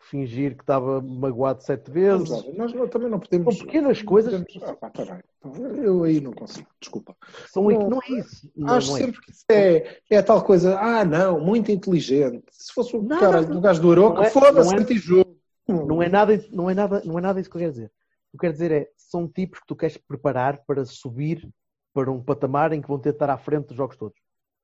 fingir 0.10 0.56
que 0.56 0.64
estava 0.64 1.02
magoado 1.02 1.64
sete 1.64 1.90
Vamos 1.92 2.30
vezes. 2.30 2.46
lá 2.46 2.54
nós 2.58 2.74
não- 2.74 2.88
também 2.88 3.10
não 3.10 3.20
podemos. 3.20 3.58
São 3.58 3.66
pequenas 3.66 4.02
coisas. 4.02 4.32
podemos- 4.44 4.70
Ah, 4.70 4.74
pá, 4.76 4.90
tá 4.90 5.06
bem. 5.06 5.84
Eu 5.84 6.04
aí 6.04 6.20
não 6.22 6.32
consigo, 6.34 6.68
desculpa. 6.80 7.16
São, 7.52 7.64
Não. 7.70 7.90
não, 7.90 8.00
é 8.00 8.12
isso. 8.20 8.52
Não, 8.56 8.74
Acho 8.76 8.90
não 8.92 8.98
é. 8.98 9.00
sempre 9.02 9.22
que 9.22 9.32
isso 9.32 9.46
é, 9.52 10.00
é 10.10 10.22
tal 10.22 10.44
coisa, 10.44 10.80
ah 10.80 11.04
não, 11.06 11.40
muito 11.40 11.72
inteligente. 11.72 12.44
Se 12.52 12.74
fosse 12.74 12.96
o 12.96 13.02
não, 13.02 13.44
do 13.46 13.62
gajo 13.62 13.82
do 13.82 13.92
Aroca, 13.92 14.24
é- 14.24 14.30
foda-se, 14.30 14.70
não 14.72 14.78
é- 14.78 14.82
anti-jogo. 14.82 15.36
Não 15.68 16.02
é 16.04 16.08
nada, 16.10 16.46
não 16.52 16.70
é 16.70 16.74
nada, 16.76 17.02
não 17.04 17.18
é 17.18 17.22
nada 17.22 17.40
isso 17.40 17.50
que 17.50 17.56
eu 17.58 17.60
quero 17.62 17.72
dizer. 17.72 17.88
O 17.88 17.90
que 18.32 18.36
eu 18.38 18.40
quero 18.42 18.54
dizer 18.54 18.72
é, 18.72 18.90
são 18.96 19.28
tipos 19.28 19.60
que 19.60 19.66
tu 19.68 19.76
queres 19.76 19.98
preparar 19.98 20.62
para 20.68 20.86
subir 20.86 21.48
para 21.94 22.12
um 22.12 22.22
patamar 22.22 22.72
em 22.74 22.82
que 22.82 22.88
vão 22.88 23.00
ter 23.00 23.10
de 23.12 23.16
estar 23.16 23.30
à 23.30 23.38
frente 23.38 23.68
dos 23.68 23.78
jogos 23.78 23.96
todos. 23.98 24.20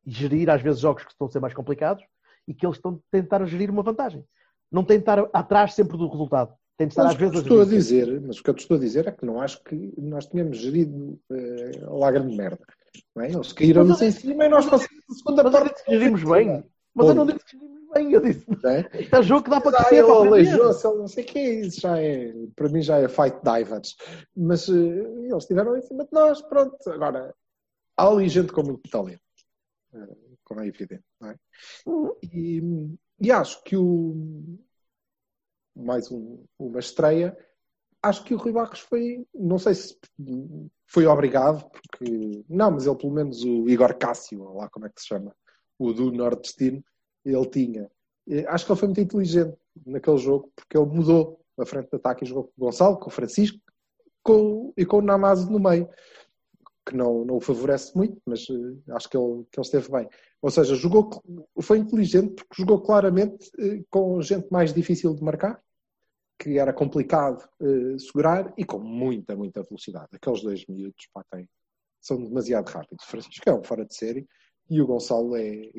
E 0.05 0.11
gerir, 0.11 0.49
às 0.49 0.61
vezes, 0.61 0.79
jogos 0.81 1.03
que 1.03 1.11
estão 1.11 1.27
a 1.27 1.31
ser 1.31 1.39
mais 1.39 1.53
complicados 1.53 2.03
e 2.47 2.53
que 2.53 2.65
eles 2.65 2.75
estão 2.77 2.93
a 2.95 2.97
tentar 3.11 3.43
gerir 3.45 3.69
uma 3.71 3.81
vantagem. 3.83 4.23
Não 4.71 4.83
tem 4.83 4.97
de 4.97 5.01
estar 5.01 5.19
atrás 5.33 5.73
sempre 5.73 5.97
do 5.97 6.07
resultado. 6.07 6.53
Tem 6.77 6.87
de 6.87 6.93
estar, 6.93 7.03
Mas 7.03 7.13
às 7.13 7.19
vezes, 7.19 7.39
estou 7.41 7.61
a 7.61 7.65
dizer, 7.65 8.21
mas 8.21 8.39
o 8.39 8.43
que 8.43 8.49
eu 8.49 8.53
te 8.53 8.61
estou 8.61 8.77
a 8.77 8.79
dizer 8.79 9.07
é 9.07 9.11
que 9.11 9.25
não 9.25 9.41
acho 9.41 9.61
que 9.63 9.93
nós 9.97 10.25
tínhamos 10.25 10.57
gerido 10.57 11.19
eh, 11.31 11.71
lá 11.83 12.09
grande 12.11 12.35
merda. 12.35 12.65
Não 13.15 13.23
é? 13.23 13.31
Eles 13.31 13.53
caíram-nos 13.53 14.01
em 14.01 14.11
cima 14.11 14.45
e 14.45 14.49
nós 14.49 14.65
passamos 14.65 15.03
a 15.09 15.13
segunda 15.13 15.43
Mas 15.43 15.51
parte. 15.53 15.83
gerimos 15.87 16.23
bem. 16.23 16.63
Mas 16.93 17.07
eu 17.07 17.15
não 17.15 17.25
disse 17.25 17.45
que 17.45 17.51
gerimos 17.57 17.93
bem. 17.93 18.13
Eu 18.13 18.21
disse, 18.21 18.45
Não 18.63 18.69
é? 18.69 18.89
é 19.19 19.23
jogo 19.23 19.43
que 19.43 19.49
dá 19.49 19.61
para 19.61 19.77
crescer. 19.77 19.95
ele 19.95 20.11
aleijou-se, 20.11 20.87
ele 20.87 20.97
não 20.97 21.07
sei 21.07 21.23
o 21.23 21.27
que 21.27 21.39
isso 21.39 21.81
já 21.81 21.99
é, 21.99 22.33
para 22.55 22.69
mim 22.69 22.81
já 22.81 22.97
é 22.97 23.07
fight 23.07 23.37
divers. 23.43 23.95
Mas 24.35 24.67
eh, 24.69 24.73
eles 24.73 25.43
estiveram 25.43 25.77
em 25.77 25.81
cima 25.81 26.05
de 26.05 26.11
nós, 26.11 26.41
pronto. 26.41 26.77
Agora, 26.89 27.33
há 27.97 28.07
ali 28.07 28.27
gente 28.29 28.51
com 28.51 28.63
muito 28.63 28.89
talento, 28.89 29.21
eh, 29.93 30.15
como 30.43 30.61
é 30.61 30.67
evidente, 30.67 31.03
não 31.19 31.29
é? 31.29 31.35
E, 32.33 32.61
e 33.21 33.31
acho 33.31 33.63
que 33.63 33.77
o 33.77 34.57
mais 35.75 36.11
um- 36.11 36.43
uma 36.59 36.79
estreia, 36.79 37.37
acho 38.01 38.23
que 38.23 38.33
o 38.33 38.37
Rui 38.37 38.51
Barros 38.51 38.79
foi, 38.79 39.25
não 39.33 39.57
sei 39.57 39.73
se 39.75 39.97
foi 40.87 41.05
obrigado, 41.05 41.69
porque 41.69 42.43
não, 42.49 42.71
mas 42.71 42.85
ele 42.85 42.97
pelo 42.97 43.13
menos 43.13 43.43
o 43.43 43.69
Igor 43.69 43.95
Cássio, 43.97 44.53
lá 44.53 44.69
como 44.69 44.85
é 44.85 44.89
que 44.89 45.01
se 45.01 45.07
chama, 45.07 45.35
o 45.79 45.93
do 45.93 46.11
Nordestino, 46.11 46.83
ele 47.23 47.45
tinha. 47.49 47.89
Acho 48.47 48.65
que 48.65 48.71
ele 48.71 48.79
foi 48.79 48.87
muito 48.87 49.01
inteligente 49.01 49.57
naquele 49.85 50.17
jogo, 50.17 50.51
porque 50.55 50.77
ele 50.77 50.85
mudou 50.87 51.39
a 51.57 51.65
frente 51.65 51.89
de 51.89 51.95
ataque 51.95 52.23
e 52.23 52.27
jogou 52.27 52.45
com 52.45 52.51
o 52.57 52.65
Gonçalo, 52.65 52.99
com 52.99 53.07
o 53.07 53.13
Francisco 53.13 53.59
com, 54.23 54.73
e 54.77 54.85
com 54.85 54.97
o 54.97 55.01
Namazo 55.01 55.51
no 55.51 55.59
meio, 55.59 55.89
que 56.85 56.95
não, 56.95 57.23
não 57.25 57.37
o 57.37 57.41
favorece 57.41 57.95
muito, 57.95 58.19
mas 58.25 58.47
eh, 58.49 58.93
acho 58.93 59.09
que 59.09 59.17
ele, 59.17 59.45
que 59.51 59.59
ele 59.59 59.65
esteve 59.65 59.91
bem. 59.91 60.09
Ou 60.41 60.49
seja, 60.49 60.75
jogou, 60.75 61.09
foi 61.61 61.77
inteligente 61.77 62.33
porque 62.33 62.61
jogou 62.61 62.81
claramente 62.81 63.51
eh, 63.59 63.83
com 63.89 64.21
gente 64.21 64.47
mais 64.51 64.73
difícil 64.73 65.13
de 65.13 65.23
marcar, 65.23 65.61
que 66.39 66.57
era 66.57 66.73
complicado 66.73 67.47
eh, 67.61 67.99
segurar 67.99 68.51
e 68.57 68.65
com 68.65 68.79
muita, 68.79 69.35
muita 69.35 69.61
velocidade. 69.61 70.09
Aqueles 70.13 70.41
dois 70.41 70.65
minutos 70.65 71.07
pá, 71.13 71.23
têm, 71.31 71.47
são 72.01 72.23
demasiado 72.23 72.67
rápidos. 72.67 73.05
Francisco 73.05 73.47
é 73.47 73.53
um 73.53 73.63
fora 73.63 73.85
de 73.85 73.95
série 73.95 74.27
e 74.69 74.81
o 74.81 74.87
Gonçalo 74.87 75.35
é. 75.35 75.71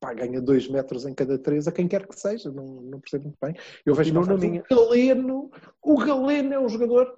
Pá, 0.00 0.14
ganha 0.14 0.40
dois 0.40 0.68
metros 0.68 1.04
em 1.04 1.12
cada 1.12 1.36
três, 1.36 1.66
a 1.66 1.72
quem 1.72 1.88
quer 1.88 2.06
que 2.06 2.18
seja, 2.18 2.52
não, 2.52 2.64
não 2.82 3.00
percebo 3.00 3.24
muito 3.24 3.38
bem. 3.42 3.52
Eu 3.84 3.96
vejo 3.96 4.14
na 4.14 4.24
tarde, 4.24 4.62
o 4.70 4.76
Galeno, 4.76 5.50
o 5.82 5.96
Galeno 5.96 6.54
é 6.54 6.60
um 6.60 6.68
jogador. 6.68 7.12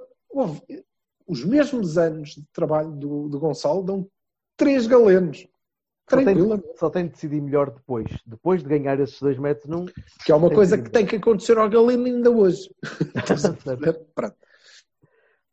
Os 1.31 1.45
mesmos 1.45 1.97
anos 1.97 2.31
de 2.31 2.45
trabalho 2.53 2.91
do, 2.91 3.29
do 3.29 3.39
Gonçalo 3.39 3.85
dão 3.85 4.09
três 4.57 4.87
galenos. 4.87 5.47
Só 6.09 6.17
Tranquilamente. 6.17 6.67
só 6.77 6.91
tem 6.91 7.05
de 7.07 7.13
decidir 7.13 7.41
melhor 7.41 7.71
depois. 7.71 8.11
Depois 8.27 8.65
de 8.65 8.69
ganhar 8.69 8.99
esses 8.99 9.21
dois 9.21 9.39
metros. 9.39 9.93
Que 10.25 10.33
é 10.33 10.35
uma 10.35 10.51
coisa 10.51 10.77
que 10.77 10.91
tem 10.91 11.07
que 11.07 11.15
acontecer 11.17 11.57
ao 11.57 11.71
Galeno 11.71 12.05
ainda 12.05 12.31
hoje. 12.33 12.69
Pronto. 14.13 14.37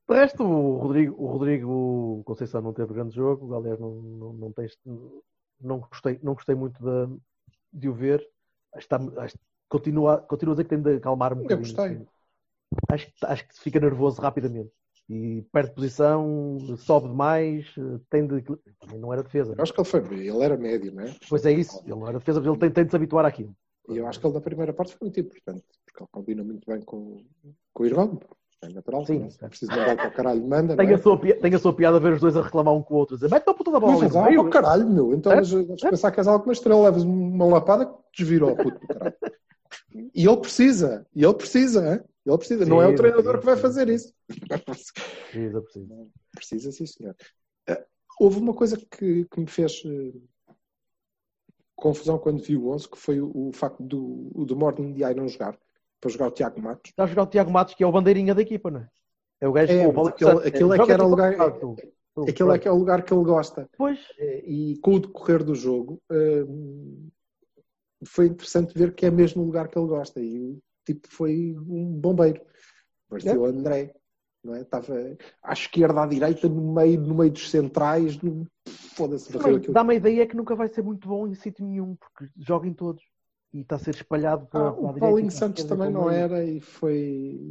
De 0.09 0.15
resto, 0.15 0.43
o 0.43 0.77
Rodrigo, 0.77 1.15
o 1.21 1.27
Rodrigo 1.27 2.23
Conceição 2.25 2.61
não 2.61 2.73
teve 2.73 2.91
grande 2.93 3.13
jogo. 3.13 3.53
Aliás, 3.53 3.79
não, 3.79 3.91
não, 4.01 4.33
não, 4.33 4.51
tem, 4.51 4.67
não, 5.61 5.79
gostei, 5.81 6.19
não 6.23 6.33
gostei 6.33 6.55
muito 6.55 6.79
de, 6.81 7.19
de 7.73 7.89
o 7.89 7.93
ver. 7.93 8.25
Está, 8.75 8.97
acho, 9.17 9.37
continua, 9.69 10.17
continua 10.21 10.53
a 10.53 10.55
dizer 10.55 10.63
que 10.63 10.69
tem 10.71 10.81
de 10.81 10.95
acalmar 10.95 11.33
um 11.33 11.37
Eu 11.37 11.43
bocadinho. 11.43 11.75
gostei. 11.75 12.07
Acho, 12.89 13.07
que- 13.07 13.25
acho 13.25 13.47
que 13.47 13.59
fica 13.59 13.79
nervoso 13.79 14.19
rapidamente. 14.21 14.71
E 15.09 15.41
perde 15.53 15.71
posição, 15.73 16.57
sobe 16.77 17.07
demais, 17.07 17.65
tem 18.09 18.27
de. 18.27 18.41
Também 18.79 18.99
não 18.99 19.13
era 19.13 19.23
defesa. 19.23 19.53
Eu 19.57 19.63
acho 19.63 19.73
que 19.73 19.79
ele 19.79 19.87
foi. 19.87 20.01
Ele 20.01 20.43
era 20.43 20.57
médio, 20.57 20.93
não 20.93 21.03
é? 21.03 21.15
Pois 21.29 21.45
é 21.45 21.51
isso, 21.53 21.81
ele 21.85 21.95
não 21.95 22.07
era 22.07 22.19
defesa, 22.19 22.41
mas 22.41 22.49
ele 22.49 22.57
tem, 22.59 22.69
tem 22.71 22.83
de 22.85 22.89
se 22.91 22.95
habituar 22.95 23.25
àquilo. 23.25 23.55
E 23.89 23.97
eu 23.97 24.05
acho 24.07 24.19
que 24.19 24.27
ele 24.27 24.33
da 24.33 24.41
primeira 24.41 24.73
parte 24.73 24.97
foi 24.97 25.05
muito 25.05 25.19
importante, 25.19 25.63
porque 25.85 26.03
ele 26.03 26.09
combina 26.11 26.43
muito 26.43 26.69
bem 26.69 26.81
com, 26.81 27.23
com 27.73 27.83
o 27.83 27.85
Irvão. 27.85 28.19
É 28.61 28.69
natural, 28.69 29.05
Sim. 29.05 29.19
não 29.19 29.25
é? 29.27 29.29
Se 29.29 29.37
precisa 29.37 29.71
mandar 29.71 29.95
para 29.95 30.07
o 30.07 30.11
caralho, 30.11 30.45
manda. 30.47 30.75
Tem 30.75 30.89
é? 30.89 30.93
a, 30.95 30.97
sua, 30.97 31.17
tem 31.17 31.53
a 31.53 31.59
sua 31.59 31.73
piada 31.73 31.99
ver 31.99 32.13
os 32.13 32.19
dois 32.19 32.35
a 32.35 32.41
reclamar 32.41 32.73
um 32.73 32.81
com 32.81 32.95
o 32.95 32.97
outro, 32.97 33.15
a 33.15 33.17
dizer, 33.17 33.29
mete 33.31 33.47
a 33.47 33.53
puta 33.53 33.71
da 33.71 33.79
bola 33.79 33.93
Mas 33.93 34.01
ali 34.01 34.09
no 34.09 34.13
vai 34.13 34.29
meio." 34.29 34.41
para 34.41 34.49
o 34.49 34.51
caralho, 34.51 34.89
meu. 34.89 35.13
Então, 35.13 35.31
É? 35.31 35.35
mas, 35.35 35.53
mas 35.53 35.81
pensar 35.81 36.11
que 36.11 36.19
és 36.19 36.27
alguma 36.27 36.51
estrela, 36.51 36.81
levas 36.81 37.03
uma 37.03 37.45
lapada 37.45 37.85
que 37.85 37.93
desvirou, 38.23 38.55
puto 38.57 38.79
do 38.79 38.87
caralho. 38.87 39.15
E 40.13 40.27
ele 40.27 40.37
precisa, 40.37 41.05
e 41.15 41.23
ele 41.23 41.33
precisa, 41.35 41.93
hein? 41.93 42.01
Ele 42.27 42.37
precisa. 42.37 42.65
não 42.65 42.81
é 42.81 42.87
o 42.87 42.91
Sim, 42.91 42.97
treinador 42.97 43.33
sim, 43.33 43.39
que 43.39 43.45
vai 43.45 43.55
sim. 43.55 43.61
fazer 43.61 43.89
isso. 43.89 44.13
Precisa, 45.31 45.61
precisa. 45.61 46.07
Precisa, 46.33 46.71
sim, 46.71 46.85
senhor. 46.85 47.15
Eh, 47.67 47.85
Houve 48.19 48.39
uma 48.39 48.53
coisa 48.53 48.77
que, 48.77 49.25
que 49.25 49.39
me 49.39 49.47
fez 49.47 49.83
eh, 49.85 50.13
confusão 51.75 52.17
quando 52.17 52.41
vi 52.43 52.55
o 52.57 52.69
11, 52.69 52.89
que 52.89 52.97
foi 52.97 53.21
o, 53.21 53.31
o 53.49 53.51
facto 53.53 53.81
do, 53.83 54.31
do 54.45 54.55
Morning 54.55 54.93
DI 54.93 55.13
não 55.13 55.27
jogar, 55.27 55.57
para 56.01 56.09
jogar 56.11 56.27
o 56.27 56.31
Tiago 56.31 56.59
Matos. 56.61 56.91
Está 56.91 57.03
a 57.03 57.07
jogar 57.07 57.23
o 57.23 57.27
Tiago 57.27 57.51
Matos, 57.51 57.73
que 57.75 57.83
é 57.83 57.87
o 57.87 57.91
bandeirinha 57.91 58.33
da 58.33 58.41
equipa, 58.41 58.71
não 58.71 58.79
é? 58.81 58.89
É 59.39 59.47
o 59.47 59.53
gajo 59.53 59.73
É, 59.73 59.87
o 59.87 60.07
aquele- 60.07 60.47
aquele 60.47 60.75
é 60.75 60.79
que 60.85 60.91
era 60.91 61.03
o 61.05 61.09
lugar- 61.09 61.33
Aquele 62.27 62.55
é 62.55 62.59
que 62.59 62.67
é 62.67 62.71
o 62.71 62.75
lugar 62.75 63.03
que 63.03 63.13
ele 63.13 63.23
gosta. 63.23 63.69
Pois, 63.77 63.99
Eh, 64.19 64.43
E 64.47 64.77
com 64.79 64.95
o 64.95 64.99
decorrer 64.99 65.43
do 65.43 65.53
jogo, 65.53 66.01
hum, 66.11 67.09
foi 68.05 68.27
interessante 68.27 68.73
ver 68.77 68.95
que 68.95 69.05
é 69.05 69.11
mesmo 69.11 69.43
o 69.43 69.45
lugar 69.45 69.67
que 69.67 69.77
ele 69.77 69.87
gosta. 69.87 70.19
E 70.19 70.57
tipo 70.93 71.07
foi 71.11 71.55
um 71.57 71.99
bombeiro. 71.99 72.41
Parecia 73.09 73.39
o 73.39 73.45
André. 73.45 73.93
Não 74.43 74.55
é? 74.55 74.61
Estava 74.61 74.93
à 75.43 75.53
esquerda, 75.53 76.03
à 76.03 76.05
direita, 76.07 76.47
no 76.47 76.73
meio, 76.73 77.01
no 77.01 77.15
meio 77.15 77.31
dos 77.31 77.49
centrais. 77.49 78.17
no- 78.21 78.47
Foda-se, 78.95 79.31
dá-me 79.71 79.93
a 79.93 79.97
ideia 79.97 80.25
que 80.27 80.35
nunca 80.35 80.55
vai 80.55 80.67
ser 80.67 80.81
muito 80.83 81.07
bom 81.07 81.27
em 81.27 81.35
sítio 81.35 81.65
nenhum, 81.65 81.95
porque 81.95 82.31
joga 82.37 82.67
em 82.67 82.73
todos. 82.73 83.03
E 83.53 83.61
está 83.61 83.75
a 83.75 83.79
ser 83.79 83.95
espalhado 83.95 84.45
para, 84.47 84.67
Ah, 84.67 84.71
para 84.71 84.89
a 84.89 84.91
o 84.91 84.93
direita 84.93 84.99
Paulinho 84.99 85.31
Santos 85.31 85.63
também 85.63 85.91
não 85.91 86.09
era 86.09 86.43
e 86.43 86.59
foi 86.59 86.95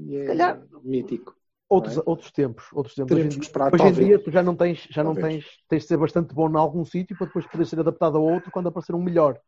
e 0.08 0.16
é 0.16 0.26
calhar. 0.26 0.62
mítico. 0.82 1.34
Outros, 1.68 1.96
não 1.96 2.04
outros 2.06 2.30
tempos, 2.30 2.64
outros 2.72 2.94
tempos. 2.94 3.10
Teremos 3.10 3.34
hoje 3.34 3.36
em 3.36 3.38
que 3.38 3.44
dia, 3.44 3.46
esperar, 3.46 3.72
hoje 3.74 3.86
em 3.88 3.92
dia 3.94 4.18
tu 4.22 4.30
já 4.30 4.42
não 4.42 4.56
tens, 4.56 4.86
já 4.90 5.02
não 5.02 5.16
tens, 5.16 5.44
tens 5.68 5.82
de 5.82 5.88
ser 5.88 5.96
bastante 5.96 6.32
bom 6.34 6.48
em 6.48 6.56
algum 6.56 6.84
sítio 6.84 7.16
para 7.16 7.26
depois 7.26 7.46
poder 7.46 7.66
ser 7.66 7.80
adaptado 7.80 8.16
a 8.16 8.20
outro 8.20 8.50
quando 8.52 8.68
aparecer 8.68 8.94
um 8.94 9.02
melhor. 9.02 9.40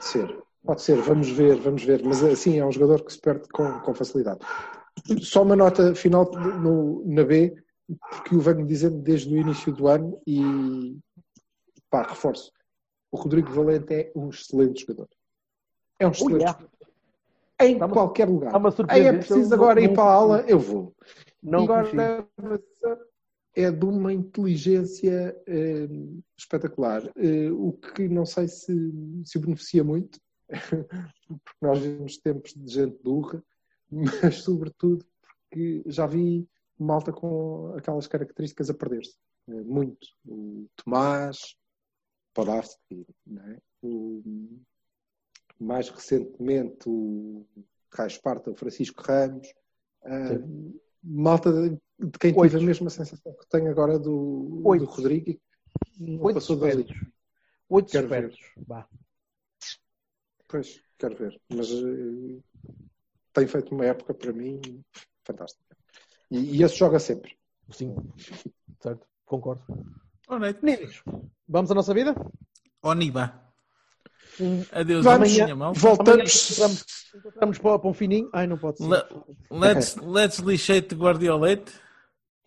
Ser, 0.00 0.28
pode 0.64 0.82
ser, 0.82 0.96
vamos 1.00 1.30
ver, 1.30 1.56
vamos 1.56 1.84
ver. 1.84 2.02
Mas 2.04 2.22
assim, 2.22 2.58
é 2.58 2.64
um 2.64 2.72
jogador 2.72 3.04
que 3.04 3.12
se 3.12 3.20
perde 3.20 3.48
com, 3.48 3.80
com 3.80 3.94
facilidade. 3.94 4.40
Só 5.20 5.42
uma 5.42 5.56
nota 5.56 5.94
final 5.94 6.30
no, 6.30 7.04
na 7.06 7.24
B, 7.24 7.54
porque 8.10 8.34
o 8.34 8.40
venho 8.40 8.66
dizendo 8.66 8.98
desde 8.98 9.34
o 9.34 9.38
início 9.38 9.72
do 9.72 9.88
ano 9.88 10.20
e 10.26 10.98
pá, 11.88 12.02
reforço. 12.02 12.52
O 13.10 13.16
Rodrigo 13.16 13.50
Valente 13.50 13.92
é 13.92 14.12
um 14.14 14.28
excelente 14.28 14.82
jogador. 14.82 15.08
É 15.98 16.06
um 16.06 16.10
excelente 16.10 16.42
yeah. 16.42 16.58
jogador. 16.58 16.80
Em 17.60 17.78
qualquer 17.78 18.28
lugar. 18.28 18.52
Aí 18.88 19.02
é 19.02 19.12
preciso 19.12 19.52
agora 19.52 19.82
ir 19.82 19.92
para 19.92 20.04
a 20.04 20.14
ala, 20.14 20.44
eu 20.46 20.58
vou. 20.58 20.94
Não 21.42 21.64
Agora 21.64 22.26
é 23.54 23.70
de 23.70 23.84
uma 23.84 24.12
inteligência 24.12 25.36
eh, 25.46 25.88
espetacular. 26.38 27.02
Eh, 27.16 27.50
o 27.50 27.72
que 27.72 28.08
não 28.08 28.24
sei 28.24 28.48
se, 28.48 28.72
se 29.24 29.38
o 29.38 29.40
beneficia 29.40 29.82
muito, 29.82 30.18
porque 31.28 31.56
nós 31.60 31.78
vivemos 31.78 32.16
tempos 32.18 32.54
de 32.54 32.72
gente 32.72 33.02
burra, 33.02 33.42
mas 33.90 34.36
sobretudo 34.42 35.04
porque 35.50 35.82
já 35.86 36.06
vi 36.06 36.48
malta 36.78 37.12
com 37.12 37.74
aquelas 37.76 38.06
características 38.06 38.70
a 38.70 38.74
perder-se. 38.74 39.16
Eh, 39.48 39.62
muito. 39.62 40.06
O 40.26 40.66
Tomás, 40.76 41.56
Podavski, 42.32 43.06
é? 43.28 43.58
o, 43.82 44.22
mais 45.58 45.88
recentemente 45.88 46.88
o 46.88 47.46
Raio 47.92 48.08
Esparta, 48.08 48.50
o 48.50 48.56
Francisco 48.56 49.02
Ramos. 49.02 49.48
Ah, 50.02 50.38
malta 51.02 51.52
de, 51.52 51.70
de 51.98 52.18
quem 52.18 52.32
Oito. 52.34 52.52
tive 52.52 52.62
a 52.62 52.66
mesma 52.66 52.90
sensação 52.90 53.32
que 53.34 53.48
tenho 53.48 53.70
agora 53.70 53.98
do, 53.98 54.62
do 54.62 54.84
Rodrigo. 54.84 55.38
Oito 56.00 56.34
passou 56.34 56.56
espertos. 56.56 56.96
Oito 57.68 57.96
espertos. 57.96 58.38
Pois, 60.50 60.80
quero 60.98 61.16
ver. 61.16 61.40
Mas 61.54 61.70
eh, 61.70 62.40
tem 63.32 63.46
feito 63.46 63.74
uma 63.74 63.84
época 63.86 64.12
para 64.14 64.32
mim 64.32 64.60
fantástica. 65.24 65.76
E, 66.30 66.56
e 66.58 66.62
esse 66.62 66.76
joga 66.76 66.98
sempre. 66.98 67.36
Sim. 67.70 67.94
Certo? 68.82 69.06
Concordo. 69.26 69.62
Alright. 70.28 70.58
Meninos, 70.64 71.02
vamos 71.46 71.70
à 71.70 71.74
nossa 71.74 71.92
vida? 71.92 72.14
Oniba. 72.82 73.40
Adeus, 74.72 75.04
Vamos, 75.04 75.38
amanhã, 75.38 75.54
mal. 75.54 75.74
voltamos. 75.74 76.58
Vamos 77.38 77.58
para, 77.58 77.78
para 77.78 77.90
um 77.90 77.92
fininho. 77.92 78.30
Ai, 78.32 78.46
não 78.46 78.56
pode 78.56 78.78
ser. 78.78 78.86
Le- 78.88 79.04
Let's, 79.50 79.96
let's 79.96 80.38
lixate 80.38 80.94
Guardiolete. 80.94 81.70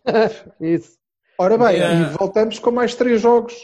Isso. 0.60 0.98
Ora 1.38 1.56
bem, 1.56 1.76
Yeah. 1.76 2.12
e 2.12 2.16
voltamos 2.16 2.58
com 2.58 2.70
mais 2.72 2.94
três 2.96 3.20
jogos 3.20 3.54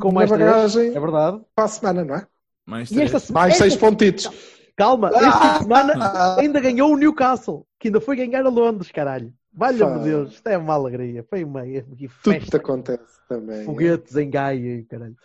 Com 0.00 0.10
mais 0.12 0.30
três. 0.30 0.44
bagagem 0.50 0.96
É 0.96 1.00
verdade. 1.00 1.40
para 1.54 1.64
a 1.64 1.68
semana, 1.68 2.04
não 2.04 2.14
é? 2.16 2.26
Mais 2.68 2.90
E 2.90 3.00
esta 3.00 3.18
semana. 3.18 3.40
Mais 3.46 3.52
esta- 3.54 3.64
seis 3.64 3.76
pontitos. 3.76 4.30
Calma, 4.76 5.10
Ah! 5.14 5.26
esta 5.26 5.62
semana 5.62 6.36
ainda 6.38 6.60
ganhou 6.60 6.92
o 6.92 6.96
Newcastle, 6.98 7.66
que 7.80 7.88
ainda 7.88 8.00
foi 8.00 8.14
ganhar 8.14 8.44
a 8.44 8.50
Londres, 8.50 8.92
caralho. 8.92 9.32
Valha-me. 9.52 10.04
Deus, 10.04 10.34
isto 10.34 10.46
é 10.48 10.56
uma 10.58 10.74
alegria. 10.74 11.24
Foi 11.28 11.42
uma 11.42 11.62
aqui 11.62 11.82
Tudo 12.22 12.34
te 12.34 12.40
festa, 12.40 12.58
acontece 12.58 13.02
também. 13.28 13.64
foguetes 13.64 14.14
em 14.16 14.28
Gaia 14.30 14.76
e 14.76 14.84
caralho. 14.84 15.16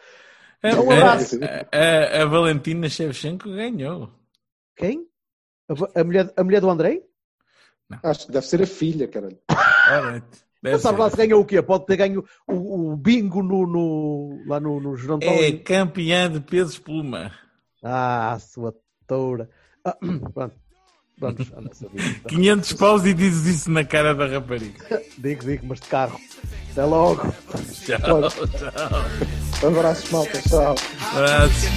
A, 0.64 0.70
Um 0.82 0.90
abraço. 0.92 1.38
a- 1.44 1.78
a- 1.78 2.22
a 2.24 2.26
Valentina 2.26 2.88
Shevchenko 2.90 3.50
ganhou. 3.50 4.10
Quem? 4.78 5.06
A, 5.70 6.00
a 6.00 6.04
mulher, 6.04 6.34
a 6.38 6.44
mulher 6.44 6.62
do 6.62 6.70
Andrei? 6.70 7.04
Acho 8.02 8.26
que 8.28 8.32
deve 8.32 8.48
ser 8.48 8.62
a 8.64 8.66
filha, 8.66 9.08
caralho. 9.08 9.38
Deve 10.64 10.78
Não 10.78 10.80
sabe 10.80 10.98
ser. 10.98 11.02
lá 11.04 11.10
se 11.10 11.18
ganhou 11.18 11.42
o 11.42 11.46
quê? 11.46 11.62
Pode 11.62 11.86
ter 11.86 11.98
ganho 11.98 12.24
o, 12.48 12.92
o 12.94 12.98
bingo 12.98 13.44
no, 13.44 13.68
no- 13.68 14.44
lá 14.48 14.60
no, 14.60 14.80
no 14.80 14.96
Gerontão. 14.98 15.30
É 15.34 15.52
campeã 15.52 16.32
de 16.32 16.40
peso 16.40 16.72
espuma. 16.72 17.32
Ah, 17.84 18.38
sua 18.40 18.74
toura. 19.08 19.50
Ah, 19.86 19.98
pronto. 20.34 20.56
Vamos 21.24 21.50
nessa 21.64 21.88
vida. 21.88 22.20
500 22.28 22.74
paus 22.74 23.06
e 23.06 23.14
dizes 23.14 23.56
isso 23.56 23.72
na 23.72 23.84
cara 23.84 24.14
da 24.14 24.28
rapariga. 24.28 25.02
Digo, 25.18 25.46
digo, 25.46 25.66
mas 25.68 25.80
de 25.80 25.88
carro. 25.88 26.20
Até 26.72 26.84
logo. 26.84 27.22
Tchau, 27.86 28.30
tchau. 28.30 29.68
Abraços, 29.68 30.10
malta. 30.12 30.42
Tchau. 30.42 30.76
Abraço. 31.14 31.68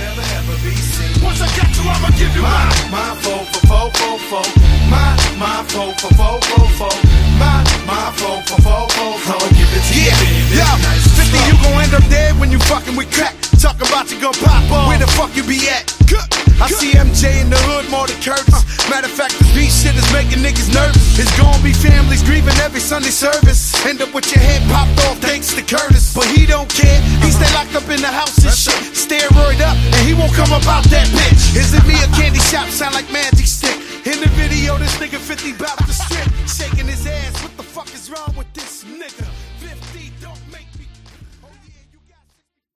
Once 1.23 1.41
I 1.41 1.47
got 1.57 1.77
you, 1.77 1.83
I'ma 1.89 2.11
give 2.17 2.35
you 2.35 2.43
my, 2.43 2.91
my 2.91 3.17
four 3.23 3.45
for 3.47 3.67
four, 3.67 3.91
four, 3.93 4.19
four. 4.29 4.43
My, 4.91 5.17
my 5.39 5.65
four 5.69 5.95
for 5.99 6.15
four, 6.15 6.41
four, 6.43 6.69
four. 6.79 6.95
My, 7.39 7.63
my 7.87 8.13
four 8.17 8.43
for 8.43 8.63
four, 8.63 8.89
four, 8.91 9.19
four. 9.21 9.37
I'ma 9.37 9.49
give 9.55 9.71
it 9.77 9.83
to 9.87 9.95
you, 9.95 10.11
baby. 10.11 10.57
Yo, 10.57 11.16
50, 11.27 11.51
you 11.51 11.57
gon' 11.63 11.83
end 11.83 11.95
up 11.95 12.07
dead 12.09 12.39
when 12.39 12.51
you 12.51 12.59
fucking 12.71 12.97
with 12.97 13.11
crack. 13.11 13.35
Talk 13.59 13.77
about 13.83 14.11
you 14.11 14.21
gon' 14.21 14.35
pop 14.35 14.63
off. 14.71 14.89
Where 14.89 14.99
the 14.99 15.11
fuck 15.19 15.35
you 15.35 15.43
be 15.43 15.59
at? 15.69 15.91
I 16.57 16.73
see 16.73 16.97
MJ 16.97 17.43
in 17.43 17.51
the 17.51 17.59
hood 17.69 17.91
more 17.91 18.07
than 18.07 18.17
Curtis. 18.23 18.65
Matter 18.89 19.11
of 19.11 19.13
fact, 19.13 19.37
this 19.39 19.51
beat 19.53 19.73
shit 19.73 19.97
is 19.99 20.07
making 20.13 20.41
niggas 20.41 20.73
nervous. 20.73 21.19
It's 21.19 21.33
gon' 21.37 21.61
be 21.63 21.73
families 21.73 22.23
grieving 22.23 22.57
every 22.63 22.81
Sunday 22.81 23.13
service. 23.13 23.75
End 23.85 24.01
up 24.01 24.15
with 24.15 24.31
your 24.33 24.41
head 24.41 24.63
popped 24.71 24.97
off 25.07 25.19
thanks 25.19 25.53
to 25.55 25.63
Curtis. 25.63 26.15
But 26.15 26.27
he 26.33 26.47
don't 26.47 26.71
care. 26.71 27.01
He 27.21 27.31
stay 27.31 27.51
locked 27.53 27.75
up 27.75 27.89
in 27.91 28.01
the 28.01 28.13
house 28.13 28.39
and 28.41 28.55
shit. 28.55 28.79
Steroid 28.95 29.61
up, 29.61 29.77
and 29.77 30.03
he 30.07 30.15
won't 30.15 30.33
come 30.33 30.53
about 30.55 30.85
that 30.95 31.07
bitch. 31.13 31.59
Is 31.59 31.75
it 31.75 31.85
me 31.85 31.99
a 32.01 32.09
candy 32.17 32.41
shop? 32.41 32.69
Sound 32.71 32.95
like 32.95 33.11
magic 33.13 33.47
stick. 33.47 33.77
In 34.07 34.23
the 34.23 34.31
video, 34.39 34.79
this 34.79 34.95
nigga 34.97 35.19
50 35.19 35.53
bout 35.59 35.77
the 35.85 35.93
strip. 35.93 36.29
Shaking 36.47 36.87
his 36.87 37.07
ass. 37.07 37.37